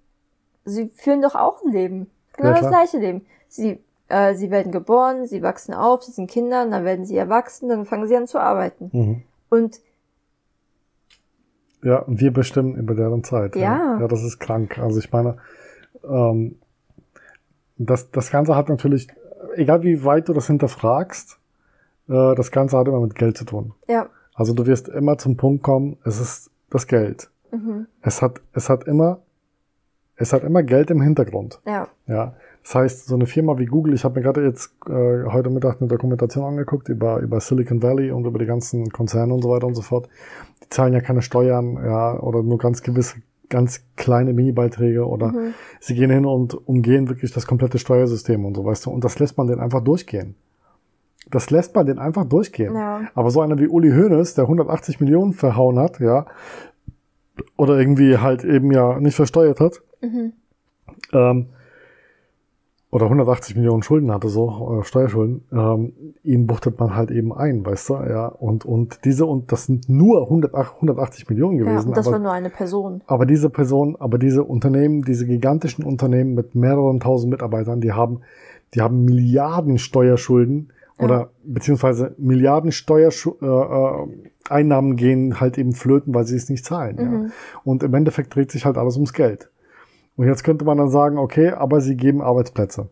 sie 0.66 0.90
führen 0.94 1.22
doch 1.22 1.36
auch 1.36 1.64
ein 1.64 1.72
Leben. 1.72 2.12
Genau 2.36 2.50
Ja, 2.50 2.60
das 2.60 2.68
gleiche 2.70 2.98
Leben. 2.98 3.26
Sie, 3.48 3.80
äh, 4.10 4.36
sie 4.36 4.52
werden 4.52 4.74
geboren, 4.74 5.26
sie 5.26 5.42
wachsen 5.42 5.74
auf, 5.74 6.04
sie 6.04 6.12
sind 6.12 6.30
Kinder, 6.30 6.66
dann 6.70 6.84
werden 6.84 7.06
sie 7.06 7.16
erwachsen, 7.16 7.70
dann 7.70 7.86
fangen 7.86 8.08
sie 8.08 8.18
an 8.18 8.28
zu 8.28 8.40
arbeiten. 8.40 8.90
mhm. 8.92 9.24
Und 9.50 9.80
ja, 11.84 12.00
und 12.00 12.20
wir 12.20 12.34
bestimmen 12.34 12.76
über 12.76 12.96
deren 12.96 13.24
Zeit. 13.24 13.56
Ja. 13.56 13.98
ja, 14.00 14.08
das 14.08 14.24
ist 14.24 14.40
krank. 14.40 14.78
Also 14.80 15.00
ich 15.00 15.12
meine, 15.12 15.38
ähm, 16.04 16.60
das, 17.78 18.12
das 18.12 18.32
Ganze 18.32 18.56
hat 18.56 18.68
natürlich, 18.68 19.08
egal 19.58 19.84
wie 19.84 20.04
weit 20.04 20.30
du 20.30 20.34
das 20.34 20.48
hinterfragst, 20.48 21.40
äh, 22.10 22.36
das 22.36 22.52
Ganze 22.52 22.78
hat 22.78 22.88
immer 22.88 23.02
mit 23.02 23.16
Geld 23.16 23.38
zu 23.38 23.46
tun. 23.46 23.74
ja, 23.88 24.08
Also 24.36 24.54
du 24.54 24.66
wirst 24.66 24.88
immer 24.88 25.18
zum 25.18 25.36
Punkt 25.38 25.64
kommen, 25.64 25.98
es 26.06 26.20
ist 26.20 26.52
das 26.70 26.88
Geld. 26.88 27.30
mhm, 27.52 27.88
Es 28.02 28.22
hat, 28.22 28.42
es 28.54 28.70
hat 28.70 28.86
immer, 28.86 29.20
es 30.16 30.34
hat 30.34 30.44
immer 30.44 30.64
Geld 30.64 30.90
im 30.92 31.02
Hintergrund. 31.02 31.60
ja, 31.66 31.88
Ja, 32.08 32.34
das 32.64 32.76
heißt, 32.76 33.06
so 33.08 33.16
eine 33.16 33.28
Firma 33.28 33.58
wie 33.58 33.66
Google, 33.66 33.94
ich 33.94 34.04
habe 34.04 34.16
mir 34.16 34.24
gerade 34.24 34.44
jetzt 34.44 34.74
äh, 34.88 35.24
heute 35.26 35.50
Mittag 35.50 35.80
eine 35.80 35.88
Dokumentation 35.88 36.44
angeguckt 36.44 36.90
über, 36.90 37.20
über 37.20 37.40
Silicon 37.40 37.82
Valley 37.82 38.12
und 38.12 38.26
über 38.26 38.40
die 38.40 38.46
ganzen 38.46 38.90
Konzerne 38.92 39.34
und 39.34 39.42
so 39.42 39.50
weiter 39.50 39.68
und 39.68 39.76
so 39.76 39.82
fort. 39.82 40.10
Die 40.64 40.70
zahlen 40.70 40.94
ja 40.94 41.00
keine 41.00 41.22
Steuern, 41.22 41.76
ja, 41.84 42.20
oder 42.20 42.44
nur 42.44 42.58
ganz 42.58 42.82
gewisse, 42.84 43.18
ganz 43.50 43.82
kleine 43.96 44.34
Mini-Beiträge 44.34 45.08
oder 45.08 45.28
mhm, 45.28 45.54
sie 45.80 45.96
gehen 45.96 46.10
hin 46.10 46.26
und 46.26 46.54
umgehen 46.68 47.10
wirklich 47.10 47.32
das 47.32 47.48
komplette 47.48 47.80
Steuersystem 47.80 48.46
und 48.46 48.56
so, 48.56 48.66
weißt 48.66 48.86
du, 48.86 48.92
und 48.92 49.04
das 49.04 49.20
lässt 49.20 49.38
man 49.38 49.48
den 49.48 49.60
einfach 49.60 49.84
durchgehen. 49.84 50.36
Das 51.30 51.50
lässt 51.50 51.76
man 51.76 51.86
den 51.86 52.00
einfach 52.00 52.26
durchgehen. 52.26 52.74
ja, 52.74 53.02
Aber 53.14 53.32
so 53.32 53.42
einer 53.42 53.60
wie 53.60 53.68
Uli 53.68 53.92
Hoeneß, 53.92 54.36
der 54.36 54.46
180 54.46 55.02
Millionen 55.02 55.34
verhauen 55.34 55.78
hat, 55.78 56.00
ja, 56.00 56.26
oder 57.58 57.78
irgendwie 57.78 58.18
halt 58.18 58.44
eben 58.44 58.72
ja 58.72 59.00
nicht 59.00 59.16
versteuert 59.16 59.60
hat, 59.60 59.82
mhm, 60.02 60.34
ähm, 61.14 61.48
oder 62.98 63.06
180 63.06 63.56
Millionen 63.56 63.84
Schulden 63.84 64.12
hatte, 64.12 64.28
so, 64.28 64.80
äh, 64.82 64.84
Steuerschulden, 64.84 65.44
ähm, 65.54 65.94
ihn 66.24 66.48
buchtet 66.48 66.80
man 66.80 66.96
halt 66.96 67.12
eben 67.12 67.32
ein, 67.32 67.64
weißt 67.64 67.90
du, 67.90 67.94
ja, 67.94 68.26
und, 68.28 68.66
und 68.66 69.06
diese, 69.06 69.28
und 69.28 69.52
das 69.52 69.68
sind 69.68 69.88
nur 69.88 70.24
100, 70.24 70.54
180 70.56 71.30
Millionen 71.30 71.60
ja, 71.60 71.66
gewesen, 71.66 71.90
und 71.90 71.98
das 71.98 72.08
war 72.08 72.16
aber, 72.16 72.24
nur 72.24 72.32
eine 72.32 72.50
Person. 72.50 73.02
aber 73.06 73.28
diese 73.28 73.52
Person, 73.52 73.96
aber 74.00 74.18
diese 74.18 74.44
Unternehmen, 74.44 75.04
diese 75.04 75.28
gigantischen 75.28 75.86
Unternehmen 75.86 76.34
mit 76.34 76.56
mehreren 76.56 77.00
tausend 77.00 77.30
Mitarbeitern, 77.30 77.82
die 77.82 77.94
haben, 77.94 78.22
die 78.74 78.82
haben 78.82 79.06
Milliarden 79.06 79.78
Steuerschulden 79.78 80.72
oder 81.00 81.30
beziehungsweise 81.46 82.16
Milliarden 82.18 82.72
Steuereinnahmen 82.72 84.10
äh, 84.12 84.16
äh, 84.16 84.30
Einnahmen 84.50 84.96
gehen 84.96 85.40
halt 85.40 85.60
eben 85.60 85.74
flöten, 85.74 86.16
weil 86.16 86.26
sie 86.26 86.36
es 86.36 86.50
nicht 86.50 86.66
zahlen. 86.66 86.98
Ja. 86.98 87.04
Mhm. 87.04 87.32
Und 87.64 87.84
im 87.84 87.94
Endeffekt 87.94 88.34
dreht 88.34 88.52
sich 88.52 88.66
halt 88.66 88.78
alles 88.78 88.96
ums 88.96 89.14
Geld. 89.14 89.50
Und 90.18 90.26
jetzt 90.28 90.44
könnte 90.44 90.66
man 90.66 90.78
dann 90.78 90.90
sagen, 90.90 91.18
okay, 91.18 91.52
aber 91.52 91.80
sie 91.80 91.96
geben 91.96 92.22
Arbeitsplätze. 92.22 92.90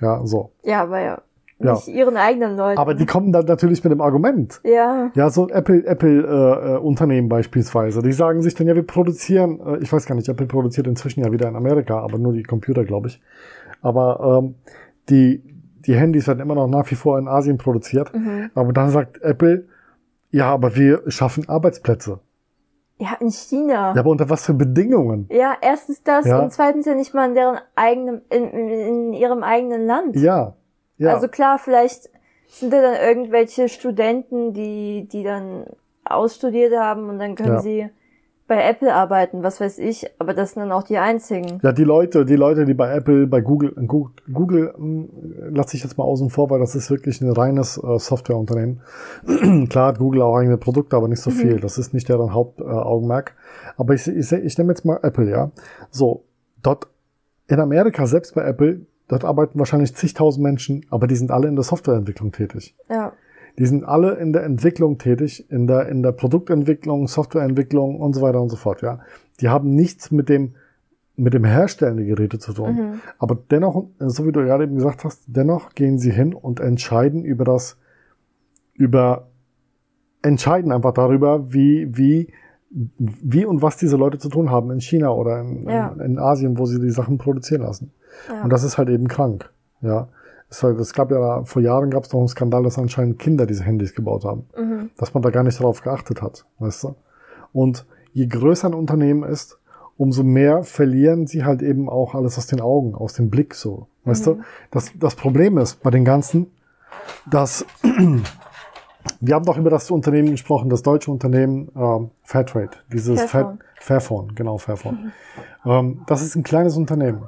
Ja, 0.00 0.24
so. 0.24 0.50
Ja, 0.62 0.82
aber 0.82 1.00
ja, 1.00 1.18
Ja. 1.58 1.72
nicht 1.74 1.88
ihren 1.88 2.16
eigenen 2.16 2.56
Leuten. 2.56 2.78
Aber 2.78 2.94
die 2.94 3.06
kommen 3.06 3.32
dann 3.32 3.46
natürlich 3.46 3.82
mit 3.82 3.90
dem 3.92 4.00
Argument. 4.00 4.60
ja, 4.64 5.10
Ja, 5.14 5.28
so 5.30 5.48
Apple, 5.48 5.84
Apple 5.84 6.22
äh, 6.22 6.74
äh, 6.74 6.78
Unternehmen 6.78 7.28
beispielsweise, 7.28 8.02
die 8.02 8.12
sagen 8.12 8.42
sich 8.42 8.54
dann 8.54 8.66
ja, 8.66 8.74
wir 8.74 8.86
produzieren, 8.86 9.60
äh, 9.60 9.78
ich 9.78 9.92
weiß 9.92 10.06
gar 10.06 10.14
nicht, 10.14 10.28
Apple 10.28 10.46
produziert 10.46 10.86
inzwischen 10.86 11.20
ja 11.24 11.32
wieder 11.32 11.48
in 11.48 11.56
Amerika, 11.56 11.98
aber 12.00 12.18
nur 12.18 12.32
die 12.32 12.42
Computer, 12.44 12.84
glaube 12.84 13.08
ich. 13.08 13.20
Aber 13.82 14.40
ähm, 14.44 14.54
die 15.08 15.42
die 15.86 15.94
Handys 15.94 16.26
werden 16.26 16.40
immer 16.40 16.54
noch 16.54 16.66
nach 16.66 16.90
wie 16.90 16.96
vor 16.96 17.18
in 17.18 17.28
Asien 17.28 17.58
produziert. 17.58 18.12
mhm. 18.12 18.50
Aber 18.54 18.72
dann 18.72 18.90
sagt 18.90 19.22
Apple, 19.22 19.64
ja, 20.30 20.52
aber 20.52 20.74
wir 20.76 21.02
schaffen 21.08 21.48
Arbeitsplätze. 21.48 22.18
Ja, 22.98 23.14
in 23.20 23.30
China. 23.30 23.92
Ja, 23.94 24.00
aber 24.00 24.10
unter 24.10 24.28
was 24.30 24.44
für 24.44 24.54
Bedingungen? 24.54 25.28
Ja, 25.30 25.56
erstens 25.60 26.02
das 26.02 26.26
Ja. 26.26 26.40
und 26.40 26.52
zweitens 26.52 26.86
ja 26.86 26.94
nicht 26.94 27.14
mal 27.14 27.28
in 27.28 27.34
deren 27.34 27.58
eigenem, 27.74 28.22
in, 28.30 28.50
in, 28.50 29.12
ihrem 29.12 29.42
eigenen 29.42 29.86
Land. 29.86 30.16
Ja, 30.16 30.54
ja. 30.98 31.14
Also 31.14 31.28
klar, 31.28 31.58
vielleicht 31.58 32.08
sind 32.48 32.72
da 32.72 32.80
dann 32.80 32.96
irgendwelche 32.96 33.68
Studenten, 33.68 34.54
die, 34.54 35.08
die 35.12 35.22
dann 35.24 35.66
ausstudiert 36.04 36.74
haben 36.78 37.08
und 37.08 37.18
dann 37.18 37.34
können 37.34 37.54
Ja. 37.54 37.60
sie 37.60 37.90
bei 38.48 38.62
Apple 38.62 38.94
arbeiten, 38.94 39.42
was 39.42 39.60
weiß 39.60 39.78
ich, 39.78 40.06
aber 40.18 40.32
das 40.32 40.52
sind 40.52 40.62
dann 40.62 40.72
auch 40.72 40.84
die 40.84 40.98
einzigen. 40.98 41.58
Ja, 41.62 41.72
die 41.72 41.84
Leute, 41.84 42.24
die 42.24 42.36
Leute, 42.36 42.64
die 42.64 42.74
bei 42.74 42.94
Apple, 42.94 43.26
bei 43.26 43.40
Google, 43.40 43.72
Google, 43.86 44.12
Google 44.32 44.74
hm, 44.76 45.08
lasse 45.50 45.76
ich 45.76 45.82
jetzt 45.82 45.98
mal 45.98 46.04
außen 46.04 46.30
vor, 46.30 46.48
weil 46.50 46.60
das 46.60 46.74
ist 46.74 46.90
wirklich 46.90 47.20
ein 47.20 47.30
reines 47.30 47.76
äh, 47.76 47.98
Softwareunternehmen. 47.98 48.82
Klar 49.68 49.88
hat 49.88 49.98
Google 49.98 50.22
auch 50.22 50.36
eigene 50.36 50.58
Produkte, 50.58 50.96
aber 50.96 51.08
nicht 51.08 51.22
so 51.22 51.30
viel. 51.30 51.58
Das 51.60 51.76
ist 51.76 51.92
nicht 51.92 52.08
deren 52.08 52.32
Hauptaugenmerk. 52.32 52.76
Äh, 52.76 52.86
Augenmerk. 52.86 53.34
aber 53.76 53.94
ich, 53.94 54.06
ich, 54.06 54.32
ich 54.32 54.58
nehme 54.58 54.72
jetzt 54.72 54.84
mal 54.84 55.00
Apple, 55.02 55.28
ja. 55.28 55.50
So, 55.90 56.22
dort 56.62 56.86
in 57.48 57.58
Amerika, 57.58 58.06
selbst 58.06 58.34
bei 58.34 58.42
Apple, 58.42 58.86
dort 59.08 59.24
arbeiten 59.24 59.58
wahrscheinlich 59.58 59.94
zigtausend 59.94 60.42
Menschen, 60.44 60.86
aber 60.90 61.06
die 61.06 61.16
sind 61.16 61.30
alle 61.30 61.48
in 61.48 61.56
der 61.56 61.64
Softwareentwicklung 61.64 62.32
tätig. 62.32 62.74
Ja, 62.88 63.12
Die 63.58 63.66
sind 63.66 63.84
alle 63.84 64.14
in 64.14 64.32
der 64.32 64.44
Entwicklung 64.44 64.98
tätig, 64.98 65.50
in 65.50 65.66
der, 65.66 65.88
in 65.88 66.02
der 66.02 66.12
Produktentwicklung, 66.12 67.08
Softwareentwicklung 67.08 68.00
und 68.00 68.14
so 68.14 68.20
weiter 68.20 68.40
und 68.40 68.50
so 68.50 68.56
fort, 68.56 68.82
ja. 68.82 69.00
Die 69.40 69.48
haben 69.48 69.74
nichts 69.74 70.10
mit 70.10 70.28
dem, 70.28 70.54
mit 71.16 71.32
dem 71.32 71.44
Herstellen 71.44 71.96
der 71.96 72.06
Geräte 72.06 72.38
zu 72.38 72.52
tun. 72.52 72.74
Mhm. 72.74 73.00
Aber 73.18 73.38
dennoch, 73.50 73.86
so 73.98 74.26
wie 74.26 74.32
du 74.32 74.44
gerade 74.44 74.64
eben 74.64 74.76
gesagt 74.76 75.04
hast, 75.04 75.22
dennoch 75.26 75.74
gehen 75.74 75.98
sie 75.98 76.10
hin 76.10 76.34
und 76.34 76.60
entscheiden 76.60 77.24
über 77.24 77.44
das, 77.44 77.76
über 78.74 79.26
entscheiden 80.22 80.72
einfach 80.72 80.92
darüber, 80.92 81.52
wie, 81.52 81.96
wie, 81.96 82.32
wie 82.70 83.44
und 83.46 83.62
was 83.62 83.76
diese 83.76 83.96
Leute 83.96 84.18
zu 84.18 84.28
tun 84.28 84.50
haben 84.50 84.70
in 84.70 84.80
China 84.80 85.10
oder 85.10 85.40
in, 85.40 85.68
Ja. 85.68 85.88
in, 85.88 86.00
in 86.00 86.18
Asien, 86.18 86.58
wo 86.58 86.66
sie 86.66 86.80
die 86.80 86.90
Sachen 86.90 87.16
produzieren 87.16 87.62
lassen. 87.62 87.92
Ja. 88.28 88.42
Und 88.42 88.50
das 88.50 88.64
ist 88.64 88.76
halt 88.76 88.88
eben 88.88 89.08
krank. 89.08 89.48
Ja. 89.80 90.08
Es, 90.48 90.62
es 90.62 90.92
gab 90.92 91.10
ja 91.10 91.44
vor 91.44 91.62
Jahren 91.62 91.90
gab 91.90 92.04
es 92.04 92.12
noch 92.12 92.20
einen 92.20 92.28
Skandal, 92.28 92.62
dass 92.62 92.78
anscheinend 92.78 93.18
Kinder 93.18 93.46
diese 93.46 93.64
Handys 93.64 93.94
gebaut 93.94 94.24
haben. 94.24 94.46
Mhm. 94.56 94.90
Dass 94.96 95.14
man 95.14 95.22
da 95.22 95.30
gar 95.30 95.42
nicht 95.42 95.58
darauf 95.58 95.82
geachtet 95.82 96.22
hat, 96.22 96.44
weißt 96.58 96.84
du? 96.84 96.94
Und 97.52 97.86
je 98.12 98.26
größer 98.26 98.68
ein 98.68 98.74
Unternehmen 98.74 99.22
ist, 99.22 99.58
umso 99.96 100.22
mehr 100.22 100.62
verlieren 100.62 101.26
sie 101.26 101.44
halt 101.44 101.62
eben 101.62 101.88
auch 101.88 102.14
alles 102.14 102.38
aus 102.38 102.46
den 102.46 102.60
Augen, 102.60 102.94
aus 102.94 103.14
dem 103.14 103.30
Blick 103.30 103.54
so. 103.54 103.88
Weißt 104.04 104.26
du? 104.26 104.40
Das, 104.70 104.92
das 104.94 105.16
Problem 105.16 105.58
ist 105.58 105.82
bei 105.82 105.90
den 105.90 106.04
Ganzen, 106.04 106.46
dass 107.28 107.66
wir 109.20 109.34
haben 109.34 109.44
doch 109.44 109.58
über 109.58 109.70
das 109.70 109.90
Unternehmen 109.90 110.30
gesprochen, 110.30 110.70
das 110.70 110.82
deutsche 110.82 111.10
Unternehmen 111.10 111.70
ähm, 111.74 112.10
Fairtrade, 112.22 112.70
dieses 112.92 113.20
Fairphone. 113.22 113.58
Fair, 113.80 114.00
Fairphone, 114.00 114.34
genau 114.34 114.58
Fairphone. 114.58 115.12
Ähm, 115.64 116.02
das 116.06 116.22
ist 116.22 116.36
ein 116.36 116.42
kleines 116.42 116.76
Unternehmen. 116.76 117.24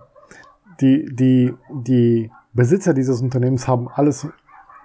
Die, 0.80 1.08
die, 1.12 1.52
die 1.70 2.30
Besitzer 2.52 2.94
dieses 2.94 3.20
Unternehmens 3.20 3.68
haben 3.68 3.88
alles, 3.88 4.26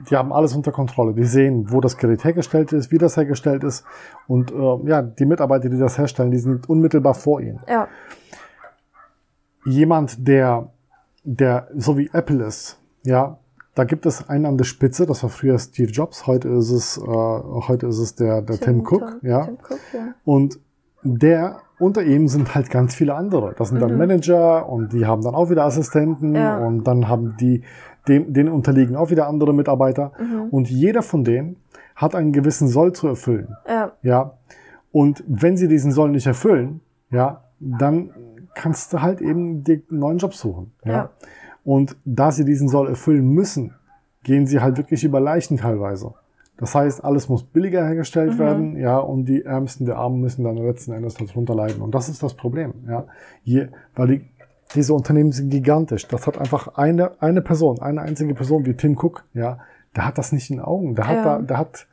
die 0.10 0.15
haben 0.15 0.34
alles 0.34 0.56
unter 0.56 0.71
Kontrolle. 0.71 1.13
Die 1.13 1.23
sehen, 1.26 1.71
wo 1.71 1.82
das 1.82 1.97
Gerät 1.97 2.23
hergestellt 2.23 2.73
ist, 2.73 2.91
wie 2.91 2.97
das 2.97 3.17
hergestellt 3.17 3.63
ist 3.63 3.84
und 4.28 4.52
äh, 4.52 4.88
ja, 4.88 5.02
die 5.02 5.26
Mitarbeiter, 5.26 5.69
die 5.69 5.78
das 5.78 5.97
herstellen, 5.97 6.32
die 6.32 6.39
sind 6.39 6.69
unmittelbar 6.69 7.13
vor 7.13 7.41
ihnen 7.41 7.60
Ja. 7.67 7.88
jemand, 9.65 10.28
der, 10.28 10.69
der 11.23 11.67
so 11.76 11.97
wie 11.97 12.10
Apple 12.13 12.43
ist, 12.45 12.78
ja, 13.04 13.38
da 13.76 13.86
gibt 13.86 14.06
es 14.06 14.30
einen 14.30 14.45
an 14.45 14.58
der 14.58 14.65
Spitze, 14.65 15.06
das 15.06 15.23
war 15.23 15.30
früher 15.32 15.58
Steve 15.58 15.91
Jobs, 15.91 16.28
heute 16.28 16.47
ist 16.49 16.69
es, 16.69 16.97
äh, 16.97 17.02
heute 17.02 17.88
ist 17.88 17.97
es 17.97 18.15
der, 18.15 18.41
der 18.43 18.60
Tim, 18.60 18.86
Cook, 18.86 19.17
ja. 19.23 19.45
Tim 19.45 19.56
Cook, 19.56 19.80
ja. 19.93 20.13
Und 20.26 20.60
der, 21.04 21.58
unter 21.80 22.04
ihm 22.04 22.28
sind 22.28 22.56
halt 22.56 22.70
ganz 22.70 22.96
viele 22.96 23.13
andere. 23.16 23.54
Das 23.58 23.70
sind 23.70 23.82
dann 23.82 23.98
Manager 23.98 24.68
und 24.70 24.94
die 24.94 25.06
haben 25.06 25.22
dann 25.24 25.36
auch 25.36 25.50
wieder 25.50 25.66
Assistenten 25.66 26.36
Ja. 26.36 26.58
und 26.58 26.86
dann 26.86 27.08
haben 27.08 27.36
die, 27.39 27.63
dem, 28.08 28.34
denen 28.34 28.50
unterliegen 28.50 28.96
auch 28.96 29.10
wieder 29.10 29.28
andere 29.28 29.54
Mitarbeiter. 29.54 30.12
Und 30.52 30.70
jeder 30.70 31.02
von 31.02 31.24
denen 31.24 31.58
hat 31.96 32.16
einen 32.16 32.32
gewissen 32.34 32.68
Soll 32.68 32.94
zu 32.94 33.08
erfüllen. 33.08 33.56
Ja. 33.68 33.92
Ja. 34.02 34.34
Und 34.92 35.24
wenn 35.28 35.58
sie 35.58 35.68
diesen 35.68 35.92
Soll 35.92 36.10
nicht 36.12 36.28
erfüllen, 36.28 36.82
ja, 37.10 37.42
dann 37.60 38.10
kannst 38.56 38.94
du 38.94 39.02
halt 39.02 39.22
eben 39.22 39.63
den 39.63 39.84
neuen 39.89 40.18
Job 40.18 40.34
suchen. 40.34 40.72
Ja. 40.84 40.92
Ja. 40.92 41.10
Und 41.63 41.96
da 42.06 42.32
sie 42.32 42.46
diesen 42.46 42.68
Soll 42.68 42.89
erfüllen 42.89 43.28
müssen, 43.30 43.74
gehen 44.24 44.48
sie 44.48 44.60
halt 44.60 44.78
wirklich 44.78 45.04
über 45.04 45.20
Leichen 45.20 45.58
teilweise. 45.58 46.13
Das 46.58 46.76
heißt, 46.76 47.04
alles 47.04 47.30
muss 47.30 47.44
billiger 47.44 47.84
hergestellt 47.86 48.38
werden, 48.38 48.78
ja, 48.78 48.98
und 49.00 49.26
die 49.26 49.44
Ärmsten 49.44 49.86
der 49.86 49.98
Armen 49.98 50.22
müssen 50.22 50.44
dann 50.44 50.56
letzten 50.58 50.92
Endes 50.94 51.16
darunter 51.16 51.56
leiden. 51.56 51.82
Und 51.82 51.96
das 51.96 52.10
ist 52.10 52.22
das 52.22 52.36
Problem, 52.36 52.74
ja. 52.88 53.06
Hier, 53.44 53.70
weil 53.96 54.08
die, 54.08 54.26
diese 54.76 54.94
Unternehmen 54.94 55.32
sind 55.32 55.50
gigantisch. 55.50 56.08
Das 56.08 56.28
hat 56.28 56.38
einfach 56.38 56.76
eine, 56.78 57.22
eine 57.22 57.42
Person, 57.42 57.82
eine 57.82 58.02
einzige 58.02 58.34
Person 58.36 58.66
wie 58.66 58.76
Tim 58.76 58.98
Cook, 58.98 59.24
ja, 59.34 59.58
der 59.96 60.06
hat 60.06 60.18
das 60.18 60.32
nicht 60.32 60.50
in 60.50 60.58
den 60.58 60.66
Augen. 60.66 60.96
Der 60.96 61.08
hat 61.08 61.16
Ja. 61.18 61.24
da, 61.24 61.39
der 61.39 61.58
hat, 61.58 61.86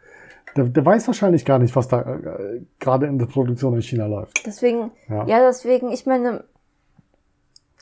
der, 0.56 0.64
der 0.64 0.84
weiß 0.84 1.06
wahrscheinlich 1.06 1.44
gar 1.44 1.58
nicht, 1.58 1.74
was 1.74 1.88
da 1.88 2.00
äh, 2.02 2.60
gerade 2.80 3.06
in 3.06 3.18
der 3.18 3.26
Produktion 3.26 3.74
in 3.74 3.82
China 3.82 4.06
läuft. 4.06 4.46
Deswegen, 4.46 4.90
Ja. 5.08 5.26
ja. 5.26 5.46
deswegen, 5.46 5.90
ich 5.90 6.04
meine, 6.06 6.44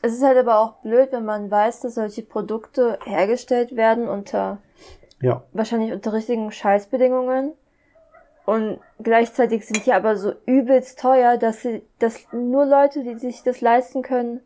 es 0.01 0.13
ist 0.15 0.23
halt 0.23 0.39
aber 0.39 0.61
auch 0.61 0.83
blöd, 0.83 1.09
wenn 1.11 1.25
man 1.25 1.51
weiß, 1.51 1.81
dass 1.81 1.97
solche 1.97 2.23
Produkte 2.23 2.99
hergestellt 3.05 3.75
werden 3.75 4.09
unter, 4.09 4.59
Ja, 5.21 5.43
wahrscheinlich 5.53 5.93
unter 5.93 6.13
richtigen 6.13 6.53
Scheißbedingungen. 6.53 7.53
Und 8.47 8.79
gleichzeitig 9.03 9.67
sind 9.67 9.85
die 9.85 9.93
aber 9.93 10.17
so 10.17 10.33
übelst 10.47 10.99
teuer, 10.99 11.37
dass 11.37 11.63
sie, 11.63 11.83
dass 11.99 12.33
nur 12.33 12.65
Leute, 12.65 13.03
die 13.03 13.19
sich 13.19 13.43
das 13.43 13.61
leisten 13.61 14.03
können, 14.03 14.41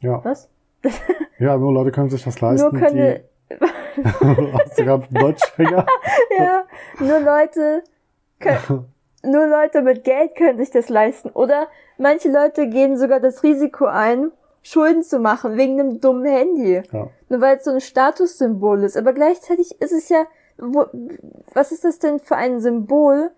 ja. 0.00 0.22
was? 0.24 0.48
Ja, 1.38 1.56
nur 1.56 1.72
Leute 1.72 1.90
können 1.90 2.10
sich 2.10 2.22
das 2.22 2.38
leisten. 2.42 2.70
Nur 2.70 2.78
können, 2.78 3.20
hast 4.52 4.78
du 4.78 4.84
gerade 4.84 5.06
Deutschfänger? 5.10 5.86
ja, 6.38 6.64
nur 6.98 7.20
Leute, 7.20 7.82
können, 8.38 8.86
nur 9.22 9.46
Leute 9.46 9.80
mit 9.80 10.04
Geld 10.04 10.36
können 10.36 10.58
sich 10.58 10.70
das 10.70 10.90
leisten. 10.90 11.30
Oder 11.30 11.68
manche 11.96 12.30
Leute 12.30 12.68
gehen 12.68 12.98
sogar 12.98 13.20
das 13.20 13.42
Risiko 13.42 13.86
ein, 13.86 14.32
Schulden 14.62 15.02
zu 15.02 15.18
machen 15.18 15.56
wegen 15.56 15.80
einem 15.80 16.00
dummen 16.00 16.26
Handy. 16.26 16.82
Ja. 16.92 17.08
Nur 17.28 17.40
weil 17.40 17.56
es 17.56 17.64
so 17.64 17.70
ein 17.70 17.80
Statussymbol 17.80 18.84
ist. 18.84 18.96
Aber 18.96 19.12
gleichzeitig 19.12 19.80
ist 19.80 19.92
es 19.92 20.08
ja, 20.08 20.24
wo, 20.58 20.86
was 21.54 21.72
ist 21.72 21.84
das 21.84 21.98
denn 21.98 22.20
für 22.20 22.36
ein 22.36 22.60
Symbol, 22.60 23.30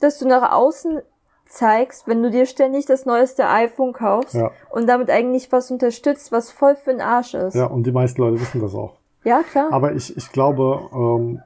dass 0.00 0.18
du 0.18 0.28
nach 0.28 0.52
außen 0.52 1.00
zeigst, 1.48 2.06
wenn 2.08 2.22
du 2.22 2.30
dir 2.30 2.46
ständig 2.46 2.84
das 2.86 3.06
neueste 3.06 3.48
iPhone 3.48 3.92
kaufst 3.92 4.34
Ja. 4.34 4.50
und 4.70 4.86
damit 4.86 5.08
eigentlich 5.10 5.50
was 5.52 5.70
unterstützt, 5.70 6.32
was 6.32 6.50
voll 6.50 6.74
für 6.76 6.90
den 6.90 7.00
Arsch 7.00 7.34
ist. 7.34 7.54
Ja, 7.54 7.66
und 7.66 7.86
die 7.86 7.92
meisten 7.92 8.20
Leute 8.20 8.40
wissen 8.40 8.60
das 8.60 8.74
auch. 8.74 8.94
Ja, 9.22 9.42
klar. 9.42 9.72
Aber 9.72 9.92
ich, 9.92 10.14
ich 10.16 10.30
glaube, 10.32 10.88
ähm, 10.92 11.40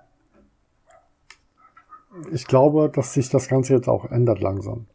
ich 2.33 2.47
glaube, 2.47 2.91
dass 2.93 3.13
sich 3.13 3.29
das 3.31 3.49
Ganze 3.49 3.75
jetzt 3.75 3.89
auch 3.89 4.11
ändert 4.11 4.41
langsam. 4.41 4.87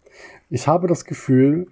Ich 0.49 0.67
habe 0.67 0.87
das 0.87 1.05
Gefühl, 1.05 1.67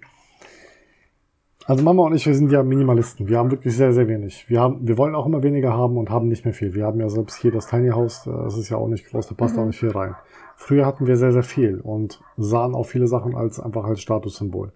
also 1.66 1.84
Mama 1.84 2.02
und 2.02 2.14
ich, 2.14 2.26
wir 2.26 2.34
sind 2.34 2.50
ja 2.50 2.62
Minimalisten. 2.62 3.28
Wir 3.28 3.38
haben 3.38 3.50
wirklich 3.50 3.76
sehr, 3.76 3.92
sehr 3.92 4.08
wenig. 4.08 4.48
Wir 4.48 4.60
haben, 4.60 4.86
wir 4.86 4.98
wollen 4.98 5.14
auch 5.14 5.26
immer 5.26 5.42
weniger 5.42 5.72
haben 5.72 5.96
und 5.96 6.10
haben 6.10 6.28
nicht 6.28 6.44
mehr 6.44 6.54
viel. 6.54 6.74
Wir 6.74 6.86
haben 6.86 6.98
ja 7.00 7.08
selbst 7.08 7.36
hier 7.36 7.52
das 7.52 7.66
Tiny 7.66 7.90
House, 7.90 8.26
äh, 8.26 8.30
das 8.30 8.56
ist 8.56 8.68
ja 8.68 8.76
auch 8.76 8.88
nicht 8.88 9.08
groß, 9.08 9.28
da 9.28 9.34
passt 9.34 9.56
auch 9.56 9.64
nicht 9.64 9.78
viel 9.78 9.90
rein. 9.90 10.14
Früher 10.56 10.86
hatten 10.86 11.06
wir 11.06 11.16
sehr, 11.16 11.32
sehr 11.32 11.42
viel 11.42 11.80
und 11.80 12.20
sahen 12.36 12.74
auch 12.74 12.86
viele 12.86 13.06
Sachen 13.06 13.34
als 13.34 13.60
einfach 13.60 13.84
als 13.84 14.00
Statussymbol. 14.00 14.72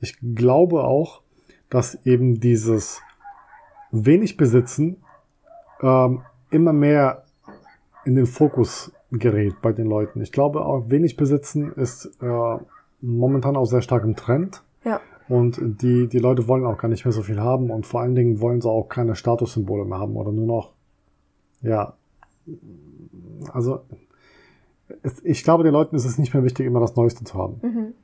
Ich 0.00 0.16
glaube 0.34 0.84
auch, 0.84 1.22
dass 1.70 2.06
eben 2.06 2.40
dieses 2.40 3.00
wenig 3.90 4.36
Besitzen 4.36 4.98
ähm, 5.80 6.22
immer 6.50 6.72
mehr 6.72 7.24
in 8.04 8.14
den 8.14 8.26
Fokus 8.26 8.92
gerät 9.10 9.54
bei 9.60 9.72
den 9.72 9.86
Leuten. 9.86 10.20
Ich 10.20 10.32
glaube 10.32 10.64
auch 10.64 10.88
wenig 10.88 11.16
Besitzen 11.16 11.72
ist 11.72 12.10
äh, 12.20 12.56
momentan 13.00 13.56
auch 13.56 13.66
sehr 13.66 13.82
stark 13.82 14.04
im 14.04 14.16
Trend. 14.16 14.62
ja. 14.84 15.00
Und 15.28 15.60
die, 15.82 16.08
die 16.08 16.18
Leute 16.18 16.48
wollen 16.48 16.64
auch 16.64 16.78
gar 16.78 16.88
nicht 16.88 17.04
mehr 17.04 17.12
so 17.12 17.22
viel 17.22 17.40
haben 17.40 17.70
und 17.70 17.86
vor 17.86 18.00
allen 18.00 18.14
Dingen 18.14 18.40
wollen 18.40 18.60
sie 18.60 18.68
auch 18.68 18.88
keine 18.88 19.14
Statussymbole 19.14 19.84
mehr 19.84 19.98
haben 19.98 20.16
oder 20.16 20.32
nur 20.32 20.46
noch, 20.46 20.70
ja, 21.60 21.94
also 23.52 23.80
es, 25.02 25.22
ich 25.24 25.44
glaube, 25.44 25.64
den 25.64 25.72
Leuten 25.72 25.96
ist 25.96 26.06
es 26.06 26.18
nicht 26.18 26.34
mehr 26.34 26.44
wichtig, 26.44 26.66
immer 26.66 26.80
das 26.80 26.96
Neueste 26.96 27.24
zu 27.24 27.34
haben. 27.34 27.60
Mhm. 27.62 27.94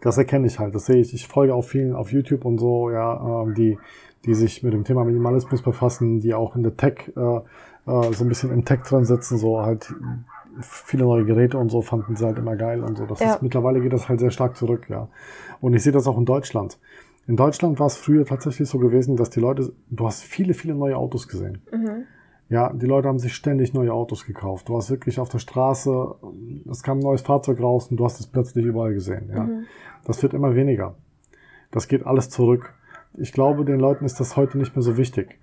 Das 0.00 0.18
erkenne 0.18 0.46
ich 0.46 0.58
halt, 0.58 0.74
das 0.74 0.86
sehe 0.86 1.00
ich. 1.00 1.14
Ich 1.14 1.28
folge 1.28 1.54
auch 1.54 1.62
vielen 1.62 1.94
auf 1.94 2.12
YouTube 2.12 2.44
und 2.44 2.58
so, 2.58 2.90
ja, 2.90 3.42
ähm, 3.42 3.54
die, 3.54 3.78
die 4.24 4.34
sich 4.34 4.62
mit 4.62 4.72
dem 4.72 4.84
Thema 4.84 5.04
Minimalismus 5.04 5.62
befassen, 5.62 6.20
die 6.20 6.34
auch 6.34 6.56
in 6.56 6.62
der 6.62 6.76
Tech, 6.76 7.12
äh, 7.16 7.20
äh, 7.20 7.42
so 7.86 8.24
ein 8.24 8.28
bisschen 8.28 8.52
im 8.52 8.64
Tech 8.64 8.80
drin 8.80 9.04
sitzen, 9.04 9.38
so 9.38 9.62
halt 9.62 9.92
viele 10.60 11.04
neue 11.04 11.24
Geräte 11.24 11.58
und 11.58 11.70
so 11.70 11.82
fanden 11.82 12.16
sie 12.16 12.24
halt 12.24 12.38
immer 12.38 12.56
geil 12.56 12.82
und 12.82 12.96
so. 12.98 13.06
Das 13.06 13.20
Ja. 13.20 13.34
ist, 13.34 13.42
mittlerweile 13.42 13.80
geht 13.80 13.92
das 13.92 14.08
halt 14.08 14.20
sehr 14.20 14.30
stark 14.30 14.56
zurück, 14.56 14.86
ja. 14.88 15.08
Und 15.60 15.74
ich 15.74 15.82
sehe 15.82 15.92
das 15.92 16.06
auch 16.06 16.18
in 16.18 16.24
Deutschland. 16.24 16.78
In 17.26 17.36
Deutschland 17.36 17.78
war 17.78 17.86
es 17.88 17.96
früher 17.96 18.24
tatsächlich 18.24 18.68
so 18.68 18.78
gewesen, 18.78 19.16
dass 19.16 19.30
die 19.30 19.40
Leute, 19.40 19.72
du 19.90 20.06
hast 20.06 20.22
viele, 20.22 20.54
viele 20.54 20.74
neue 20.74 20.96
Autos 20.96 21.28
gesehen. 21.28 21.60
Mhm. 21.72 22.04
Ja, 22.48 22.72
die 22.72 22.86
Leute 22.86 23.08
haben 23.08 23.18
sich 23.18 23.34
ständig 23.34 23.74
neue 23.74 23.92
Autos 23.92 24.24
gekauft. 24.24 24.70
Du 24.70 24.76
hast 24.78 24.88
wirklich 24.88 25.20
auf 25.20 25.28
der 25.28 25.38
Straße, 25.38 26.14
es 26.70 26.82
kam 26.82 26.98
ein 26.98 27.02
neues 27.02 27.20
Fahrzeug 27.20 27.60
raus 27.60 27.88
und 27.90 27.98
du 27.98 28.04
hast 28.06 28.20
es 28.20 28.26
plötzlich 28.26 28.64
überall 28.64 28.94
gesehen. 28.94 29.28
Ja. 29.30 29.46
Das 30.06 30.22
wird 30.22 30.32
immer 30.32 30.54
weniger. 30.54 30.94
Das 31.70 31.88
geht 31.88 32.06
alles 32.06 32.30
zurück. 32.30 32.72
Ich 33.18 33.32
glaube, 33.32 33.66
den 33.66 33.78
Leuten 33.78 34.06
ist 34.06 34.18
das 34.20 34.36
heute 34.36 34.56
nicht 34.56 34.74
mehr 34.74 34.82
so 34.82 34.96
wichtig. 34.96 35.38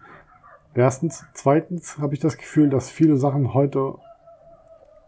Erstens. 0.73 1.23
Zweitens 1.36 1.99
habe 1.99 2.15
ich 2.15 2.19
das 2.19 2.38
Gefühl, 2.38 2.69
dass 2.69 2.89
viele 2.89 3.17
Sachen 3.17 3.54
heute, 3.54 3.93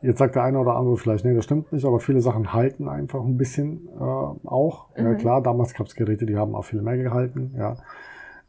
jetzt 0.08 0.20
sagt 0.20 0.36
der 0.36 0.44
eine 0.44 0.58
oder 0.60 0.76
andere 0.78 0.98
vielleicht, 0.98 1.26
nee, 1.26 1.36
das 1.36 1.44
stimmt 1.44 1.74
nicht, 1.74 1.86
aber 1.86 2.00
viele 2.00 2.22
Sachen 2.22 2.54
halten 2.54 2.88
einfach 2.88 3.20
ein 3.20 3.38
bisschen 3.38 3.90
äh, 3.90 4.02
auch. 4.02 4.88
Ja 4.96 5.14
klar, 5.16 5.42
damals 5.42 5.74
gab 5.74 5.88
es 5.88 5.96
Geräte, 5.96 6.26
die 6.26 6.38
haben 6.38 6.56
auch 6.56 6.64
viel 6.64 6.82
mehr 6.82 6.98
gehalten. 6.98 7.54
Ja. 7.58 7.74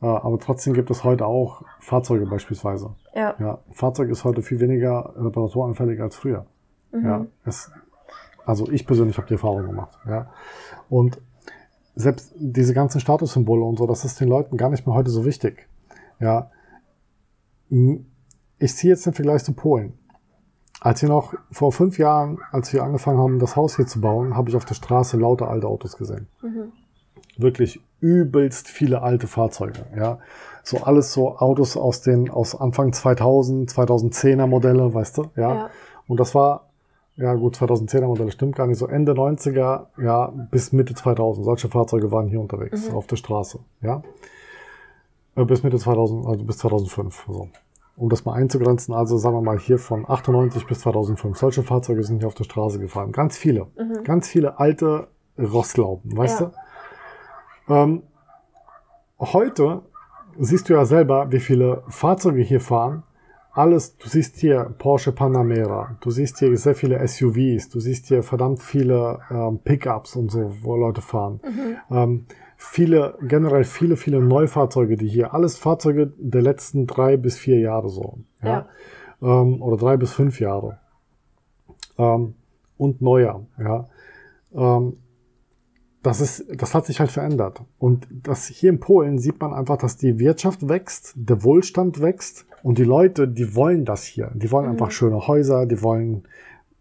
Äh, 0.01 0.07
aber 0.07 0.39
trotzdem 0.39 0.72
gibt 0.72 0.89
es 0.91 1.03
heute 1.03 1.26
auch 1.26 1.62
Fahrzeuge 1.80 2.26
beispielsweise. 2.26 2.95
Ja. 3.12 3.35
Ja, 3.41 3.59
ein 3.68 3.74
Fahrzeug 3.74 4.09
ist 4.09 4.22
heute 4.22 4.43
viel 4.43 4.61
weniger 4.61 5.12
reparaturanfällig 5.16 6.01
als 6.01 6.14
früher. 6.14 6.47
Ja, 6.93 7.26
es, 7.45 7.70
also 8.47 8.70
ich 8.70 8.87
persönlich 8.87 9.18
habe 9.18 9.26
die 9.26 9.35
Erfahrung 9.35 9.66
gemacht. 9.66 9.91
Ja, 10.07 10.30
und 10.89 11.20
selbst 11.97 12.32
diese 12.37 12.72
ganzen 12.72 13.01
Statussymbole 13.01 13.64
und 13.64 13.78
so, 13.78 13.87
das 13.87 14.05
ist 14.05 14.20
den 14.20 14.28
Leuten 14.28 14.57
gar 14.57 14.70
nicht 14.70 14.87
mehr 14.87 14.95
heute 14.95 15.11
so 15.11 15.24
wichtig. 15.24 15.66
Ja, 16.20 16.51
ich 17.68 18.76
ziehe 18.76 18.93
jetzt 18.93 19.05
den 19.05 19.12
Vergleich 19.12 19.43
zu 19.43 19.53
Polen. 19.53 19.95
Als 20.81 21.03
wir 21.03 21.09
noch 21.09 21.35
vor 21.51 21.72
fünf 21.72 21.99
Jahren, 21.99 22.39
als 22.53 22.72
wir 22.72 22.85
angefangen 22.85 23.18
haben, 23.18 23.39
das 23.39 23.57
Haus 23.57 23.76
hier 23.76 23.87
zu 23.87 24.01
bauen, 24.01 24.37
habe 24.37 24.51
ich 24.51 24.57
auf 24.57 24.64
der 24.64 24.74
Straße 24.74 25.16
lauter 25.16 25.49
alte 25.49 25.66
Autos 25.66 25.97
gesehen. 25.97 26.29
Wirklich 27.37 27.81
übelst 28.01 28.68
viele 28.68 29.03
alte 29.03 29.26
Fahrzeuge. 29.26 29.87
Ja, 29.97 30.18
so 30.62 30.79
alles 30.79 31.12
so 31.12 31.37
Autos 31.39 31.76
aus 31.76 32.03
den 32.03 32.31
aus 32.31 32.55
Anfang 32.55 32.93
2000, 32.93 33.70
2010er 33.70 34.47
Modelle, 34.47 34.95
weißt 34.95 35.18
du? 35.18 35.31
Ja. 35.37 35.55
Ja. 35.55 35.70
Und 36.07 36.20
das 36.20 36.35
war, 36.35 36.66
ja 37.16 37.35
gut, 37.35 37.57
2010er 37.57 38.07
Modelle 38.07 38.31
stimmt 38.31 38.55
gar 38.55 38.66
nicht, 38.66 38.79
so 38.79 38.87
Ende 38.87 39.12
90er, 39.12 39.87
ja, 40.01 40.33
bis 40.51 40.72
Mitte 40.72 40.95
2000. 40.95 41.45
Solche 41.45 41.68
Fahrzeuge 41.68 42.12
waren 42.12 42.29
hier 42.29 42.41
unterwegs, 42.41 42.89
auf 42.91 43.07
der 43.07 43.16
Straße, 43.16 43.59
ja. 43.81 44.03
Äh, 45.37 45.45
Bis 45.45 45.62
Mitte 45.62 45.79
2000, 45.79 46.26
also 46.26 46.45
bis 46.45 46.59
2005, 46.59 47.24
so. 47.26 47.49
Um 47.99 48.09
das 48.11 48.24
mal 48.24 48.34
einzugrenzen, 48.34 48.94
also 48.94 49.18
sagen 49.18 49.36
wir 49.36 49.42
mal 49.42 49.59
hier 49.59 49.78
von 49.78 50.09
98 50.09 50.66
bis 50.66 50.80
2005. 50.80 51.36
Solche 51.36 51.62
Fahrzeuge 51.64 52.05
sind 52.05 52.18
hier 52.18 52.28
auf 52.28 52.34
der 52.34 52.44
Straße 52.44 52.78
gefahren. 52.78 53.11
Ganz 53.12 53.36
viele. 53.36 53.66
Ganz 54.05 54.28
viele 54.28 54.59
alte 54.61 55.09
Rostlauben, 55.38 56.16
weißt 56.16 56.40
Ja. 56.40 56.53
du? 57.66 57.74
Ähm, 57.74 58.03
heute 59.18 59.82
siehst 60.38 60.68
du 60.68 60.74
ja 60.74 60.84
selber, 60.84 61.30
wie 61.32 61.40
viele 61.40 61.82
Fahrzeuge 61.88 62.42
hier 62.42 62.61
fahren. 62.61 63.03
Alles, 63.53 63.96
du 63.96 64.09
siehst 64.09 64.36
hier 64.36 64.72
Porsche 64.78 65.11
Panamera, 65.11 65.96
du 66.01 66.11
siehst 66.12 66.38
hier 66.38 66.57
sehr 66.57 66.76
viele 66.76 67.05
SUVs, 67.07 67.68
du 67.70 67.80
siehst 67.80 68.07
hier 68.07 68.22
verdammt 68.22 68.62
viele 68.62 69.18
ähm, 69.30 69.59
Pickups 69.64 70.14
und 70.14 70.30
so, 70.30 70.55
wo 70.62 70.76
Leute 70.76 71.01
fahren. 71.03 71.40
Ähm, 71.90 72.26
viele, 72.59 73.16
generell 73.22 73.64
viele, 73.64 73.96
viele 73.96 74.20
Neufahrzeuge, 74.20 74.96
die 74.96 75.09
hier, 75.09 75.32
alles 75.32 75.56
Fahrzeuge 75.56 76.12
der 76.18 76.42
letzten 76.42 76.88
drei 76.88 77.16
bis 77.16 77.38
vier 77.38 77.61
Jahre 77.61 77.88
so. 77.88 78.18
Ja. 78.42 78.66
Ähm, 79.22 79.62
oder 79.62 79.76
drei 79.76 79.96
bis 79.96 80.12
fünf 80.12 80.40
Jahre. 80.40 80.78
Ähm, 81.96 82.34
und 82.76 83.00
neuer, 83.00 83.46
ja. 83.59 83.88
Ähm, 84.52 84.96
das 86.02 86.20
ist, 86.20 86.46
das 86.56 86.74
hat 86.74 86.86
sich 86.86 87.00
halt 87.00 87.11
verändert. 87.11 87.61
Und 87.78 88.06
das 88.11 88.46
hier 88.46 88.70
in 88.70 88.80
Polen 88.80 89.18
sieht 89.18 89.40
man 89.40 89.52
einfach, 89.52 89.76
dass 89.76 89.96
die 89.96 90.18
Wirtschaft 90.18 90.68
wächst, 90.68 91.12
der 91.16 91.42
Wohlstand 91.44 92.00
wächst 92.00 92.44
und 92.62 92.78
die 92.78 92.84
Leute, 92.84 93.28
die 93.28 93.54
wollen 93.54 93.84
das 93.84 94.04
hier. 94.04 94.32
Die 94.34 94.50
wollen 94.50 94.68
einfach 94.68 94.90
schöne 94.90 95.28
Häuser, 95.28 95.66
die 95.66 95.80
wollen 95.82 96.24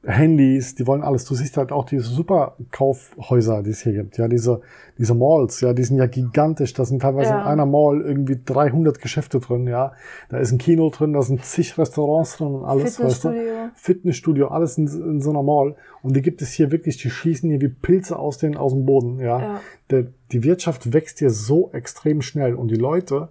Handys, 0.08 0.74
die 0.76 0.88
wollen 0.88 1.04
alles. 1.04 1.26
Du 1.26 1.36
siehst 1.36 1.58
halt 1.58 1.72
auch 1.74 1.86
diese 1.86 2.04
Superkaufhäuser, 2.04 3.62
die 3.64 3.72
es 3.72 3.82
hier 3.82 3.94
gibt. 3.94 4.18
Ja, 4.18 4.28
diese, 4.28 4.62
diese 4.98 5.14
Malls, 5.14 5.60
ja, 5.62 5.74
die 5.74 5.84
sind 5.84 5.98
ja 5.98 6.06
gigantisch. 6.08 6.74
Da 6.74 6.86
sind 6.86 7.02
teilweise 7.02 7.32
Ja. 7.32 7.42
in 7.42 7.48
einer 7.48 7.66
Mall 7.66 8.02
irgendwie 8.02 8.40
300 8.44 9.02
Geschäfte 9.02 9.40
drin, 9.40 9.68
ja. 9.68 9.92
Da 10.30 10.38
ist 10.38 10.52
ein 10.52 10.58
Kino 10.58 10.90
drin, 10.90 11.14
da 11.14 11.22
sind 11.22 11.44
zig 11.44 11.78
Restaurants 11.78 12.38
drin 12.38 12.48
und 12.48 12.66
alles, 12.66 13.00
weißt 13.00 13.24
du. 13.26 13.30
Fitnessstudio. 13.30 13.54
Fitnessstudio, 13.76 14.48
alles 14.48 14.78
in, 14.78 14.88
in 14.88 15.22
so 15.22 15.30
einer 15.32 15.44
Mall. 15.44 15.76
Und 16.02 16.16
die 16.16 16.22
gibt 16.22 16.42
es 16.42 16.52
hier 16.54 16.72
wirklich, 16.72 16.98
die 16.98 17.10
schießen 17.10 17.50
hier 17.50 17.60
wie 17.62 17.68
Pilze 17.68 18.18
aus, 18.18 18.38
den, 18.38 18.56
aus 18.56 18.72
dem 18.72 18.86
Boden. 18.86 19.20
Ja. 19.20 19.40
Ja. 19.40 19.62
Der, 19.90 20.06
die 20.32 20.44
Wirtschaft 20.44 20.94
wächst 20.94 21.20
hier 21.20 21.30
so 21.32 21.70
extrem 21.74 22.22
schnell 22.22 22.56
und 22.56 22.70
die 22.70 22.76
Leute, 22.76 23.30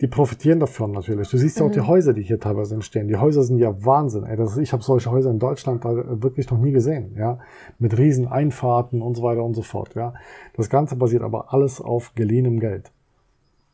die 0.00 0.06
profitieren 0.06 0.60
davon 0.60 0.92
natürlich. 0.92 1.28
Du 1.28 1.38
siehst 1.38 1.58
ja 1.58 1.66
auch 1.66 1.72
die 1.72 1.80
Häuser, 1.80 2.12
die 2.12 2.22
hier 2.22 2.38
teilweise 2.38 2.74
entstehen. 2.74 3.08
Die 3.08 3.16
Häuser 3.16 3.42
sind 3.42 3.58
ja 3.58 3.84
Wahnsinn. 3.84 4.24
Ey, 4.24 4.36
das, 4.36 4.56
ich 4.56 4.72
habe 4.72 4.82
solche 4.82 5.10
Häuser 5.10 5.30
in 5.30 5.40
Deutschland 5.40 5.84
da 5.84 6.22
wirklich 6.22 6.48
noch 6.50 6.58
nie 6.58 6.70
gesehen. 6.70 7.16
Ja, 7.16 7.38
mit 7.78 7.98
riesen 7.98 8.28
Einfahrten 8.28 9.02
und 9.02 9.16
so 9.16 9.24
weiter 9.24 9.42
und 9.42 9.54
so 9.54 9.62
fort. 9.62 9.94
Ja, 9.96 10.14
das 10.56 10.70
Ganze 10.70 10.94
basiert 10.94 11.22
aber 11.22 11.52
alles 11.52 11.80
auf 11.80 12.14
geliehenem 12.14 12.60
Geld. 12.60 12.92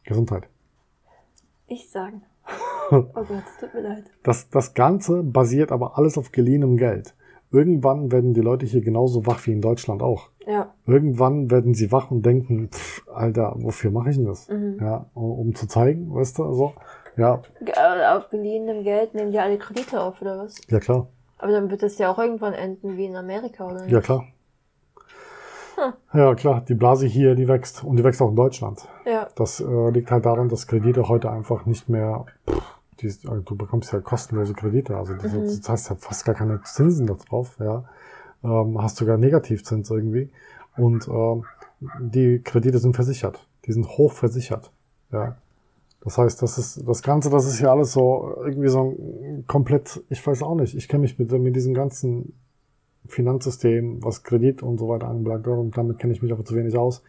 Gesundheit. 0.05 0.49
Ich 1.67 1.91
sagen. 1.91 2.23
Oh 2.91 3.01
Gott, 3.01 3.45
tut 3.59 3.73
mir 3.73 3.81
leid. 3.81 4.05
Das, 4.23 4.51
das 4.51 4.75
Ganze 4.75 5.23
basiert 5.23 5.73
aber 5.73 5.97
alles 5.97 6.19
auf 6.19 6.33
geliehenem 6.33 6.77
Geld. 6.77 7.15
Irgendwann 7.55 8.11
werden 8.11 8.35
die 8.35 8.41
Leute 8.41 8.67
hier 8.67 8.81
genauso 8.81 9.27
wach 9.27 9.47
wie 9.47 9.53
in 9.53 9.61
Deutschland 9.63 10.03
auch. 10.03 10.29
Ja. 10.45 10.71
Irgendwann 10.87 11.51
werden 11.53 11.73
sie 11.75 11.93
wach 11.93 12.11
und 12.11 12.27
denken, 12.27 12.69
pff, 12.73 13.03
Alter, 13.15 13.55
wofür 13.59 13.93
mache 13.93 14.11
ich 14.11 14.17
denn 14.17 14.27
das? 14.27 14.49
Mhm. 14.49 14.79
Ja, 14.81 15.07
um, 15.15 15.55
zu 15.55 15.69
zeigen, 15.69 16.13
weißt 16.13 16.39
du, 16.39 16.53
so. 16.55 16.73
Ja, 17.17 17.41
Äh, 17.65 18.07
Auf 18.17 18.29
geliehenem 18.31 18.83
Geld 18.83 19.15
nehmen 19.15 19.31
die 19.31 19.39
alle 19.39 19.57
Kredite 19.57 20.01
auf, 20.01 20.21
oder 20.21 20.37
was? 20.39 20.57
ja 20.69 20.81
klar, 20.81 21.07
Aber 21.39 21.53
dann 21.53 21.71
wird 21.71 21.83
das 21.85 21.97
ja 21.99 22.11
auch 22.11 22.19
irgendwann 22.19 22.55
enden 22.55 22.97
wie 22.97 23.07
in 23.07 23.15
Amerika, 23.15 23.67
oder 23.69 23.83
nicht? 23.83 23.93
ja 23.93 24.01
klar. 24.01 24.25
Ja, 26.13 26.35
klar, 26.37 26.63
die 26.69 26.75
Blase 26.75 27.07
hier, 27.07 27.35
die 27.35 27.49
wächst 27.49 27.83
und 27.83 27.97
die 27.97 28.05
wächst 28.05 28.23
auch 28.23 28.31
in 28.31 28.37
Deutschland. 28.37 28.87
Ja. 29.07 29.29
Das 29.37 29.61
äh, 29.61 29.91
liegt 29.91 30.11
halt 30.11 30.25
daran, 30.25 30.49
dass 30.49 30.67
Kredite 30.69 31.09
heute 31.09 31.31
einfach 31.31 31.67
nicht 31.67 31.89
mehr, 31.89 32.27
pff, 32.49 32.63
die, 33.01 33.07
also 33.29 33.41
du 33.43 33.57
bekommst 33.57 33.93
ja 33.93 34.01
kostenlose 34.01 34.55
Kredite, 34.55 34.97
also 34.97 35.15
diese, 35.15 35.37
Mhm. 35.39 35.47
du 35.47 35.61
zahlst 35.61 35.91
ja 35.91 35.97
fast 35.97 36.25
gar 36.25 36.35
keine 36.35 36.63
Zinsen 36.65 37.07
da 37.07 37.15
drauf, 37.15 37.57
ja. 37.61 37.85
Ähm, 38.43 38.81
hast 38.83 38.97
sogar 38.97 39.17
Negativzins 39.17 39.91
irgendwie. 39.91 40.31
Und 40.77 41.09
ähm, 41.09 41.45
die 41.99 42.41
Kredite 42.43 42.79
sind 42.79 42.95
versichert. 42.95 43.47
Die 43.67 43.73
sind 43.73 43.89
hoch 43.89 44.13
versichert. 44.13 44.71
Ja. 45.13 45.37
Das 46.03 46.19
heißt, 46.19 46.43
das 46.43 46.59
ist 46.59 46.83
das 46.87 47.03
Ganze, 47.03 47.31
das 47.31 47.47
ist 47.47 47.61
ja 47.61 47.71
alles 47.71 47.93
so 47.93 48.35
irgendwie 48.45 48.69
so 48.69 48.81
ein 48.83 49.45
komplett, 49.47 50.03
ich 50.11 50.27
weiß 50.27 50.43
auch 50.43 50.55
nicht, 50.55 50.75
ich 50.77 50.89
kenne 50.89 51.03
mich 51.03 51.19
mit, 51.19 51.33
mit 51.33 51.57
diesem 51.57 51.73
ganzen 51.73 52.35
Finanzsystem, 53.09 54.05
was 54.05 54.23
Kredit 54.23 54.63
und 54.63 54.79
so 54.79 54.89
weiter 54.89 55.09
anbelangt, 55.09 55.47
und 55.47 55.77
damit 55.77 55.99
kenne 55.99 56.13
ich 56.13 56.23
mich 56.23 56.33
aber 56.33 56.45
zu 56.45 56.55
wenig 56.55 56.77
aus. 56.77 57.03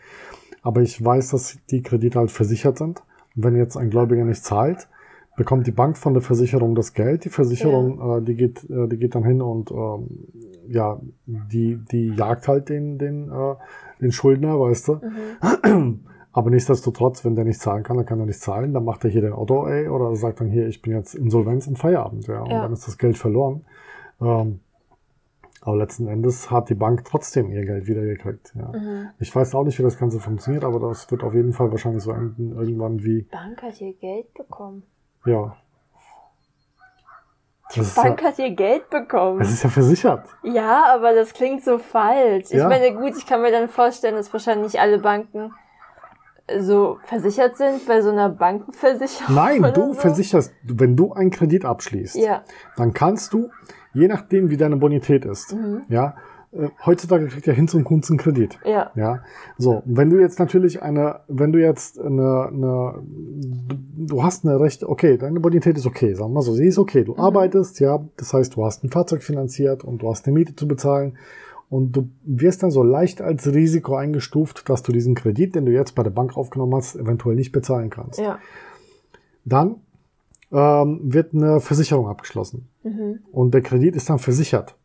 Aber 0.61 0.81
ich 0.81 1.03
weiß, 1.03 1.31
dass 1.31 1.57
die 1.69 1.83
Kredite 1.83 2.19
halt 2.19 2.31
versichert 2.31 2.77
sind. 2.77 3.01
Und 3.36 3.43
wenn 3.43 3.55
jetzt 3.55 3.75
ein 3.77 3.89
Gläubiger 3.89 4.23
nicht 4.23 4.43
zahlt, 4.43 4.88
bekommt 5.36 5.67
die 5.67 5.71
Bank 5.71 5.97
von 5.97 6.13
der 6.13 6.21
Versicherung 6.21 6.75
das 6.75 6.93
Geld. 6.93 7.25
Die 7.25 7.29
Versicherung, 7.29 8.19
äh, 8.19 8.21
die 8.23 8.36
geht, 8.36 8.69
äh, 8.69 8.88
die 8.88 8.97
geht 8.97 9.15
dann 9.15 9.23
hin 9.23 9.41
und 9.41 9.71
ähm, 9.71 10.07
ja, 10.67 10.99
die, 11.25 11.79
die 11.91 12.09
jagt 12.15 12.47
halt 12.47 12.69
den, 12.69 12.97
den, 12.97 13.29
äh, 13.29 13.55
den 14.01 14.11
Schuldner, 14.11 14.59
weißt 14.59 14.88
du. 14.88 14.99
Aber 16.31 16.49
nichtsdestotrotz, 16.49 17.23
wenn 17.23 17.36
der 17.36 17.45
nicht 17.45 17.61
zahlen 17.61 17.83
kann, 17.83 17.95
dann 17.95 18.05
kann 18.05 18.19
er 18.19 18.25
nicht 18.25 18.41
zahlen. 18.41 18.73
Dann 18.73 18.83
macht 18.83 19.05
er 19.05 19.09
hier 19.09 19.21
den 19.21 19.31
Auto, 19.31 19.67
ey, 19.67 19.88
oder 19.88 20.13
sagt 20.17 20.41
dann 20.41 20.49
hier, 20.49 20.67
ich 20.67 20.81
bin 20.81 20.91
jetzt 20.91 21.15
Insolvenz 21.15 21.65
und 21.65 21.79
Feierabend, 21.79 22.27
ja. 22.27 22.41
Und 22.41 22.51
Ja. 22.51 22.61
dann 22.63 22.73
ist 22.73 22.88
das 22.88 22.97
Geld 22.97 23.17
verloren. 23.17 23.61
Ähm, 24.21 24.59
aber 25.61 25.77
letzten 25.77 26.07
Endes 26.07 26.51
hat 26.51 26.69
die 26.69 26.75
Bank 26.75 27.05
trotzdem 27.05 27.49
ihr 27.51 27.65
Geld 27.65 27.88
wiedergekriegt. 27.88 28.53
Ja. 28.55 28.67
Mhm. 28.77 29.09
Ich 29.19 29.33
weiß 29.33 29.55
auch 29.55 29.63
nicht, 29.63 29.79
wie 29.79 29.83
das 29.83 29.97
Ganze 29.97 30.19
funktioniert, 30.19 30.63
aber 30.63 30.79
das 30.79 31.09
wird 31.09 31.23
auf 31.23 31.33
jeden 31.33 31.53
Fall 31.53 31.71
wahrscheinlich 31.71 32.03
so 32.03 32.11
enden, 32.11 32.51
irgendwann 32.51 33.03
wie, 33.03 33.23
Bank 33.31 33.61
hat 33.61 33.75
hier 33.75 33.93
Geld 33.93 34.33
bekommen. 34.33 34.83
Ja. 35.26 35.55
Das 37.76 37.88
ist, 37.88 37.95
Bank 37.95 38.21
ja, 38.21 38.28
hat 38.28 38.36
hier 38.38 38.51
Geld 38.51 38.89
bekommen. 38.89 39.39
das 39.39 39.49
ist 39.51 39.63
ja 39.63 39.69
versichert. 39.69 40.26
Ja, 40.43 40.86
aber 40.93 41.13
das 41.13 41.34
klingt 41.34 41.63
so 41.63 41.78
falsch. 41.78 42.45
Ich 42.49 42.57
Ja. 42.57 42.69
meine, 42.69 42.93
gut, 42.93 43.17
ich 43.17 43.26
kann 43.26 43.41
mir 43.41 43.51
dann 43.51 43.67
vorstellen, 43.67 44.15
dass 44.15 44.32
wahrscheinlich 44.32 44.80
alle 44.80 44.99
Banken 44.99 45.51
so 46.59 46.99
versichert 47.07 47.57
sind 47.57 47.86
bei 47.88 48.01
so 48.01 48.11
einer 48.11 48.30
Bankenversicherung. 48.30 49.34
Nein, 49.36 49.61
du 49.73 49.93
so. 49.93 49.99
versicherst, 49.99 50.53
wenn 50.63 50.95
du 50.95 51.11
einen 51.13 51.32
Kredit 51.32 51.65
abschließt, 51.65 52.15
Ja. 52.15 52.43
dann 52.78 52.93
kannst 52.93 53.34
du, 53.34 53.49
je 53.93 54.07
nachdem 54.07 54.49
wie 54.51 54.57
deine 54.57 54.78
Bonität 54.78 55.26
ist, 55.26 55.53
Mhm. 55.53 55.82
ja, 55.89 56.15
äh, 56.58 56.70
heutzutage 56.86 57.28
kriegt 57.28 57.47
ja 57.47 57.53
Hinz 57.53 57.74
und 57.74 57.84
Kunz 57.84 58.10
einen 58.10 58.18
Kredit. 58.20 58.58
Ja. 58.66 58.91
Ja, 58.95 59.20
so, 59.58 59.82
wenn 59.86 60.10
du 60.10 60.20
jetzt 60.20 60.39
natürlich 60.39 60.82
eine, 60.82 61.20
wenn 61.28 61.51
du 61.51 61.60
jetzt 61.60 61.99
eine, 61.99 62.47
eine 62.47 63.03
du, 63.97 64.24
hast 64.24 64.45
eine 64.45 64.60
recht, 64.60 64.84
okay, 64.84 65.18
deine 65.18 65.39
Bonität 65.39 65.78
ist 65.78 65.86
okay, 65.86 66.14
sagen 66.14 66.32
wir 66.32 66.36
mal 66.36 66.41
so, 66.41 66.53
sie 66.53 66.68
ist 66.68 66.78
okay, 66.78 67.03
du 67.03 67.18
arbeitest, 67.18 67.80
ja, 67.80 68.03
das 68.18 68.34
heißt, 68.34 68.56
du 68.56 68.66
hast 68.66 68.84
ein 68.84 68.89
Fahrzeug 68.89 69.24
finanziert 69.24 69.84
und 69.84 70.01
du 70.01 70.10
hast 70.10 70.26
eine 70.26 70.34
Miete 70.34 70.56
zu 70.56 70.68
bezahlen 70.68 71.18
und 71.70 71.93
du 71.95 72.10
wirst 72.24 72.64
dann 72.64 72.72
so 72.72 72.84
leicht 72.84 73.22
als 73.22 73.47
Risiko 73.47 73.95
eingestuft, 73.95 74.70
dass 74.70 74.84
du 74.84 74.91
diesen 74.91 75.16
Kredit, 75.16 75.56
den 75.56 75.66
du 75.66 75.72
jetzt 75.72 75.95
bei 75.95 76.03
der 76.03 76.12
Bank 76.12 76.38
aufgenommen 76.38 76.76
hast, 76.76 76.95
eventuell 76.95 77.36
nicht 77.36 77.51
bezahlen 77.51 77.89
kannst. 77.89 78.20
Ja. 78.20 78.39
Dann 79.45 79.76
ähm, 80.51 80.99
wird 81.03 81.34
eine 81.34 81.60
Versicherung 81.60 82.08
abgeschlossen 82.08 82.68
Mhm. 82.84 83.20
und 83.32 83.53
der 83.53 83.62
Kredit 83.62 83.95
ist 83.95 84.10
dann 84.10 84.20
versichert. 84.20 84.76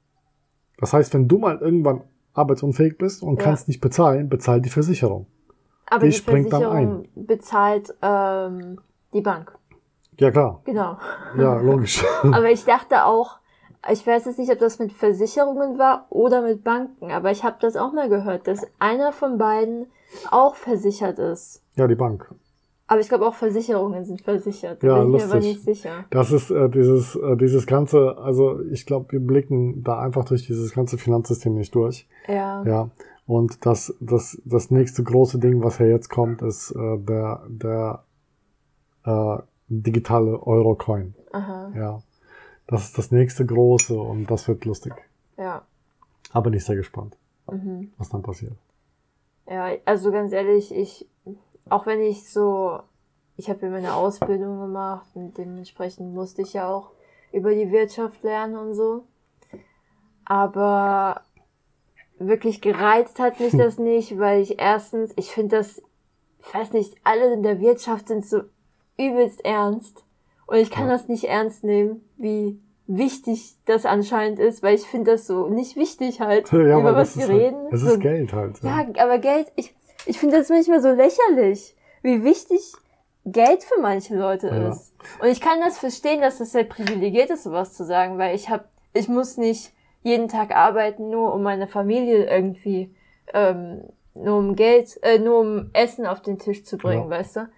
Das 0.81 0.93
heißt, 0.93 1.13
wenn 1.15 1.29
du 1.29 1.39
mal 1.39 1.59
irgendwann 1.59 2.03
arbeitsunfähig 2.35 2.97
bist 2.99 3.23
und 3.23 3.37
Ja. 3.39 3.45
kannst 3.45 3.69
nicht 3.69 3.81
bezahlen, 3.81 4.29
bezahlt 4.29 4.65
die 4.65 4.71
Versicherung. 4.71 5.27
Aber 5.87 6.05
Die 6.07 6.11
die, 6.13 6.21
Versicherung 6.21 7.05
bezahlt 7.15 7.93
ähm, 8.03 8.79
die 9.13 9.21
Bank. 9.21 9.53
Ja, 10.19 10.31
klar. 10.31 10.61
Genau. 10.65 10.97
Ja, 11.37 11.61
logisch. 11.61 12.05
Aber 12.23 12.51
ich 12.51 12.65
dachte 12.65 13.05
auch, 13.05 13.39
ich 13.91 14.07
weiß 14.07 14.27
jetzt 14.27 14.39
nicht, 14.39 14.53
ob 14.53 14.59
das 14.59 14.79
mit 14.79 14.93
Versicherungen 14.93 15.79
war 15.79 16.07
oder 16.11 16.43
mit 16.43 16.63
Banken, 16.63 17.11
aber 17.11 17.31
ich 17.31 17.45
habe 17.45 17.57
das 17.63 17.77
auch 17.77 17.93
mal 17.95 18.11
gehört, 18.11 18.47
dass 18.47 18.67
einer 18.79 19.11
von 19.11 19.39
beiden 19.39 19.87
auch 20.31 20.55
versichert 20.55 21.19
ist. 21.19 21.63
ja, 21.77 21.87
die 21.87 21.95
Bank. 21.95 22.29
Aber 22.91 22.99
ich 23.01 23.09
glaube 23.09 23.25
auch 23.25 23.35
Versicherungen 23.37 24.05
sind 24.05 24.21
versichert. 24.21 24.83
Da 24.83 24.87
Ja, 24.89 25.05
bin 25.05 25.15
ich 25.15 25.19
mir 25.21 25.25
aber 25.27 25.35
lustig. 25.37 25.53
nicht 25.55 25.63
sicher. 25.65 26.05
Das 26.11 26.33
ist 26.33 26.51
äh, 26.51 26.69
dieses, 26.69 27.15
äh, 27.15 27.37
dieses 27.37 27.65
ganze, 27.69 28.19
also 28.19 28.61
ich 28.63 28.85
glaube, 28.85 29.13
wir 29.13 29.21
blicken 29.21 29.85
da 29.85 30.01
einfach 30.01 30.25
durch 30.25 30.45
dieses 30.47 30.73
ganze 30.73 30.99
Finanzsystem 30.99 31.55
nicht 31.55 31.73
durch. 31.77 32.09
Ja. 32.27 32.65
Ja. 32.65 32.91
Und 33.29 33.65
das, 33.65 33.95
das, 34.01 34.43
das 34.45 34.73
nächste 34.73 35.05
große 35.05 35.39
Ding, 35.39 35.63
was 35.63 35.79
ja 35.79 35.87
jetzt 35.87 36.09
kommt, 36.11 36.43
ist 36.43 36.73
äh, 36.73 36.99
der, 36.99 37.45
der 37.49 38.03
äh, 39.05 39.39
digitale 39.69 40.43
Euro-Coin. 40.45 41.15
Aha. 41.33 41.71
Ja. 41.77 42.03
Das 42.67 42.87
ist 42.87 42.99
das 42.99 43.13
nächste 43.13 43.47
große 43.47 43.95
und 43.97 44.29
das 44.33 44.49
wird 44.49 44.65
lustig. 44.65 44.95
Ja. 45.39 45.63
Aber 46.33 46.51
nicht 46.51 46.67
sehr 46.67 46.75
gespannt, 46.77 47.15
Mhm. 47.49 47.93
was 47.99 48.09
dann 48.09 48.23
passiert. 48.23 48.55
Ja, 49.49 49.69
also 49.85 50.11
ganz 50.11 50.33
ehrlich, 50.33 50.75
ich, 50.75 51.07
auch 51.71 51.87
wenn 51.87 52.01
ich 52.03 52.29
so, 52.29 52.81
ich 53.37 53.49
habe 53.49 53.67
ja 53.67 53.73
meine 53.73 53.95
Ausbildung 53.95 54.61
gemacht 54.61 55.07
und 55.15 55.37
dementsprechend 55.39 56.15
musste 56.15 56.43
ich 56.43 56.53
ja 56.53 56.69
auch 56.69 56.91
über 57.33 57.55
die 57.55 57.71
Wirtschaft 57.73 58.23
lernen 58.23 58.57
und 58.57 58.75
so. 58.75 59.05
Aber 60.25 61.23
wirklich 62.19 62.61
gereizt 62.61 63.19
hat 63.19 63.41
mich 63.41 63.57
das 63.57 63.79
nicht, 63.91 64.19
weil 64.19 64.43
ich 64.43 64.59
erstens, 64.61 65.13
ich 65.17 65.31
finde 65.33 65.57
das, 65.57 65.83
ich 66.47 66.55
weiß 66.55 66.73
nicht, 66.73 66.95
alle 67.05 67.33
in 67.33 67.43
der 67.43 67.61
Wirtschaft 67.61 68.09
sind 68.09 68.27
so 68.27 68.43
übelst 68.99 69.45
ernst. 69.45 70.03
Und 70.47 70.57
ich 70.59 70.71
kann 70.71 70.87
Ja. 70.89 70.93
das 70.93 71.09
nicht 71.09 71.25
ernst 71.25 71.65
nehmen, 71.65 72.03
wie 72.17 72.61
wichtig 72.87 73.55
das 73.67 73.87
anscheinend 73.87 74.41
ist, 74.41 74.63
weil 74.65 74.75
ich 74.75 74.87
finde 74.87 75.13
das 75.13 75.27
so 75.27 75.49
nicht 75.49 75.77
wichtig 75.77 76.21
halt, 76.21 76.51
Ja, 76.53 76.79
über 76.81 76.97
was 76.97 77.15
das 77.15 77.17
wir 77.19 77.25
ist 77.25 77.31
reden. 77.41 77.63
Halt, 77.65 77.73
es 77.75 77.81
so, 77.83 77.91
ist 77.93 78.01
Geld 78.01 78.33
halt. 78.33 78.61
ja, 78.63 78.85
aber 78.99 79.19
Geld, 79.19 79.47
ich, 79.55 79.75
ich 80.07 80.19
finde 80.19 80.39
das 80.39 80.49
manchmal 80.49 80.81
so 80.83 80.91
lächerlich, 80.91 81.75
wie 82.03 82.25
wichtig 82.25 82.73
Geld 83.27 83.63
für 83.65 83.81
manche 83.81 84.17
Leute 84.17 84.49
Ja. 84.49 84.71
ist. 84.73 84.93
Und 85.21 85.29
ich 85.29 85.41
kann 85.41 85.61
das 85.61 85.79
verstehen, 85.79 86.21
dass 86.21 86.39
das 86.39 86.53
sehr 86.53 86.65
privilegiert 86.65 87.31
ist, 87.31 87.43
sowas 87.45 87.75
zu 87.75 87.85
sagen, 87.85 88.19
weil 88.19 88.35
ich 88.35 88.49
hab, 88.49 88.65
ich 88.93 89.09
muss 89.09 89.37
nicht 89.37 89.73
jeden 90.03 90.29
Tag 90.29 90.55
arbeiten, 90.57 91.11
nur 91.11 91.35
um 91.35 91.43
meine 91.43 91.67
Familie 91.67 92.25
irgendwie, 92.31 92.95
ähm, 93.35 93.83
nur 94.15 94.39
um 94.39 94.57
Geld, 94.57 94.99
äh, 95.03 95.19
nur 95.19 95.41
um 95.41 95.71
Essen 95.75 96.07
auf 96.07 96.21
den 96.23 96.39
Tisch 96.39 96.65
zu 96.65 96.79
bringen, 96.79 97.05
Ja. 97.05 97.11
weißt 97.19 97.37
du? 97.37 97.49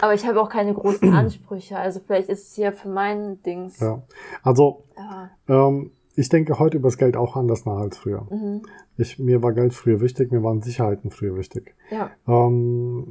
Aber 0.00 0.14
ich 0.14 0.24
habe 0.26 0.40
auch 0.40 0.48
keine 0.48 0.72
großen 0.72 1.12
Ansprüche, 1.14 1.76
also 1.78 2.00
vielleicht 2.00 2.28
ist 2.28 2.48
es 2.50 2.56
ja 2.56 2.72
für 2.72 2.88
meinen 2.88 3.42
Dings. 3.42 3.80
Ja. 3.80 4.00
Also, 4.42 4.84
Ja. 4.96 5.30
ähm, 5.48 5.90
ich 6.16 6.28
denke 6.28 6.58
heute 6.58 6.76
über 6.78 6.88
das 6.88 6.98
Geld 6.98 7.16
auch 7.16 7.36
anders 7.36 7.64
nach 7.66 7.78
als 7.78 7.96
früher. 7.98 8.26
Mhm. 8.30 8.62
Ich, 9.00 9.18
mir 9.18 9.42
war 9.42 9.52
Geld 9.52 9.72
früher 9.74 10.00
wichtig, 10.00 10.30
mir 10.30 10.42
waren 10.42 10.62
Sicherheiten 10.62 11.10
früher 11.10 11.36
wichtig. 11.36 11.74
Ja. 11.90 12.10
Ähm, 12.28 13.06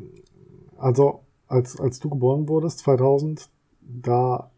also, 0.77 1.21
als, 1.47 1.79
als 1.79 1.99
du 1.99 2.09
geboren 2.09 2.47
wurdest, 2.47 2.79
2000, 2.79 3.49
da 3.81 4.49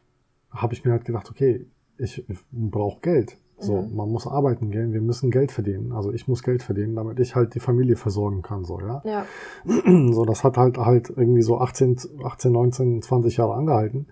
habe 0.52 0.74
ich 0.74 0.84
mir 0.84 0.92
halt 0.92 1.06
gedacht, 1.06 1.30
okay, 1.30 1.66
ich, 1.98 2.28
ich 2.30 2.38
brauche 2.52 3.00
Geld. 3.02 3.38
So, 3.60 3.84
Mhm. 3.84 3.96
man 3.96 4.10
muss 4.10 4.26
arbeiten 4.26 4.72
gehen, 4.72 4.92
wir 4.92 5.02
müssen 5.02 5.30
Geld 5.30 5.52
verdienen. 5.52 5.92
Also 5.92 6.12
ich 6.12 6.28
muss 6.28 6.42
Geld 6.42 6.64
verdienen, 6.64 6.96
damit 6.96 7.20
ich 7.20 7.36
halt 7.36 7.54
die 7.54 7.60
Familie 7.60 7.96
versorgen 7.96 8.42
kann, 8.42 8.66
so, 8.66 8.80
ja. 8.80 9.02
Ja. 9.06 9.26
So, 10.14 10.26
das 10.26 10.44
hat 10.44 10.58
halt 10.58 10.78
halt 10.78 11.10
irgendwie 11.16 11.44
so 11.44 11.60
18, 11.60 11.98
18, 12.24 12.52
19, 12.52 13.02
20 13.04 13.38
Jahre 13.38 13.54
angehalten. 13.54 14.08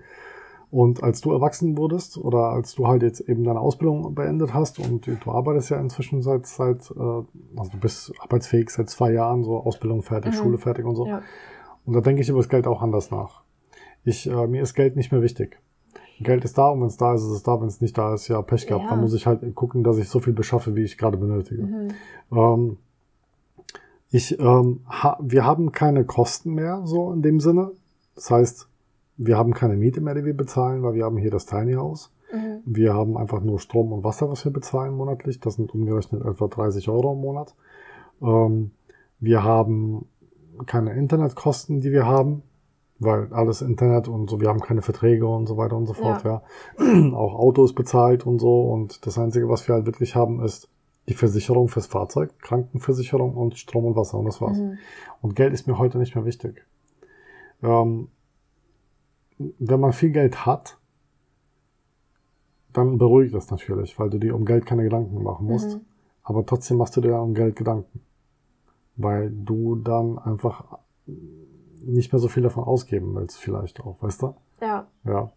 Und 0.72 1.02
als 1.02 1.22
du 1.22 1.32
erwachsen 1.32 1.78
wurdest 1.78 2.18
oder 2.18 2.50
als 2.50 2.76
du 2.76 2.88
halt 2.88 3.02
jetzt 3.02 3.22
eben 3.22 3.44
deine 3.44 3.60
Ausbildung 3.60 4.14
beendet 4.14 4.54
hast 4.54 4.78
und 4.78 5.08
du 5.08 5.32
arbeitest 5.32 5.72
ja 5.72 5.80
inzwischen 5.80 6.22
seit, 6.22 6.46
seit 6.46 6.92
äh, 6.92 7.00
also 7.00 7.72
du 7.72 7.80
bist 7.80 8.14
arbeitsfähig 8.20 8.70
seit 8.70 8.90
zwei 8.90 9.12
Jahren, 9.12 9.44
so 9.44 9.58
Ausbildung 9.60 10.04
fertig, 10.04 10.34
Mhm. 10.34 10.38
Schule 10.38 10.58
fertig 10.60 10.86
und 10.86 10.96
so. 10.96 11.08
Ja. 11.08 11.24
Und 11.86 11.94
da 11.94 12.02
denke 12.02 12.22
ich 12.22 12.30
über 12.30 12.40
das 12.40 12.50
Geld 12.50 12.68
auch 12.68 12.84
anders 12.84 13.10
nach. 13.10 13.42
Ich, 14.04 14.30
äh, 14.30 14.48
mir 14.48 14.62
ist 14.62 14.76
Geld 14.76 14.96
nicht 14.96 15.12
mehr 15.12 15.24
wichtig. 15.24 15.58
Geld 16.20 16.46
ist 16.46 16.58
da 16.58 16.70
und 16.70 16.82
wenn 16.82 16.88
es 16.88 16.98
da 16.98 17.16
ist, 17.16 17.24
ist 17.24 17.30
es 17.30 17.44
da. 17.44 17.60
Wenn 17.60 17.68
es 17.68 17.82
nicht 17.82 17.98
da 17.98 18.14
ist, 18.14 18.28
ja 18.28 18.42
Pech 18.42 18.68
gehabt. 18.68 18.84
Ja. 18.84 18.90
Dann 18.92 19.02
muss 19.02 19.14
ich 19.14 19.26
halt 19.26 19.56
gucken, 19.56 19.84
dass 19.84 19.98
ich 19.98 20.10
so 20.10 20.20
viel 20.20 20.34
beschaffe, 20.34 20.76
wie 20.76 20.84
ich 20.84 20.98
gerade 20.98 21.18
benötige. 21.18 21.64
Mhm. 21.64 21.92
Ähm, 22.32 22.78
ich, 24.12 24.38
ähm, 24.40 24.82
ha 24.88 25.18
wir 25.22 25.46
haben 25.46 25.72
keine 25.72 26.04
Kosten 26.06 26.54
mehr, 26.54 26.82
so 26.86 27.12
in 27.12 27.22
dem 27.22 27.40
Sinne. 27.40 27.72
Das 28.16 28.30
heißt, 28.30 28.69
wir 29.20 29.38
haben 29.38 29.54
keine 29.54 29.76
Miete 29.76 30.00
mehr, 30.00 30.16
die 30.16 30.24
wir 30.24 30.36
bezahlen, 30.36 30.82
weil 30.82 30.94
wir 30.94 31.04
haben 31.04 31.18
hier 31.18 31.30
das 31.30 31.46
Tiny 31.46 31.74
House. 31.74 32.10
Mhm. 32.34 32.62
Wir 32.66 32.94
haben 32.94 33.18
einfach 33.18 33.42
nur 33.42 33.60
Strom 33.60 33.92
und 33.92 34.04
Wasser, 34.06 34.30
was 34.32 34.46
wir 34.46 34.54
bezahlen 34.54 34.96
monatlich. 34.96 35.42
Das 35.42 35.56
sind 35.56 35.74
umgerechnet 35.74 36.24
etwa 36.26 36.48
30 36.48 36.88
Euro 36.88 37.14
im 37.14 37.20
Monat. 37.20 37.54
Ähm, 38.22 38.72
wir 39.20 39.44
haben 39.44 40.06
keine 40.66 40.94
Internetkosten, 40.94 41.82
die 41.82 41.92
wir 41.92 42.06
haben, 42.06 42.44
weil 43.00 43.34
alles 43.34 43.62
Internet 43.62 44.08
und 44.08 44.30
so, 44.30 44.40
wir 44.40 44.48
haben 44.48 44.62
keine 44.62 44.82
Verträge 44.82 45.28
und 45.28 45.48
so 45.48 45.58
weiter 45.58 45.76
und 45.76 45.88
so 45.88 45.94
fort, 45.94 46.24
ja. 46.24 46.42
Auch 47.14 47.36
Autos 47.36 47.74
bezahlt 47.74 48.26
und 48.26 48.40
so. 48.40 48.62
Und 48.62 49.06
das 49.06 49.18
Einzige, 49.18 49.50
was 49.50 49.68
wir 49.68 49.76
halt 49.76 49.86
wirklich 49.86 50.16
haben, 50.16 50.42
ist 50.42 50.70
die 51.10 51.14
Versicherung 51.14 51.68
fürs 51.68 51.88
Fahrzeug, 51.88 52.32
Krankenversicherung 52.42 53.36
und 53.36 53.58
Strom 53.58 53.84
und 53.84 53.98
Wasser 53.98 54.18
und 54.18 54.26
das 54.26 54.40
war's. 54.40 54.58
Mhm. 54.58 54.78
Und 55.22 55.36
Geld 55.36 55.54
ist 55.54 55.68
mir 55.68 55.78
heute 55.78 55.98
nicht 55.98 56.16
mehr 56.16 56.24
wichtig. 56.24 56.64
Ähm, 57.62 58.08
wenn 59.40 59.80
man 59.80 59.94
viel 59.94 60.12
Geld 60.12 60.46
hat, 60.46 60.78
dann 62.74 62.98
beruhigt 62.98 63.34
das 63.34 63.50
natürlich, 63.50 63.98
weil 63.98 64.10
du 64.10 64.20
dir 64.20 64.36
um 64.36 64.46
Geld 64.46 64.66
keine 64.66 64.84
Gedanken 64.84 65.24
machen 65.24 65.48
musst. 65.48 65.70
Mhm. 65.70 65.82
Aber 66.24 66.46
trotzdem 66.46 66.78
machst 66.78 66.96
du 66.96 67.02
dir 67.02 67.20
um 67.20 67.34
Geld 67.34 67.56
Gedanken. 67.56 68.02
Weil 68.96 69.32
du 69.32 69.78
dann 69.78 70.20
einfach 70.20 70.78
nicht 71.82 72.12
mehr 72.12 72.20
so 72.20 72.28
viel 72.28 72.44
davon 72.44 72.66
ausgeben 72.66 73.16
willst, 73.16 73.38
vielleicht 73.38 73.80
auch, 73.80 74.02
weißt 74.02 74.22
du? 74.22 74.36
Ja. 74.62 74.86
Ja. 75.06 75.32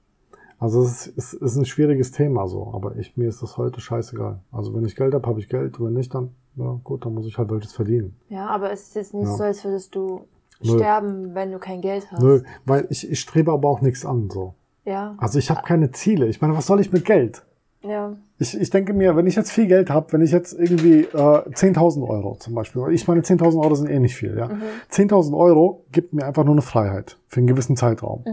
Also 0.59 0.83
es 0.83 1.07
ist, 1.07 1.35
es 1.35 1.43
ist 1.43 1.57
ein 1.57 1.65
schwieriges 1.65 2.13
Thema 2.13 2.47
so, 2.47 2.73
aber 2.75 2.97
ich, 2.97 3.17
mir 3.17 3.29
ist 3.29 3.43
das 3.43 3.57
heute 3.57 3.81
scheißegal. 3.81 4.41
Also 4.53 4.75
wenn 4.75 4.85
ich 4.85 4.95
Geld 4.95 5.15
habe, 5.15 5.27
habe 5.27 5.41
ich 5.41 5.49
Geld, 5.49 5.81
wenn 5.81 5.93
nicht, 5.95 6.15
dann, 6.15 6.31
ja 6.57 6.79
gut, 6.85 7.05
dann 7.05 7.15
muss 7.15 7.27
ich 7.27 7.39
halt 7.39 7.51
welches 7.51 7.73
verdienen. 7.73 8.15
Ja, 8.29 8.49
aber 8.49 8.71
es 8.71 8.83
ist 8.83 8.95
jetzt 8.95 9.15
nicht 9.15 9.25
Ja. 9.27 9.37
so, 9.37 9.43
als 9.45 9.65
würdest 9.65 9.95
du 9.95 10.25
Nö. 10.65 10.77
sterben, 10.77 11.35
wenn 11.35 11.53
du 11.53 11.59
kein 11.59 11.81
Geld 11.81 12.07
hast. 12.11 12.23
Nö, 12.23 12.43
weil 12.65 12.87
ich, 12.91 13.11
ich 13.11 13.21
strebe 13.21 13.53
aber 13.53 13.69
auch 13.69 13.81
nichts 13.81 14.05
an, 14.05 14.29
so. 14.31 14.55
Ja. 14.85 15.15
Also 15.19 15.39
ich 15.39 15.51
habe 15.51 15.63
keine 15.63 15.93
Ziele. 15.93 16.27
Ich 16.27 16.41
meine, 16.41 16.57
was 16.57 16.67
soll 16.67 16.81
ich 16.81 16.93
mit 16.93 17.05
Geld? 17.05 17.43
Ja. 17.83 18.13
Ich, 18.39 18.59
ich 18.61 18.71
denke 18.71 18.93
mir, 18.93 19.17
wenn 19.17 19.27
ich 19.27 19.37
jetzt 19.37 19.51
viel 19.51 19.67
Geld 19.67 19.91
habe, 19.91 20.13
wenn 20.13 20.21
ich 20.21 20.31
jetzt 20.31 20.53
irgendwie 20.53 21.03
äh, 21.03 21.07
10.000 21.15 22.09
Euro 22.09 22.37
zum 22.39 22.55
Beispiel, 22.55 22.83
ich 22.91 23.07
meine 23.07 23.23
10.000 23.23 23.61
Euro 23.61 23.75
sind 23.75 23.89
eh 23.89 23.99
nicht 23.99 24.17
viel, 24.17 24.37
ja. 24.37 24.51
10.000 24.91 25.37
Euro 25.37 25.85
gibt 25.93 26.13
mir 26.13 26.25
einfach 26.25 26.45
nur 26.45 26.55
eine 26.55 26.63
Freiheit 26.63 27.17
für 27.29 27.39
einen 27.39 27.47
gewissen 27.47 27.77
Zeitraum. 27.77 28.25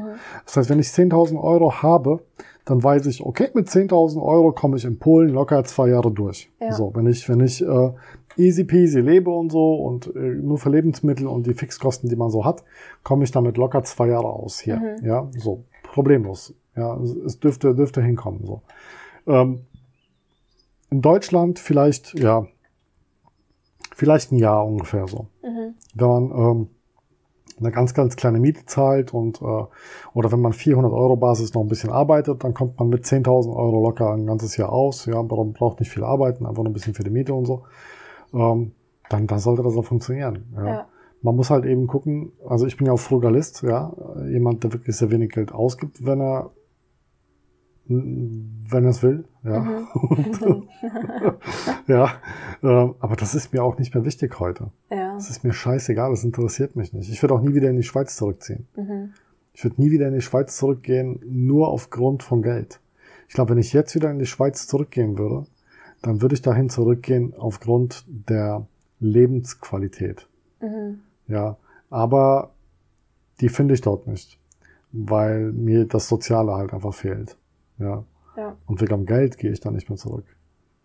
Das 0.45 0.57
heißt, 0.57 0.69
wenn 0.69 0.79
ich 0.79 0.87
10.000 0.87 1.41
Euro 1.41 1.81
habe, 1.81 2.21
dann 2.65 2.83
weiß 2.83 3.07
ich, 3.07 3.25
okay, 3.25 3.49
mit 3.53 3.67
10.000 3.67 4.21
Euro 4.21 4.51
komme 4.51 4.77
ich 4.77 4.85
in 4.85 4.99
Polen 4.99 5.29
locker 5.29 5.63
zwei 5.63 5.89
Jahre 5.89 6.11
durch. 6.11 6.49
Ja. 6.59 6.71
So, 6.73 6.91
wenn 6.93 7.07
ich, 7.07 7.27
wenn 7.27 7.39
ich 7.39 7.63
äh, 7.63 7.91
easy 8.37 8.63
peasy 8.63 8.99
lebe 8.99 9.29
und 9.29 9.51
so 9.51 9.75
und 9.75 10.13
äh, 10.15 10.19
nur 10.19 10.57
für 10.57 10.69
Lebensmittel 10.69 11.27
und 11.27 11.47
die 11.47 11.53
Fixkosten, 11.53 12.09
die 12.09 12.15
man 12.15 12.31
so 12.31 12.45
hat, 12.45 12.63
komme 13.03 13.23
ich 13.23 13.31
damit 13.31 13.57
locker 13.57 13.83
zwei 13.83 14.07
Jahre 14.07 14.27
aus 14.27 14.59
hier. 14.59 14.97
Ja, 15.01 15.27
so 15.37 15.63
problemlos. 15.83 16.53
Ja, 16.75 16.95
es, 16.97 17.11
es 17.11 17.39
dürfte 17.39 17.75
dürfte 17.75 18.01
hinkommen 18.01 18.45
so. 18.45 18.61
Ähm, 19.27 19.61
in 20.89 21.01
Deutschland 21.01 21.59
vielleicht, 21.59 22.13
ja, 22.15 22.47
vielleicht 23.95 24.31
ein 24.31 24.37
Jahr 24.37 24.65
ungefähr 24.65 25.07
so. 25.07 25.27
Mhm. 25.43 25.75
Wenn 25.93 26.07
man 26.07 26.31
ähm, 26.31 26.69
eine 27.59 27.71
ganz, 27.71 27.93
ganz 27.93 28.15
kleine 28.15 28.39
Miete 28.39 28.65
zahlt 28.65 29.13
und 29.13 29.41
äh, 29.41 29.65
oder 30.13 30.31
wenn 30.31 30.41
man 30.41 30.53
400 30.53 30.91
Euro 30.91 31.17
Basis 31.17 31.53
noch 31.53 31.61
ein 31.61 31.67
bisschen 31.67 31.91
arbeitet, 31.91 32.43
dann 32.43 32.53
kommt 32.53 32.79
man 32.79 32.89
mit 32.89 33.05
10.000 33.05 33.55
Euro 33.55 33.81
locker 33.83 34.13
ein 34.13 34.25
ganzes 34.25 34.57
Jahr 34.57 34.71
aus. 34.71 35.05
Ja, 35.05 35.21
man 35.21 35.53
braucht 35.53 35.79
nicht 35.79 35.91
viel 35.91 36.03
arbeiten, 36.03 36.45
einfach 36.45 36.63
nur 36.63 36.71
ein 36.71 36.73
bisschen 36.73 36.93
für 36.93 37.03
die 37.03 37.09
Miete 37.09 37.33
und 37.33 37.45
so. 37.45 37.63
Ähm, 38.33 38.71
dann, 39.09 39.27
dann 39.27 39.39
sollte 39.39 39.63
das 39.63 39.75
auch 39.75 39.85
funktionieren. 39.85 40.45
Ja. 40.55 40.67
Ja. 40.67 40.87
Man 41.21 41.35
muss 41.35 41.49
halt 41.49 41.65
eben 41.65 41.87
gucken, 41.87 42.31
also 42.47 42.65
ich 42.65 42.77
bin 42.77 42.87
ja 42.87 42.93
auch 42.93 42.99
Frugalist, 42.99 43.63
ja, 43.63 43.91
jemand, 44.29 44.63
der 44.63 44.71
wirklich 44.71 44.95
sehr 44.95 45.11
wenig 45.11 45.31
Geld 45.31 45.51
ausgibt, 45.51 46.05
wenn 46.05 46.21
er 46.21 46.51
wenn 47.89 48.83
er 48.83 48.91
es 48.91 49.01
will, 49.01 49.25
ja. 49.43 49.61
Mhm. 49.61 50.67
ja, 51.87 52.13
ähm, 52.61 52.93
aber 52.99 53.15
das 53.15 53.33
ist 53.33 53.51
mir 53.51 53.63
auch 53.63 53.79
nicht 53.79 53.95
mehr 53.95 54.05
wichtig 54.05 54.39
heute. 54.39 54.69
Ja. 54.91 55.15
Das 55.15 55.31
ist 55.31 55.43
mir 55.43 55.53
scheißegal, 55.53 56.11
das 56.11 56.23
interessiert 56.23 56.75
mich 56.75 56.93
nicht. 56.93 57.11
Ich 57.11 57.23
würde 57.23 57.33
auch 57.33 57.41
nie 57.41 57.55
wieder 57.55 57.69
in 57.69 57.77
die 57.77 57.83
Schweiz 57.83 58.15
zurückziehen. 58.15 58.67
Mhm. 58.75 59.13
Ich 59.55 59.63
würde 59.63 59.81
nie 59.81 59.89
wieder 59.89 60.07
in 60.07 60.13
die 60.13 60.21
Schweiz 60.21 60.55
zurückgehen, 60.55 61.19
nur 61.25 61.69
aufgrund 61.69 62.21
von 62.21 62.43
Geld. 62.43 62.79
Ich 63.27 63.33
glaube, 63.33 63.51
wenn 63.51 63.57
ich 63.57 63.73
jetzt 63.73 63.95
wieder 63.95 64.11
in 64.11 64.19
die 64.19 64.27
Schweiz 64.27 64.67
zurückgehen 64.67 65.17
würde, 65.17 65.47
dann 66.01 66.21
würde 66.21 66.35
ich 66.35 66.41
dahin 66.41 66.69
zurückgehen 66.69 67.33
aufgrund 67.37 68.03
der 68.07 68.65
Lebensqualität. 68.99 70.25
Mhm. 70.61 70.99
Ja, 71.27 71.57
aber 71.89 72.51
die 73.41 73.49
finde 73.49 73.73
ich 73.73 73.81
dort 73.81 74.07
nicht, 74.07 74.37
weil 74.91 75.51
mir 75.51 75.85
das 75.85 76.07
Soziale 76.07 76.53
halt 76.53 76.73
einfach 76.73 76.93
fehlt. 76.93 77.35
Ja, 77.77 78.03
Ja. 78.35 78.55
und 78.67 78.81
wegen 78.81 78.89
dem 78.95 79.05
Geld 79.05 79.37
gehe 79.37 79.51
ich 79.51 79.59
da 79.59 79.71
nicht 79.71 79.89
mehr 79.89 79.97
zurück. 79.97 80.25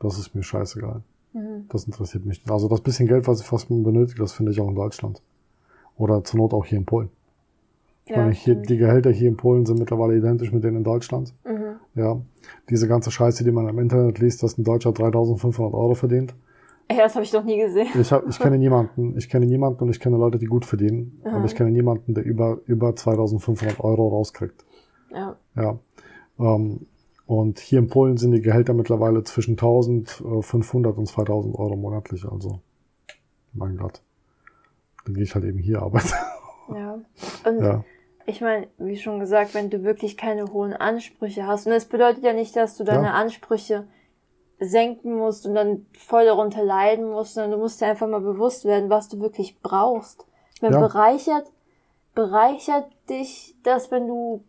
Das 0.00 0.18
ist 0.18 0.34
mir 0.34 0.42
scheißegal. 0.42 1.02
Mhm. 1.32 1.66
Das 1.68 1.84
interessiert 1.84 2.24
mich 2.26 2.38
nicht. 2.40 2.50
Also 2.50 2.68
das 2.68 2.80
bisschen 2.80 3.08
Geld, 3.08 3.26
was 3.26 3.40
ich 3.40 3.46
fast 3.46 3.68
benötige, 3.68 4.20
das 4.20 4.32
finde 4.32 4.52
ich 4.52 4.60
auch 4.60 4.68
in 4.68 4.74
Deutschland. 4.76 5.20
Oder 5.96 6.22
zur 6.24 6.38
Not 6.38 6.52
auch 6.52 6.64
hier 6.64 6.78
in 6.78 6.84
Polen. 6.84 7.10
Ich 8.04 8.10
Ja, 8.10 8.18
meine, 8.18 8.32
hier, 8.32 8.54
die 8.56 8.76
Gehälter 8.76 9.10
hier 9.10 9.28
in 9.28 9.36
Polen 9.36 9.64
sind 9.64 9.78
mittlerweile 9.78 10.16
identisch 10.16 10.52
mit 10.52 10.62
denen 10.62 10.78
in 10.78 10.84
Deutschland. 10.84 11.32
Mhm. 11.44 11.63
Ja, 11.94 12.20
diese 12.70 12.88
ganze 12.88 13.10
Scheiße, 13.10 13.44
die 13.44 13.52
man 13.52 13.68
im 13.68 13.78
Internet 13.78 14.18
liest, 14.18 14.42
dass 14.42 14.58
ein 14.58 14.64
Deutscher 14.64 14.90
3.500 14.90 15.72
Euro 15.72 15.94
verdient. 15.94 16.34
Ey, 16.88 16.98
das 16.98 17.14
habe 17.14 17.24
ich 17.24 17.32
noch 17.32 17.44
nie 17.44 17.58
gesehen. 17.58 17.88
Ich, 17.98 18.12
hab, 18.12 18.28
ich 18.28 18.38
kenne 18.38 18.58
niemanden, 18.58 19.16
ich 19.16 19.28
kenne 19.28 19.46
niemanden 19.46 19.84
und 19.84 19.90
ich 19.90 20.00
kenne 20.00 20.16
Leute, 20.16 20.38
die 20.38 20.46
gut 20.46 20.66
verdienen, 20.66 21.20
Aha. 21.24 21.36
aber 21.36 21.46
ich 21.46 21.54
kenne 21.54 21.70
niemanden, 21.70 22.14
der 22.14 22.24
über, 22.24 22.58
über 22.66 22.90
2.500 22.90 23.80
Euro 23.80 24.08
rauskriegt. 24.08 24.64
Ja. 25.12 25.36
Ja. 25.56 25.78
Ähm, 26.38 26.86
und 27.26 27.58
hier 27.58 27.78
in 27.78 27.88
Polen 27.88 28.18
sind 28.18 28.32
die 28.32 28.42
Gehälter 28.42 28.74
mittlerweile 28.74 29.24
zwischen 29.24 29.56
1.500 29.56 30.88
und 30.94 31.08
2.000 31.08 31.54
Euro 31.54 31.76
monatlich. 31.76 32.26
Also, 32.30 32.60
mein 33.54 33.78
Gott. 33.78 34.02
Dann 35.04 35.14
gehe 35.14 35.24
ich 35.24 35.34
halt 35.34 35.44
eben 35.44 35.58
hier 35.58 35.80
arbeiten. 35.80 36.12
Ja. 36.68 36.98
Und 37.44 37.62
ja. 37.62 37.84
Ich 38.26 38.40
meine, 38.40 38.66
wie 38.78 38.96
schon 38.96 39.20
gesagt, 39.20 39.54
wenn 39.54 39.70
du 39.70 39.82
wirklich 39.82 40.16
keine 40.16 40.52
hohen 40.52 40.72
Ansprüche 40.72 41.46
hast, 41.46 41.66
und 41.66 41.72
es 41.72 41.84
bedeutet 41.84 42.24
ja 42.24 42.32
nicht, 42.32 42.54
dass 42.56 42.76
du 42.76 42.84
deine 42.84 43.06
Ja. 43.08 43.12
Ansprüche 43.14 43.86
senken 44.60 45.16
musst 45.16 45.46
und 45.46 45.54
dann 45.54 45.84
voll 45.98 46.24
darunter 46.24 46.62
leiden 46.62 47.10
musst, 47.10 47.34
sondern 47.34 47.52
du 47.52 47.58
musst 47.58 47.80
dir 47.80 47.86
einfach 47.86 48.06
mal 48.08 48.20
bewusst 48.20 48.64
werden, 48.64 48.88
was 48.88 49.08
du 49.08 49.20
wirklich 49.20 49.60
brauchst. 49.62 50.24
Man 50.62 50.72
Ja. 50.72 50.80
bereichert, 50.80 51.44
bereichert 52.14 52.86
dich 53.10 53.54
das, 53.64 53.90
wenn 53.90 54.06
du 54.06 54.42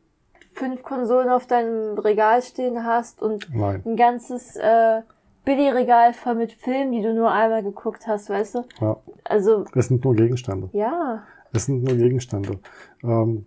fünf 0.53 0.84
Konsolen 0.84 1.30
auf 1.30 1.47
deinem 1.47 1.97
Regal 1.97 2.41
stehen 2.41 2.86
hast 2.86 3.21
und 3.21 3.47
Nein. 3.53 3.82
ein 3.86 3.95
ganzes 3.97 4.55
äh, 4.55 5.01
Billigregal 5.43 6.13
voll 6.13 6.36
mit 6.36 6.53
Filmen, 6.53 6.91
die 6.91 7.01
du 7.01 7.13
nur 7.13 7.32
einmal 7.32 7.61
geguckt 7.63 8.07
hast, 8.07 8.30
weißt 8.30 8.55
du? 8.55 8.63
Ja. 8.80 8.97
Also, 9.26 9.65
Es 9.76 9.88
sind 9.88 10.03
nur 10.05 10.15
Gegenstände. 10.15 10.69
ja. 10.73 11.23
Es 11.53 11.65
sind 11.67 11.84
nur 11.84 11.95
Gegenstände. 11.95 12.59
Ähm, 13.03 13.45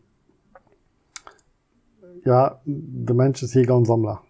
ja, 2.24 2.58
der 2.64 3.14
Mensch 3.14 3.42
ist 3.42 3.54
Jäger 3.54 3.76
und 3.76 3.86
Sammler. 3.86 4.20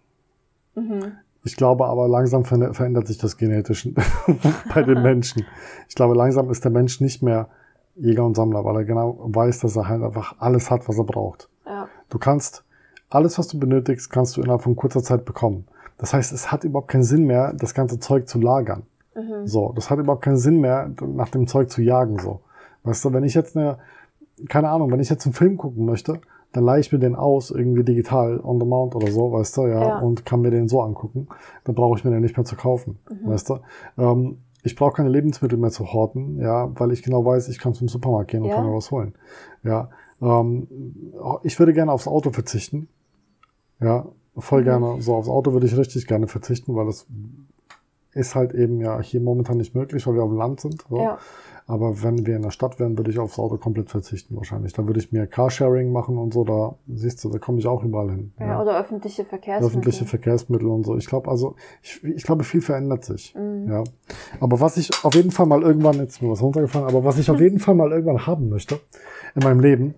Mhm. 0.75 1.13
Ich 1.43 1.55
glaube 1.55 1.85
aber 1.85 2.07
langsam 2.07 2.45
ver- 2.45 2.73
verändert 2.73 3.07
sich 3.07 3.17
das 3.17 3.37
genetisch 3.37 3.87
bei 4.73 4.83
den 4.83 5.01
Menschen. 5.01 5.45
Ich 5.87 5.95
glaube 5.95 6.15
langsam 6.15 6.49
ist 6.49 6.63
der 6.63 6.71
Mensch 6.71 6.99
nicht 7.01 7.23
mehr 7.23 7.47
Jäger 7.95 8.25
und 8.25 8.35
Sammler, 8.35 8.63
weil 8.65 8.75
er 8.77 8.83
genau 8.85 9.17
weiß, 9.21 9.59
dass 9.59 9.75
er 9.75 9.87
halt 9.87 10.03
einfach 10.03 10.35
alles 10.39 10.69
hat, 10.69 10.87
was 10.87 10.97
er 10.97 11.03
braucht. 11.05 11.49
Ja. 11.65 11.87
Du 12.09 12.17
kannst 12.17 12.63
alles, 13.09 13.37
was 13.37 13.47
du 13.47 13.59
benötigst, 13.59 14.09
kannst 14.09 14.37
du 14.37 14.41
innerhalb 14.41 14.61
von 14.61 14.75
kurzer 14.75 15.01
Zeit 15.03 15.25
bekommen. 15.25 15.65
Das 15.97 16.13
heißt, 16.13 16.31
es 16.31 16.51
hat 16.51 16.63
überhaupt 16.63 16.89
keinen 16.89 17.03
Sinn 17.03 17.25
mehr, 17.25 17.53
das 17.53 17.73
ganze 17.73 17.99
Zeug 17.99 18.27
zu 18.29 18.39
lagern. 18.39 18.83
Mhm. 19.15 19.47
So, 19.47 19.73
das 19.75 19.89
hat 19.89 19.99
überhaupt 19.99 20.23
keinen 20.23 20.37
Sinn 20.37 20.61
mehr, 20.61 20.91
nach 21.01 21.29
dem 21.29 21.47
Zeug 21.47 21.71
zu 21.71 21.81
jagen. 21.81 22.19
So, 22.19 22.41
weißt 22.83 23.03
du, 23.05 23.13
wenn 23.13 23.23
ich 23.23 23.33
jetzt 23.33 23.57
eine, 23.57 23.77
keine 24.47 24.69
Ahnung, 24.69 24.91
wenn 24.91 24.99
ich 24.99 25.09
jetzt 25.09 25.25
einen 25.25 25.33
Film 25.33 25.57
gucken 25.57 25.85
möchte, 25.85 26.19
dann 26.51 26.63
leihe 26.63 26.79
ich 26.79 26.91
mir 26.91 26.99
den 26.99 27.15
aus, 27.15 27.51
irgendwie 27.51 27.83
digital 27.83 28.39
on 28.43 28.59
the 28.59 28.65
mount 28.65 28.95
oder 28.95 29.11
so, 29.11 29.31
weißt 29.31 29.57
du, 29.57 29.67
ja, 29.67 29.87
Ja. 29.89 29.99
und 29.99 30.25
kann 30.25 30.41
mir 30.41 30.51
den 30.51 30.67
so 30.67 30.81
angucken. 30.81 31.27
Dann 31.63 31.75
brauche 31.75 31.97
ich 31.97 32.03
mir 32.03 32.11
den 32.11 32.21
nicht 32.21 32.35
mehr 32.37 32.45
zu 32.45 32.55
kaufen, 32.55 32.97
weißt 33.25 33.49
du. 33.49 33.59
Ähm, 33.97 34.37
ich 34.63 34.75
brauche 34.75 34.93
keine 34.93 35.09
Lebensmittel 35.09 35.57
mehr 35.57 35.69
zu 35.71 35.93
horten, 35.93 36.37
ja, 36.39 36.69
weil 36.79 36.91
ich 36.91 37.03
genau 37.03 37.23
weiß, 37.23 37.47
ich 37.49 37.59
kann 37.59 37.73
zum 37.75 37.87
Supermarkt 37.87 38.31
gehen 38.31 38.41
und 38.41 38.49
Ja. 38.49 38.55
kann 38.55 38.65
mir 38.65 38.75
was 38.75 38.91
holen. 38.91 39.13
Ja, 39.63 39.89
ähm, 40.21 40.67
ich 41.43 41.57
würde 41.59 41.73
gerne 41.73 41.91
aufs 41.91 42.07
Auto 42.07 42.31
verzichten. 42.31 42.87
Ja, 43.79 44.05
voll 44.37 44.63
gerne. 44.63 45.01
So 45.01 45.15
aufs 45.15 45.29
Auto 45.29 45.53
würde 45.53 45.65
ich 45.65 45.77
richtig 45.77 46.07
gerne 46.07 46.27
verzichten, 46.27 46.75
weil 46.75 46.85
das 46.87 47.05
ist 48.13 48.35
halt 48.35 48.53
eben 48.53 48.79
ja 48.81 48.99
hier 49.01 49.21
momentan 49.21 49.57
nicht 49.57 49.75
möglich, 49.75 50.05
weil 50.07 50.15
wir 50.15 50.23
auf 50.23 50.29
dem 50.29 50.37
Land 50.37 50.61
sind. 50.61 50.83
So. 50.89 51.01
Ja. 51.01 51.17
Aber 51.67 52.01
wenn 52.01 52.25
wir 52.25 52.35
in 52.35 52.41
der 52.41 52.49
Stadt 52.49 52.79
wären, 52.79 52.97
würde 52.97 53.11
ich 53.11 53.19
aufs 53.19 53.37
Auto 53.37 53.57
komplett 53.57 53.91
verzichten 53.91 54.35
wahrscheinlich. 54.35 54.73
Da 54.73 54.87
würde 54.87 54.99
ich 54.99 55.11
mir 55.11 55.27
Carsharing 55.27 55.91
machen 55.91 56.17
und 56.17 56.33
so, 56.33 56.43
da 56.43 56.73
siehst 56.87 57.23
du, 57.23 57.29
da 57.29 57.37
komme 57.37 57.59
ich 57.59 57.67
auch 57.67 57.83
überall 57.83 58.09
hin. 58.09 58.31
ja. 58.39 58.59
Oder 58.59 58.79
öffentliche 58.79 59.23
Verkehrsmittel. 59.23 59.67
Öffentliche 59.67 60.05
Verkehrsmittel 60.05 60.67
und 60.67 60.83
so. 60.83 60.97
Ich 60.97 61.05
glaube, 61.05 61.29
also, 61.29 61.55
ich, 61.83 62.03
ich 62.03 62.23
glaube, 62.23 62.43
viel 62.43 62.63
verändert 62.63 63.05
sich. 63.05 63.35
Mhm. 63.35 63.71
Ja. 63.71 63.83
Aber 64.39 64.59
was 64.59 64.77
ich 64.77 64.89
auf 65.03 65.13
jeden 65.13 65.29
Fall 65.29 65.45
mal 65.45 65.61
irgendwann, 65.61 65.97
jetzt 65.97 66.15
ist 66.15 66.21
mir 66.23 66.31
was 66.31 66.41
runtergefallen, 66.41 66.87
aber 66.87 67.03
was 67.03 67.19
ich 67.19 67.29
auf 67.29 67.39
jeden 67.39 67.59
Fall 67.59 67.75
mal 67.75 67.91
irgendwann 67.91 68.25
haben 68.25 68.49
möchte 68.49 68.79
in 69.35 69.43
meinem 69.43 69.59
Leben, 69.59 69.93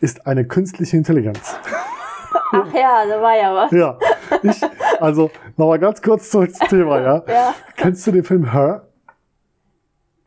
ist 0.00 0.26
eine 0.26 0.44
künstliche 0.44 0.96
Intelligenz. 0.96 1.54
Ach 2.52 2.74
ja, 2.74 3.04
da 3.08 3.22
war 3.22 3.36
ja 3.36 3.54
was. 3.54 3.70
Ja. 3.70 3.98
Ich, 4.42 4.60
also, 5.00 5.30
nochmal 5.56 5.78
ganz 5.78 6.00
kurz 6.02 6.30
zurück 6.30 6.54
zum 6.54 6.68
Thema, 6.68 7.00
ja. 7.00 7.22
Ja. 7.26 7.54
Kennst 7.76 8.06
du 8.06 8.12
den 8.12 8.24
Film 8.24 8.52
Her? 8.52 8.82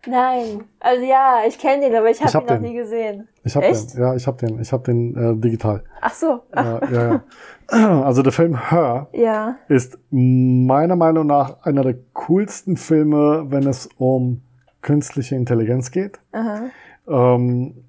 Nein. 0.08 0.64
Also 0.80 1.04
ja, 1.04 1.40
ich 1.48 1.58
kenne 1.58 1.86
den, 1.86 1.96
aber 1.96 2.10
ich 2.10 2.22
habe 2.22 2.34
hab 2.34 2.44
ihn 2.44 2.48
noch 2.48 2.62
den. 2.62 2.62
nie 2.62 2.78
gesehen. 2.78 3.28
Ich 3.44 3.56
habe 3.56 3.68
den, 3.68 4.02
ja, 4.02 4.16
ich 4.16 4.28
habe 4.28 4.38
den, 4.38 4.62
ich 4.62 4.72
habe 4.72 4.84
den 4.84 5.16
äh, 5.16 5.36
digital. 5.42 5.84
Ach 6.02 6.14
so. 6.14 6.42
Ja, 6.56 6.80
ja, 6.92 6.92
ja. 6.92 7.24
Also 8.04 8.22
der 8.22 8.32
Film 8.32 8.70
Her 8.70 9.08
ja. 9.12 9.58
ist 9.68 9.98
meiner 10.10 10.96
Meinung 10.96 11.28
nach 11.28 11.66
einer 11.66 11.84
der 11.84 11.96
coolsten 12.14 12.78
Filme, 12.78 13.48
wenn 13.50 13.68
es 13.68 13.90
um 13.98 14.42
künstliche 14.82 15.36
Intelligenz 15.36 15.92
geht. 15.92 16.18
Aha. 16.32 16.70
Ähm, 17.10 17.84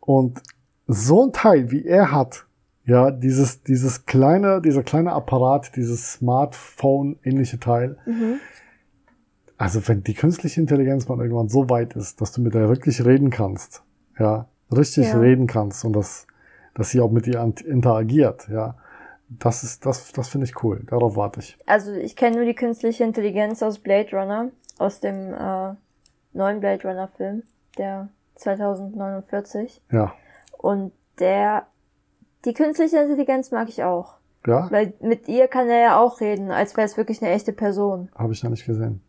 und 0.00 0.40
so 0.86 1.26
ein 1.26 1.32
Teil, 1.32 1.72
wie 1.72 1.84
er 1.84 2.12
hat, 2.12 2.44
ja, 2.88 3.10
dieses, 3.10 3.62
dieses 3.62 4.06
kleine, 4.06 4.60
dieser 4.62 4.82
kleine 4.82 5.12
Apparat, 5.12 5.76
dieses 5.76 6.12
Smartphone-ähnliche 6.14 7.60
Teil, 7.60 7.96
Mhm. 8.06 8.40
also 9.56 9.86
wenn 9.88 10.02
die 10.04 10.14
künstliche 10.14 10.60
Intelligenz 10.60 11.08
mal 11.08 11.18
irgendwann 11.20 11.48
so 11.48 11.68
weit 11.68 11.94
ist, 11.96 12.20
dass 12.20 12.32
du 12.32 12.40
mit 12.40 12.54
der 12.54 12.68
wirklich 12.68 13.04
reden 13.04 13.30
kannst, 13.30 13.82
ja, 14.18 14.46
richtig 14.74 15.08
Ja. 15.08 15.18
reden 15.18 15.46
kannst 15.46 15.84
und 15.84 15.92
dass, 15.94 16.26
dass 16.74 16.90
sie 16.90 17.00
auch 17.00 17.10
mit 17.10 17.26
dir 17.26 17.40
ant- 17.42 17.64
interagiert, 17.64 18.48
ja, 18.48 18.74
das 19.38 19.62
ist, 19.64 19.84
das, 19.84 20.10
das 20.12 20.28
finde 20.28 20.46
ich 20.46 20.62
cool. 20.62 20.80
Darauf 20.86 21.14
warte 21.16 21.40
ich. 21.40 21.58
Also 21.66 21.92
ich 21.92 22.16
kenne 22.16 22.36
nur 22.36 22.46
die 22.46 22.54
künstliche 22.54 23.04
Intelligenz 23.04 23.62
aus 23.62 23.78
Blade 23.78 24.08
Runner, 24.16 24.48
aus 24.78 25.00
dem 25.00 25.34
äh, 25.34 25.74
neuen 26.32 26.60
Blade 26.60 26.88
Runner 26.88 27.08
Film, 27.08 27.42
der 27.76 28.08
2049. 28.36 29.82
Ja, 29.92 30.14
Und 30.56 30.92
der, 31.18 31.66
die 32.44 32.54
künstliche 32.54 32.98
Intelligenz 32.98 33.50
mag 33.50 33.68
ich 33.68 33.82
auch. 33.82 34.14
ja, 34.46 34.70
Weil 34.70 34.94
mit 35.00 35.28
ihr 35.28 35.48
kann 35.48 35.68
er 35.68 35.80
ja 35.80 36.00
auch 36.00 36.20
reden, 36.20 36.50
als 36.50 36.76
wäre 36.76 36.86
es 36.86 36.96
wirklich 36.96 37.22
eine 37.22 37.32
echte 37.32 37.52
Person. 37.52 38.08
habe 38.14 38.32
ich 38.32 38.42
ja 38.42 38.48
nicht 38.50 38.66
gesehen. 38.66 39.00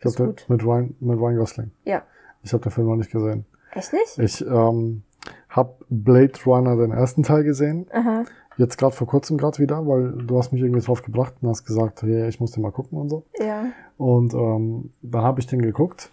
Ich 0.00 0.04
habe 0.06 0.26
gut. 0.26 0.44
mit 0.48 0.62
Ryan, 0.64 0.94
mit 1.00 1.18
Ryan 1.18 1.36
Gosling. 1.36 1.70
Ja. 1.84 2.02
Ich 2.42 2.52
habe 2.52 2.62
den 2.62 2.72
Film 2.72 2.86
noch 2.88 2.96
nicht 2.96 3.10
gesehen. 3.10 3.46
Echt 3.72 3.92
nicht? 3.92 4.18
Ich 4.18 4.40
ähm, 4.42 5.02
habe 5.48 5.74
Blade 5.88 6.32
Runner 6.44 6.76
den 6.76 6.92
ersten 6.92 7.22
Teil 7.22 7.44
gesehen. 7.44 7.86
Aha. 7.92 8.24
Jetzt 8.58 8.78
gerade 8.78 8.94
vor 8.94 9.06
kurzem 9.06 9.36
gerade 9.36 9.58
wieder, 9.58 9.86
weil 9.86 10.12
du 10.26 10.38
hast 10.38 10.52
mich 10.52 10.62
irgendwie 10.62 10.80
drauf 10.80 11.02
gebracht 11.02 11.34
und 11.40 11.48
hast 11.48 11.64
gesagt, 11.64 12.02
hey, 12.02 12.28
ich 12.28 12.40
muss 12.40 12.52
den 12.52 12.62
mal 12.62 12.72
gucken 12.72 12.98
und 12.98 13.08
so. 13.10 13.24
Ja. 13.38 13.66
Und 13.98 14.32
ähm, 14.34 14.92
dann 15.02 15.22
habe 15.22 15.40
ich 15.40 15.46
den 15.46 15.60
geguckt. 15.60 16.10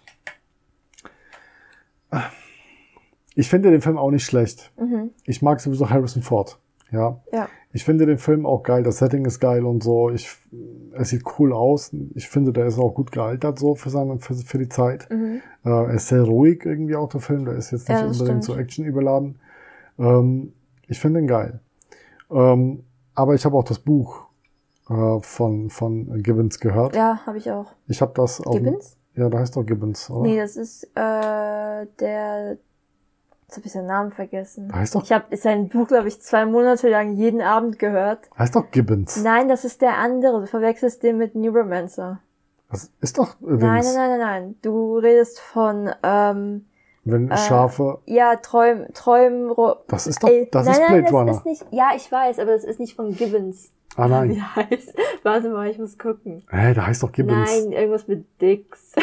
Ich 3.34 3.48
finde 3.48 3.70
den 3.70 3.80
Film 3.80 3.98
auch 3.98 4.10
nicht 4.10 4.24
schlecht. 4.24 4.70
Mhm. 4.78 5.10
Ich 5.24 5.42
mag 5.42 5.60
sowieso 5.60 5.90
Harrison 5.90 6.22
Ford. 6.22 6.58
Ja. 6.92 7.18
Ja. 7.32 7.48
Ich 7.72 7.84
finde 7.84 8.06
den 8.06 8.18
Film 8.18 8.46
auch 8.46 8.62
geil. 8.62 8.84
Das 8.84 8.98
Setting 8.98 9.24
ist 9.24 9.40
geil 9.40 9.64
und 9.64 9.82
so. 9.82 10.10
Ich, 10.10 10.30
es 10.92 11.08
sieht 11.08 11.24
cool 11.38 11.52
aus. 11.52 11.92
Ich 12.14 12.28
finde, 12.28 12.52
der 12.52 12.66
ist 12.66 12.78
auch 12.78 12.94
gut 12.94 13.10
gealtert 13.10 13.58
so 13.58 13.74
für 13.74 13.90
seine, 13.90 14.18
für, 14.20 14.34
für 14.34 14.58
die 14.58 14.68
Zeit. 14.68 15.10
Mhm. 15.10 15.40
Äh, 15.64 15.68
er 15.70 15.90
ist 15.94 16.06
sehr 16.08 16.22
ruhig 16.22 16.64
irgendwie 16.64 16.94
auch 16.94 17.08
der 17.08 17.20
Film. 17.20 17.44
Der 17.46 17.54
ist 17.54 17.72
jetzt 17.72 17.88
nicht 17.88 17.98
Ja, 18.00 18.06
unbedingt 18.06 18.44
so 18.44 18.54
Action 18.54 18.84
überladen. 18.84 19.40
Ähm, 19.98 20.52
ich 20.86 21.00
finde 21.00 21.18
ihn 21.20 21.26
geil. 21.26 21.58
Ähm, 22.30 22.84
aber 23.16 23.34
ich 23.34 23.44
habe 23.44 23.56
auch 23.56 23.64
das 23.64 23.80
Buch 23.80 24.22
äh, 24.88 25.18
von, 25.22 25.70
von 25.70 26.22
Gibbons 26.22 26.60
gehört. 26.60 26.94
Ja, 26.94 27.20
habe 27.26 27.38
ich 27.38 27.50
auch. 27.50 27.66
Ich 27.88 28.00
habe 28.00 28.12
das 28.14 28.38
dem- 28.38 28.52
Gibbons? 28.64 28.96
Ja, 29.16 29.28
da 29.28 29.38
heißt 29.38 29.56
doch 29.56 29.64
Gibbons, 29.64 30.10
oder? 30.10 30.28
Nee, 30.28 30.38
das 30.38 30.56
ist 30.56 30.84
äh, 30.94 31.86
der. 32.00 32.56
Jetzt 33.46 33.56
habe 33.58 33.66
ich 33.66 33.72
seinen 33.72 33.86
Namen 33.86 34.12
vergessen. 34.12 34.74
Heißt 34.74 34.94
doch, 34.94 35.02
Ich 35.02 35.12
habe 35.12 35.36
sein 35.36 35.68
Buch, 35.68 35.88
glaube 35.88 36.08
ich, 36.08 36.20
zwei 36.20 36.44
Monate 36.46 36.88
lang 36.88 37.12
jeden 37.16 37.40
Abend 37.42 37.78
gehört. 37.78 38.20
heißt 38.38 38.56
doch 38.56 38.70
Gibbons. 38.70 39.16
Nein, 39.22 39.48
das 39.48 39.64
ist 39.64 39.82
der 39.82 39.98
andere. 39.98 40.40
Du 40.40 40.46
verwechselst 40.46 41.02
den 41.02 41.18
mit 41.18 41.34
Neuromancer. 41.34 42.18
Das 42.70 42.90
ist 43.00 43.18
doch 43.18 43.36
Nein, 43.40 43.58
Dings. 43.60 43.94
nein, 43.94 43.94
nein, 43.94 44.10
nein, 44.10 44.18
nein. 44.18 44.54
Du 44.62 44.96
redest 44.98 45.38
von, 45.40 45.90
ähm, 46.02 46.64
Wenn 47.04 47.30
Äh, 47.30 47.36
Schafe. 47.36 47.98
ja, 48.06 48.36
Träum, 48.36 48.86
Träumen, 48.94 49.50
Ro- 49.50 49.76
Das 49.88 50.06
ist 50.06 50.22
doch, 50.22 50.30
das 50.50 50.64
nein, 50.66 50.72
ist 50.74 50.80
nein, 50.80 50.88
Blade 50.88 51.02
das 51.04 51.12
Runner. 51.12 51.32
Ist 51.32 51.44
nicht, 51.46 51.64
ja, 51.70 51.90
ich 51.94 52.10
weiß, 52.10 52.38
aber 52.38 52.52
das 52.52 52.64
ist 52.64 52.80
nicht 52.80 52.96
von 52.96 53.14
Gibbons. 53.14 53.70
ah 53.96 54.06
Wie 54.06 54.10
nein. 54.10 54.34
der 54.34 54.56
heißt. 54.56 54.94
Warte 55.22 55.50
mal, 55.50 55.68
ich 55.68 55.78
muss 55.78 55.98
gucken. 55.98 56.42
Hä, 56.50 56.72
da 56.74 56.86
heißt 56.86 57.02
doch 57.02 57.12
Gibbons. 57.12 57.48
Nein, 57.50 57.72
irgendwas 57.72 58.08
mit 58.08 58.24
Dix. 58.40 58.94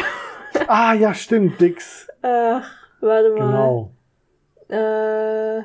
Ah 0.66 0.92
ja, 0.94 1.14
stimmt, 1.14 1.60
Dix. 1.60 2.08
Ach, 2.22 2.68
warte 3.00 3.30
mal. 3.30 3.36
Genau. 3.38 3.90
Äh, 4.72 5.62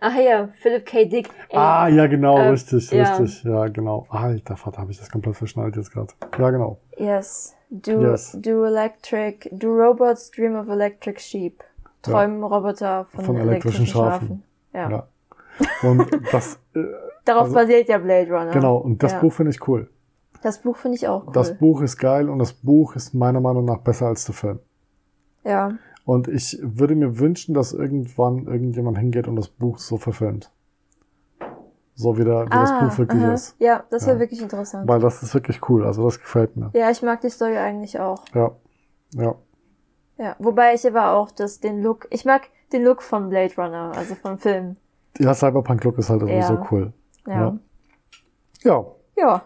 ach 0.00 0.14
ja, 0.16 0.48
Philip 0.60 0.86
K. 0.86 1.04
Dick. 1.06 1.28
Ey, 1.48 1.56
Ah 1.58 1.88
ja, 1.88 2.06
genau, 2.06 2.38
Ähm, 2.38 2.50
richtig, 2.52 2.90
ja. 2.92 3.16
richtig. 3.16 3.42
Ja, 3.44 3.66
genau. 3.68 4.06
Alter 4.10 4.56
Vater, 4.56 4.78
habe 4.82 4.92
ich 4.92 4.98
das 4.98 5.10
komplett 5.10 5.36
verschnallt 5.36 5.76
jetzt 5.76 5.90
gerade. 5.92 6.12
Ja, 6.38 6.50
genau. 6.50 6.78
Yes. 6.96 7.54
Do, 7.70 8.00
Yes. 8.02 8.32
do 8.40 8.64
electric, 8.64 9.48
do 9.52 9.68
robots 9.72 10.30
dream 10.30 10.56
of 10.56 10.68
electric 10.68 11.20
sheep. 11.20 11.62
Träumen 12.02 12.42
Roboter 12.42 13.06
von, 13.14 13.24
Von 13.24 13.36
elektrischen 13.36 13.84
elektrischen, 13.84 13.86
Schafen. 13.86 14.28
Schafen. 14.28 14.42
Ja. 14.72 14.90
Ja. 15.82 15.88
Und 15.88 16.32
das, 16.32 16.58
äh, 16.74 16.84
Darauf 17.24 17.42
Also- 17.44 17.54
basiert 17.54 17.88
ja 17.88 17.98
Blade 17.98 18.30
Runner. 18.30 18.50
genau, 18.52 18.76
und 18.78 19.02
das 19.02 19.12
Ja. 19.12 19.20
Buch 19.20 19.32
finde 19.32 19.50
ich 19.50 19.68
cool. 19.68 19.88
Das 20.42 20.62
Buch 20.62 20.76
finde 20.78 20.96
ich 20.96 21.06
auch 21.06 21.26
cool. 21.26 21.32
Das 21.34 21.58
Buch 21.58 21.82
ist 21.82 21.98
geil 21.98 22.30
und 22.30 22.38
das 22.38 22.54
Buch 22.54 22.96
ist 22.96 23.12
meiner 23.12 23.40
Meinung 23.40 23.66
nach 23.66 23.78
besser 23.78 24.06
als 24.06 24.24
der 24.24 24.34
Film. 24.34 24.60
ja. 25.44 25.72
Und 26.04 26.28
ich 26.28 26.58
würde 26.62 26.94
mir 26.94 27.18
wünschen, 27.18 27.54
dass 27.54 27.72
irgendwann 27.72 28.46
irgendjemand 28.46 28.98
hingeht 28.98 29.28
und 29.28 29.36
das 29.36 29.48
Buch 29.48 29.78
so 29.78 29.96
verfilmt. 29.98 30.50
So 31.94 32.16
wie, 32.16 32.24
der, 32.24 32.46
wie 32.46 32.50
das 32.50 32.70
Buch 32.80 32.98
wirklich 32.98 33.20
Ah, 33.22 33.26
aha. 33.26 33.34
ist. 33.34 33.54
Ja, 33.58 33.84
das 33.90 34.06
wäre 34.06 34.16
Ja. 34.16 34.20
wirklich 34.20 34.40
interessant. 34.40 34.88
Weil 34.88 35.00
das 35.00 35.22
ist 35.22 35.34
wirklich 35.34 35.68
cool. 35.68 35.84
Also 35.84 36.04
das 36.04 36.18
gefällt 36.18 36.56
mir. 36.56 36.70
Ja, 36.72 36.90
ich 36.90 37.02
mag 37.02 37.20
die 37.20 37.28
Story 37.28 37.58
eigentlich 37.58 38.00
auch. 38.00 38.24
Ja. 38.34 38.52
Ja. 39.12 39.34
Ja, 40.16 40.36
wobei 40.38 40.74
ich 40.74 40.86
aber 40.86 41.12
auch 41.12 41.30
das, 41.30 41.60
den 41.60 41.82
Look, 41.82 42.06
ich 42.10 42.24
mag 42.24 42.42
den 42.72 42.84
Look 42.84 43.02
von 43.02 43.28
Blade 43.28 43.54
Runner, 43.56 43.92
also 43.94 44.14
vom 44.14 44.38
Film. 44.38 44.76
Ja, 45.18 45.34
Cyberpunk 45.34 45.82
Look 45.84 45.98
ist 45.98 46.08
halt 46.08 46.22
irgendwie 46.22 46.38
Ja. 46.40 46.46
so 46.46 46.66
cool. 46.70 46.92
Ja. 47.26 47.34
Ja. 47.40 47.58
Ja, 48.62 48.86
Ja. 49.16 49.42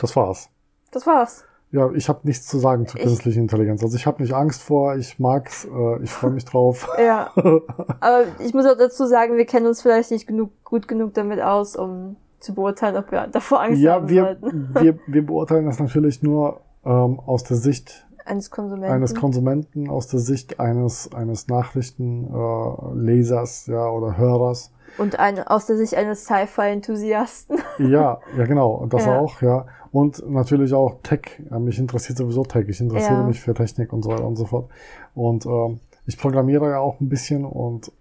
das 0.00 0.14
war's. 0.14 0.48
Das 0.92 1.06
war's. 1.06 1.44
Ja, 1.70 1.90
ich 1.92 2.08
habe 2.08 2.20
nichts 2.22 2.46
zu 2.46 2.58
sagen 2.58 2.86
zur 2.86 2.98
Ich- 2.98 3.06
künstlichen 3.06 3.40
Intelligenz. 3.42 3.82
Also 3.82 3.96
ich 3.96 4.06
habe 4.06 4.22
nicht 4.22 4.32
Angst 4.32 4.62
vor, 4.62 4.96
ich 4.96 5.18
mag's, 5.18 5.66
äh, 5.66 6.02
ich 6.02 6.10
freue 6.10 6.30
mich 6.30 6.44
drauf. 6.44 6.88
Ja. 6.98 7.30
Aber 8.00 8.24
ich 8.38 8.54
muss 8.54 8.64
auch 8.66 8.76
dazu 8.78 9.06
sagen, 9.06 9.36
wir 9.36 9.44
kennen 9.44 9.66
uns 9.66 9.82
vielleicht 9.82 10.10
nicht 10.10 10.26
genug, 10.26 10.50
gut 10.64 10.88
genug 10.88 11.12
damit 11.14 11.40
aus, 11.42 11.76
um 11.76 12.16
zu 12.40 12.54
beurteilen, 12.54 12.96
ob 12.96 13.10
wir 13.12 13.26
davor 13.26 13.62
Angst 13.62 13.80
ja, 13.82 13.94
haben 13.94 14.08
wir, 14.08 14.24
sollten. 14.40 14.74
wir, 14.80 14.98
wir 15.06 15.26
beurteilen 15.26 15.66
das 15.66 15.78
natürlich 15.78 16.22
nur 16.22 16.60
ähm, 16.86 17.20
aus 17.26 17.44
der 17.44 17.56
Sicht 17.58 18.06
Eines 18.24 18.50
Konsumenten. 18.50 18.94
eines 18.94 19.14
Konsumenten, 19.14 19.90
aus 19.90 20.06
der 20.06 20.20
Sicht 20.20 20.60
eines, 20.60 21.12
eines 21.12 21.48
Nachrichtenlesers 21.48 22.94
äh, 22.94 22.98
Lesers, 22.98 23.66
ja, 23.66 23.88
oder 23.90 24.16
Hörers. 24.16 24.70
Und 24.96 25.18
ein, 25.18 25.38
aus 25.46 25.66
der 25.66 25.76
Sicht 25.76 25.94
eines 25.94 26.24
Sci-Fi-Enthusiasten. 26.24 27.58
Ja, 27.78 28.18
ja, 28.36 28.44
genau. 28.46 28.70
Und 28.72 28.92
das 28.92 29.04
Ja. 29.04 29.18
auch, 29.18 29.40
ja. 29.42 29.66
Und 29.92 30.28
natürlich 30.28 30.72
auch 30.74 31.00
Tech. 31.02 31.40
Mich 31.50 31.78
interessiert 31.78 32.18
sowieso 32.18 32.42
Tech. 32.44 32.68
Ich 32.68 32.80
interessiere 32.80 33.20
Ja. 33.20 33.22
mich 33.26 33.40
für 33.40 33.54
Technik 33.54 33.92
und 33.92 34.02
so 34.02 34.10
weiter 34.10 34.26
und 34.26 34.36
so 34.36 34.44
fort. 34.46 34.68
Und 35.14 35.46
ähm, 35.46 35.80
ich 36.06 36.18
programmiere 36.18 36.70
ja 36.70 36.78
auch 36.78 37.00
ein 37.00 37.08
bisschen 37.08 37.44
und 37.44 37.92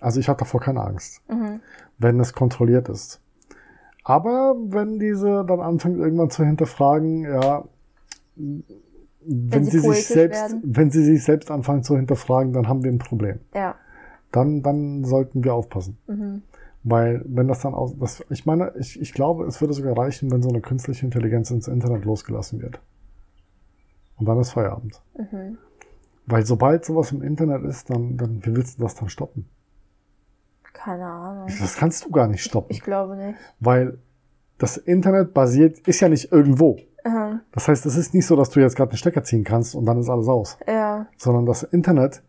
also 0.00 0.18
ich 0.18 0.28
habe 0.28 0.38
davor 0.38 0.60
keine 0.60 0.80
Angst, 0.82 1.20
Mhm. 1.28 1.60
wenn 1.98 2.18
es 2.20 2.32
kontrolliert 2.32 2.88
ist. 2.88 3.20
Aber 4.04 4.56
wenn 4.68 4.98
diese 4.98 5.44
dann 5.46 5.60
anfängt 5.60 5.98
irgendwann 5.98 6.30
zu 6.30 6.44
hinterfragen, 6.44 7.22
ja, 7.22 7.64
wenn, 9.24 9.64
sie 9.64 9.78
sie 9.78 9.88
sich 9.90 10.06
selbst, 10.06 10.40
werden. 10.40 10.60
wenn 10.64 10.90
sie 10.90 11.04
sich 11.04 11.22
selbst 11.22 11.50
anfangen 11.50 11.84
zu 11.84 11.96
hinterfragen, 11.96 12.52
dann 12.52 12.66
haben 12.68 12.82
wir 12.82 12.90
ein 12.90 12.98
Problem. 12.98 13.38
Ja. 13.54 13.76
Dann, 14.32 14.62
dann 14.62 15.04
sollten 15.04 15.44
wir 15.44 15.54
aufpassen. 15.54 15.98
Mhm. 16.06 16.42
Weil 16.84 17.22
wenn 17.26 17.46
das 17.46 17.60
dann 17.60 17.74
aus, 17.74 17.92
das, 17.98 18.24
ich 18.30 18.44
meine, 18.44 18.72
ich, 18.78 19.00
ich 19.00 19.12
glaube, 19.12 19.44
es 19.44 19.60
würde 19.60 19.74
sogar 19.74 19.96
reichen, 19.96 20.30
wenn 20.32 20.42
so 20.42 20.48
eine 20.48 20.60
künstliche 20.60 21.04
Intelligenz 21.04 21.50
ins 21.50 21.68
Internet 21.68 22.04
losgelassen 22.04 22.60
wird. 22.60 22.80
Und 24.18 24.26
dann 24.26 24.40
ist 24.40 24.50
Feierabend. 24.50 25.00
Mhm. 25.16 25.58
Weil 26.26 26.44
sobald 26.46 26.84
sowas 26.84 27.12
im 27.12 27.22
Internet 27.22 27.62
ist, 27.62 27.90
dann, 27.90 28.16
dann, 28.16 28.44
wie 28.44 28.54
willst 28.54 28.78
du 28.78 28.82
das 28.82 28.94
dann 28.94 29.08
stoppen? 29.08 29.46
Keine 30.72 31.06
Ahnung. 31.06 31.48
Das 31.60 31.76
kannst 31.76 32.04
du 32.04 32.10
gar 32.10 32.26
nicht 32.26 32.42
stoppen. 32.42 32.72
Ich 32.72 32.80
glaube 32.80 33.16
nicht. 33.16 33.38
Weil 33.60 33.98
das 34.58 34.76
Internet 34.76 35.34
basiert, 35.34 35.78
ist 35.86 36.00
ja 36.00 36.08
nicht 36.08 36.32
irgendwo. 36.32 36.78
Mhm. 37.04 37.40
Das 37.52 37.68
heißt, 37.68 37.86
es 37.86 37.96
ist 37.96 38.14
nicht 38.14 38.26
so, 38.26 38.36
dass 38.36 38.50
du 38.50 38.60
jetzt 38.60 38.76
gerade 38.76 38.90
einen 38.90 38.98
Stecker 38.98 39.24
ziehen 39.24 39.44
kannst 39.44 39.74
und 39.74 39.86
dann 39.86 39.98
ist 40.00 40.08
alles 40.08 40.28
aus. 40.28 40.56
Ja. 40.66 41.06
Sondern 41.18 41.46
das 41.46 41.62
Internet, 41.62 42.22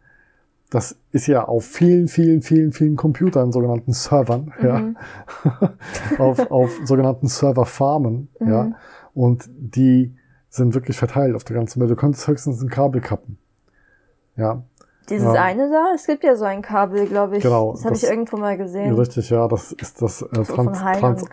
das 0.74 0.96
ist 1.12 1.28
ja 1.28 1.44
auf 1.46 1.66
vielen, 1.66 2.08
vielen, 2.08 2.42
vielen, 2.42 2.74
vielen 2.74 2.96
Computern, 2.96 3.52
sogenannten 3.52 3.94
Servern, 3.94 4.52
Mhm. 4.60 4.66
ja, 4.66 5.74
auf, 6.20 6.52
auf 6.52 6.72
sogenannten 6.86 7.28
Serverfarmen, 7.28 8.30
Mhm. 8.40 8.50
ja, 8.52 8.72
und 9.14 9.48
die 9.58 10.16
sind 10.50 10.74
wirklich 10.74 10.98
verteilt 10.98 11.36
auf 11.36 11.44
der 11.44 11.56
ganzen 11.56 11.80
Welt. 11.80 11.92
Du 11.92 11.96
könntest 11.96 12.28
höchstens 12.28 12.62
ein 12.62 12.70
Kabel 12.70 13.02
kappen. 13.02 13.38
Ja, 14.36 14.64
Dieses 15.10 15.34
Ja. 15.34 15.42
eine 15.44 15.70
da, 15.70 15.92
es 15.96 16.06
gibt 16.08 16.24
ja 16.24 16.36
so 16.38 16.46
ein 16.46 16.62
Kabel, 16.62 17.06
glaube 17.08 17.36
ich. 17.38 17.44
Genau, 17.44 17.74
Das 17.74 17.84
habe 17.86 17.96
ich 17.96 18.04
irgendwo 18.04 18.38
mal 18.38 18.56
gesehen. 18.58 18.94
richtig, 18.94 19.30
ja, 19.32 19.48
das 19.50 19.74
ist 19.74 20.02
das 20.02 20.22
äh, 20.22 20.44
trans, 20.44 20.80
trans, 21.00 21.26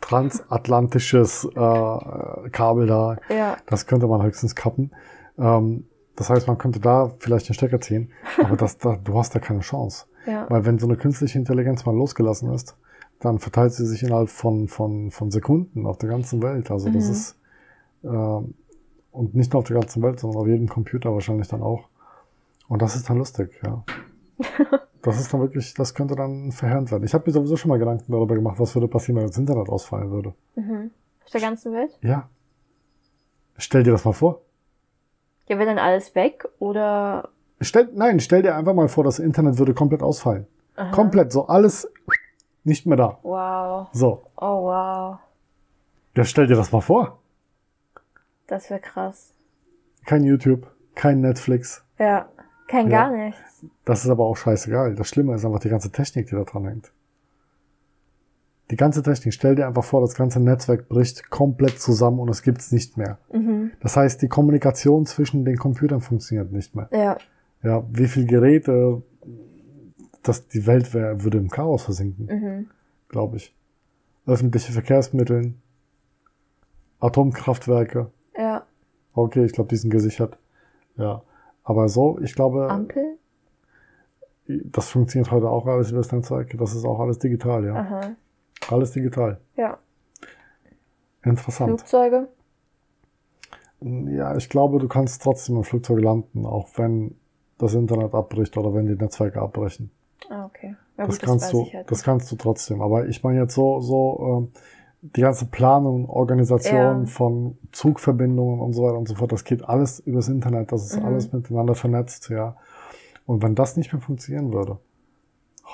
transatlantisches 0.00 1.44
äh, 1.44 2.48
Kabel 2.50 2.86
da. 2.86 3.16
Ja. 3.28 3.56
Das 3.66 3.86
könnte 3.86 4.06
man 4.06 4.22
höchstens 4.22 4.54
kappen. 4.54 4.90
Ähm, 5.38 5.84
das 6.16 6.30
heißt, 6.30 6.46
man 6.48 6.58
könnte 6.58 6.80
da 6.80 7.12
vielleicht 7.18 7.48
den 7.48 7.54
Stecker 7.54 7.80
ziehen, 7.80 8.10
aber 8.42 8.56
das, 8.56 8.78
da, 8.78 8.96
du 9.02 9.18
hast 9.18 9.34
da 9.34 9.38
keine 9.38 9.60
Chance. 9.60 10.06
Ja. 10.26 10.46
Weil 10.50 10.64
wenn 10.66 10.78
so 10.78 10.86
eine 10.86 10.96
künstliche 10.96 11.38
Intelligenz 11.38 11.84
mal 11.86 11.94
losgelassen 11.94 12.52
ist, 12.52 12.74
dann 13.20 13.38
verteilt 13.38 13.72
sie 13.72 13.86
sich 13.86 14.02
innerhalb 14.02 14.28
von, 14.28 14.68
von, 14.68 15.10
von 15.10 15.30
Sekunden 15.30 15.86
auf 15.86 15.98
der 15.98 16.08
ganzen 16.08 16.42
Welt. 16.42 16.70
Also 16.70 16.90
das 16.90 17.04
Mhm. 17.06 17.10
ist, 17.12 17.36
ähm, 18.04 18.54
und 19.12 19.34
nicht 19.34 19.52
nur 19.52 19.60
auf 19.60 19.66
der 19.68 19.78
ganzen 19.80 20.02
Welt, 20.02 20.20
sondern 20.20 20.42
auf 20.42 20.46
jedem 20.46 20.68
Computer 20.68 21.12
wahrscheinlich 21.14 21.48
dann 21.48 21.62
auch. 21.62 21.88
Und 22.68 22.82
das 22.82 22.96
ist 22.96 23.08
dann 23.08 23.18
lustig, 23.18 23.50
ja. 23.62 23.84
Das 25.02 25.20
ist 25.20 25.32
dann 25.32 25.40
wirklich, 25.40 25.72
das 25.74 25.94
könnte 25.94 26.16
dann 26.16 26.50
verheerend 26.50 26.90
werden. 26.90 27.04
Ich 27.04 27.14
habe 27.14 27.22
mir 27.26 27.32
sowieso 27.32 27.56
schon 27.56 27.68
mal 27.68 27.78
Gedanken 27.78 28.10
darüber 28.10 28.34
gemacht, 28.34 28.58
was 28.58 28.74
würde 28.74 28.88
passieren, 28.88 29.18
wenn 29.20 29.28
das 29.28 29.38
Internet 29.38 29.68
ausfallen 29.68 30.10
würde. 30.10 30.34
Mhm. 30.56 30.90
Auf 31.24 31.30
der 31.30 31.40
ganzen 31.40 31.72
Welt? 31.72 31.92
Ja. 32.02 32.28
Stell 33.56 33.84
dir 33.84 33.92
das 33.92 34.04
mal 34.04 34.12
vor. 34.12 34.40
Ja, 35.48 35.58
wäre 35.58 35.66
dann 35.66 35.78
alles 35.78 36.14
weg 36.14 36.46
oder. 36.58 37.28
Stell, 37.60 37.88
nein, 37.94 38.20
stell 38.20 38.42
dir 38.42 38.54
einfach 38.56 38.74
mal 38.74 38.88
vor, 38.88 39.04
das 39.04 39.18
Internet 39.18 39.58
würde 39.58 39.72
komplett 39.74 40.02
ausfallen. 40.02 40.46
Aha. 40.76 40.90
Komplett, 40.90 41.32
so 41.32 41.46
alles 41.46 41.90
nicht 42.64 42.84
mehr 42.86 42.96
da. 42.98 43.18
Wow. 43.22 43.88
So, 43.92 44.22
Oh 44.36 44.64
wow. 44.64 45.18
ja, 46.14 46.24
stell 46.24 46.46
dir 46.46 46.56
das 46.56 46.70
mal 46.72 46.80
vor. 46.82 47.18
Das 48.46 48.68
wäre 48.70 48.80
krass. 48.80 49.32
Kein 50.04 50.22
YouTube, 50.24 50.66
kein 50.94 51.20
Netflix. 51.20 51.82
Ja. 51.98 52.28
Kein 52.68 52.90
Ja. 52.90 53.08
gar 53.08 53.16
nichts. 53.16 53.40
Das 53.84 54.04
ist 54.04 54.10
aber 54.10 54.24
auch 54.24 54.36
scheißegal. 54.36 54.96
Das 54.96 55.08
Schlimme 55.08 55.34
ist 55.34 55.44
einfach 55.44 55.60
die 55.60 55.68
ganze 55.68 55.90
Technik, 55.90 56.28
die 56.28 56.34
da 56.34 56.42
dran 56.42 56.66
hängt. 56.66 56.90
Die 58.70 58.76
ganze 58.76 59.02
Technik, 59.02 59.32
stell 59.32 59.54
dir 59.54 59.68
einfach 59.68 59.84
vor, 59.84 60.00
das 60.00 60.14
ganze 60.14 60.40
Netzwerk 60.40 60.88
bricht 60.88 61.30
komplett 61.30 61.80
zusammen 61.80 62.18
und 62.18 62.28
es 62.28 62.42
gibt's 62.42 62.72
nicht 62.72 62.96
mehr. 62.96 63.18
Mhm. 63.32 63.70
Das 63.80 63.96
heißt, 63.96 64.20
die 64.22 64.28
Kommunikation 64.28 65.06
zwischen 65.06 65.44
den 65.44 65.56
Computern 65.56 66.00
funktioniert 66.00 66.50
nicht 66.50 66.74
mehr. 66.74 66.88
Ja. 66.92 67.16
Ja, 67.62 67.84
wie 67.90 68.08
viel 68.08 68.26
Geräte, 68.26 69.02
dass 70.22 70.48
die 70.48 70.66
Welt 70.66 70.92
wär, 70.94 71.22
würde 71.22 71.38
im 71.38 71.48
Chaos 71.48 71.84
versinken, 71.84 72.26
Mhm. 72.26 72.66
glaube 73.08 73.36
ich. 73.36 73.54
Öffentliche 74.26 74.72
Verkehrsmittel, 74.72 75.54
Atomkraftwerke. 76.98 78.10
Ja. 78.36 78.64
Okay, 79.14 79.44
ich 79.44 79.52
glaube, 79.52 79.68
die 79.68 79.76
sind 79.76 79.90
gesichert. 79.90 80.36
Ja. 80.96 81.22
Aber 81.62 81.88
so, 81.88 82.18
ich 82.20 82.34
glaube, 82.34 82.68
Ampel? 82.70 83.16
das 84.46 84.88
funktioniert 84.88 85.30
heute 85.30 85.48
auch 85.48 85.66
alles 85.66 85.90
über 85.90 85.98
das 85.98 86.12
Netzwerk. 86.12 86.56
Das 86.58 86.74
ist 86.74 86.84
auch 86.84 87.00
alles 87.00 87.18
digital, 87.18 87.64
ja. 87.64 87.74
Aha. 87.74 88.10
Alles 88.68 88.92
digital. 88.92 89.38
Ja. 89.56 89.78
Interessant. 91.22 91.68
Flugzeuge? 91.70 92.28
Ja, 93.80 94.36
ich 94.36 94.48
glaube, 94.48 94.78
du 94.78 94.88
kannst 94.88 95.22
trotzdem 95.22 95.56
im 95.56 95.64
Flugzeug 95.64 96.00
landen, 96.00 96.46
auch 96.46 96.68
wenn 96.76 97.14
das 97.58 97.74
Internet 97.74 98.14
abbricht 98.14 98.56
oder 98.56 98.74
wenn 98.74 98.86
die 98.86 98.94
Netzwerke 98.94 99.40
abbrechen. 99.40 99.90
Ah, 100.30 100.46
okay. 100.46 100.76
Ja, 100.96 101.06
das 101.06 101.18
gut, 101.18 101.26
kannst 101.28 101.44
weiß 101.46 101.50
du, 101.52 101.72
halt 101.72 101.90
das 101.90 102.02
kannst 102.02 102.32
du 102.32 102.36
trotzdem. 102.36 102.80
Aber 102.80 103.06
ich 103.06 103.22
meine 103.22 103.40
jetzt 103.40 103.54
so, 103.54 103.80
so 103.80 104.48
ähm, 104.48 104.52
die 105.02 105.20
ganze 105.20 105.44
Planung, 105.46 106.08
Organisation 106.08 107.02
Ja. 107.02 107.06
von 107.06 107.58
Zugverbindungen 107.72 108.60
und 108.60 108.72
so 108.72 108.82
weiter 108.84 108.98
und 108.98 109.08
so 109.08 109.14
fort, 109.14 109.30
das 109.32 109.44
geht 109.44 109.62
alles 109.64 110.00
übers 110.00 110.28
Internet, 110.28 110.72
das 110.72 110.86
ist 110.86 110.96
Mhm. 110.98 111.04
alles 111.04 111.32
miteinander 111.32 111.74
vernetzt, 111.74 112.28
ja. 112.30 112.56
Und 113.26 113.42
wenn 113.42 113.54
das 113.54 113.76
nicht 113.76 113.92
mehr 113.92 114.00
funktionieren 114.02 114.52
würde, 114.52 114.78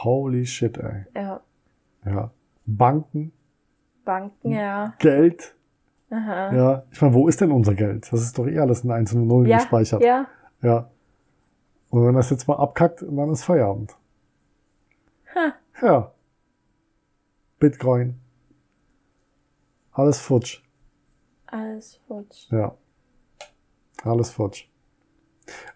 holy 0.02 0.44
shit, 0.46 0.76
ey. 0.78 1.04
Ja. 1.14 1.40
Ja. 2.04 2.30
Banken, 2.66 3.32
Banken, 4.04 4.52
ja. 4.52 4.94
Geld, 4.98 5.54
Aha. 6.10 6.54
ja. 6.54 6.82
Ich 6.92 7.00
meine, 7.00 7.14
wo 7.14 7.28
ist 7.28 7.40
denn 7.40 7.50
unser 7.52 7.74
Geld? 7.74 8.08
Das 8.12 8.20
ist 8.22 8.38
doch 8.38 8.46
eh 8.46 8.58
alles 8.58 8.84
in 8.84 8.90
einzelnen 8.90 9.26
Nullen 9.26 9.48
Ja. 9.48 9.58
gespeichert. 9.58 10.02
Ja. 10.02 10.26
Ja. 10.62 10.88
Und 11.90 12.06
wenn 12.06 12.14
das 12.14 12.30
jetzt 12.30 12.48
mal 12.48 12.56
abkackt, 12.56 13.02
dann 13.02 13.30
ist 13.32 13.44
Feierabend. 13.44 13.94
Ha. 15.34 15.52
Ja. 15.82 16.10
Bitcoin. 17.58 18.18
Alles 19.92 20.18
futsch. 20.18 20.62
Alles 21.46 21.98
futsch. 22.06 22.50
Ja. 22.50 22.74
Alles 24.04 24.30
futsch. 24.30 24.64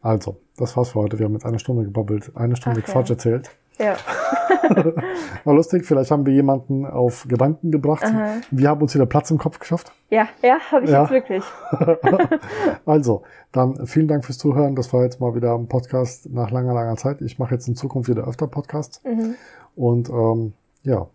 Also, 0.01 0.41
das 0.57 0.77
war's 0.77 0.91
für 0.91 1.01
heute. 1.01 1.19
Wir 1.19 1.27
haben 1.27 1.35
jetzt 1.35 1.45
eine 1.45 1.59
Stunde 1.59 1.85
gebabbelt, 1.85 2.33
eine 2.35 2.57
Stunde 2.57 2.81
Ach 2.83 2.89
ja. 2.89 2.93
Quatsch 2.95 3.11
erzählt. 3.11 3.51
Ja. 3.79 3.97
War 5.45 5.55
lustig, 5.55 5.85
vielleicht 5.85 6.11
haben 6.11 6.27
wir 6.27 6.33
jemanden 6.33 6.87
auf 6.87 7.27
Gedanken 7.29 7.71
gebracht. 7.71 8.05
Aha. 8.05 8.37
Wir 8.51 8.69
haben 8.69 8.81
uns 8.83 8.95
wieder 8.95 9.07
Platz 9.07 9.31
im 9.31 9.39
Kopf 9.39 9.59
geschafft. 9.59 9.93
Ja, 10.11 10.29
ja, 10.43 10.59
habe 10.71 10.85
ich 10.85 10.91
Ja. 10.91 11.03
jetzt 11.03 11.11
wirklich. 11.11 11.43
Also, 12.87 13.23
dann 13.53 13.87
vielen 13.87 14.09
Dank 14.09 14.25
fürs 14.25 14.39
Zuhören. 14.39 14.75
Das 14.77 14.93
war 14.93 15.03
jetzt 15.05 15.21
mal 15.21 15.35
wieder 15.35 15.55
ein 15.55 15.67
Podcast 15.69 16.29
nach 16.31 16.51
langer, 16.51 16.75
langer 16.75 16.97
Zeit. 16.97 17.21
Ich 17.23 17.39
mache 17.39 17.55
jetzt 17.55 17.67
in 17.69 17.75
Zukunft 17.77 18.09
wieder 18.09 18.27
öfter 18.27 18.47
Podcasts. 18.47 19.03
Mhm. 19.05 19.35
Und 19.75 20.09
ähm, 20.09 20.53
ja, 20.83 21.07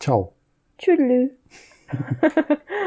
ciao. 0.00 0.32
Tschüdelü. 0.78 1.30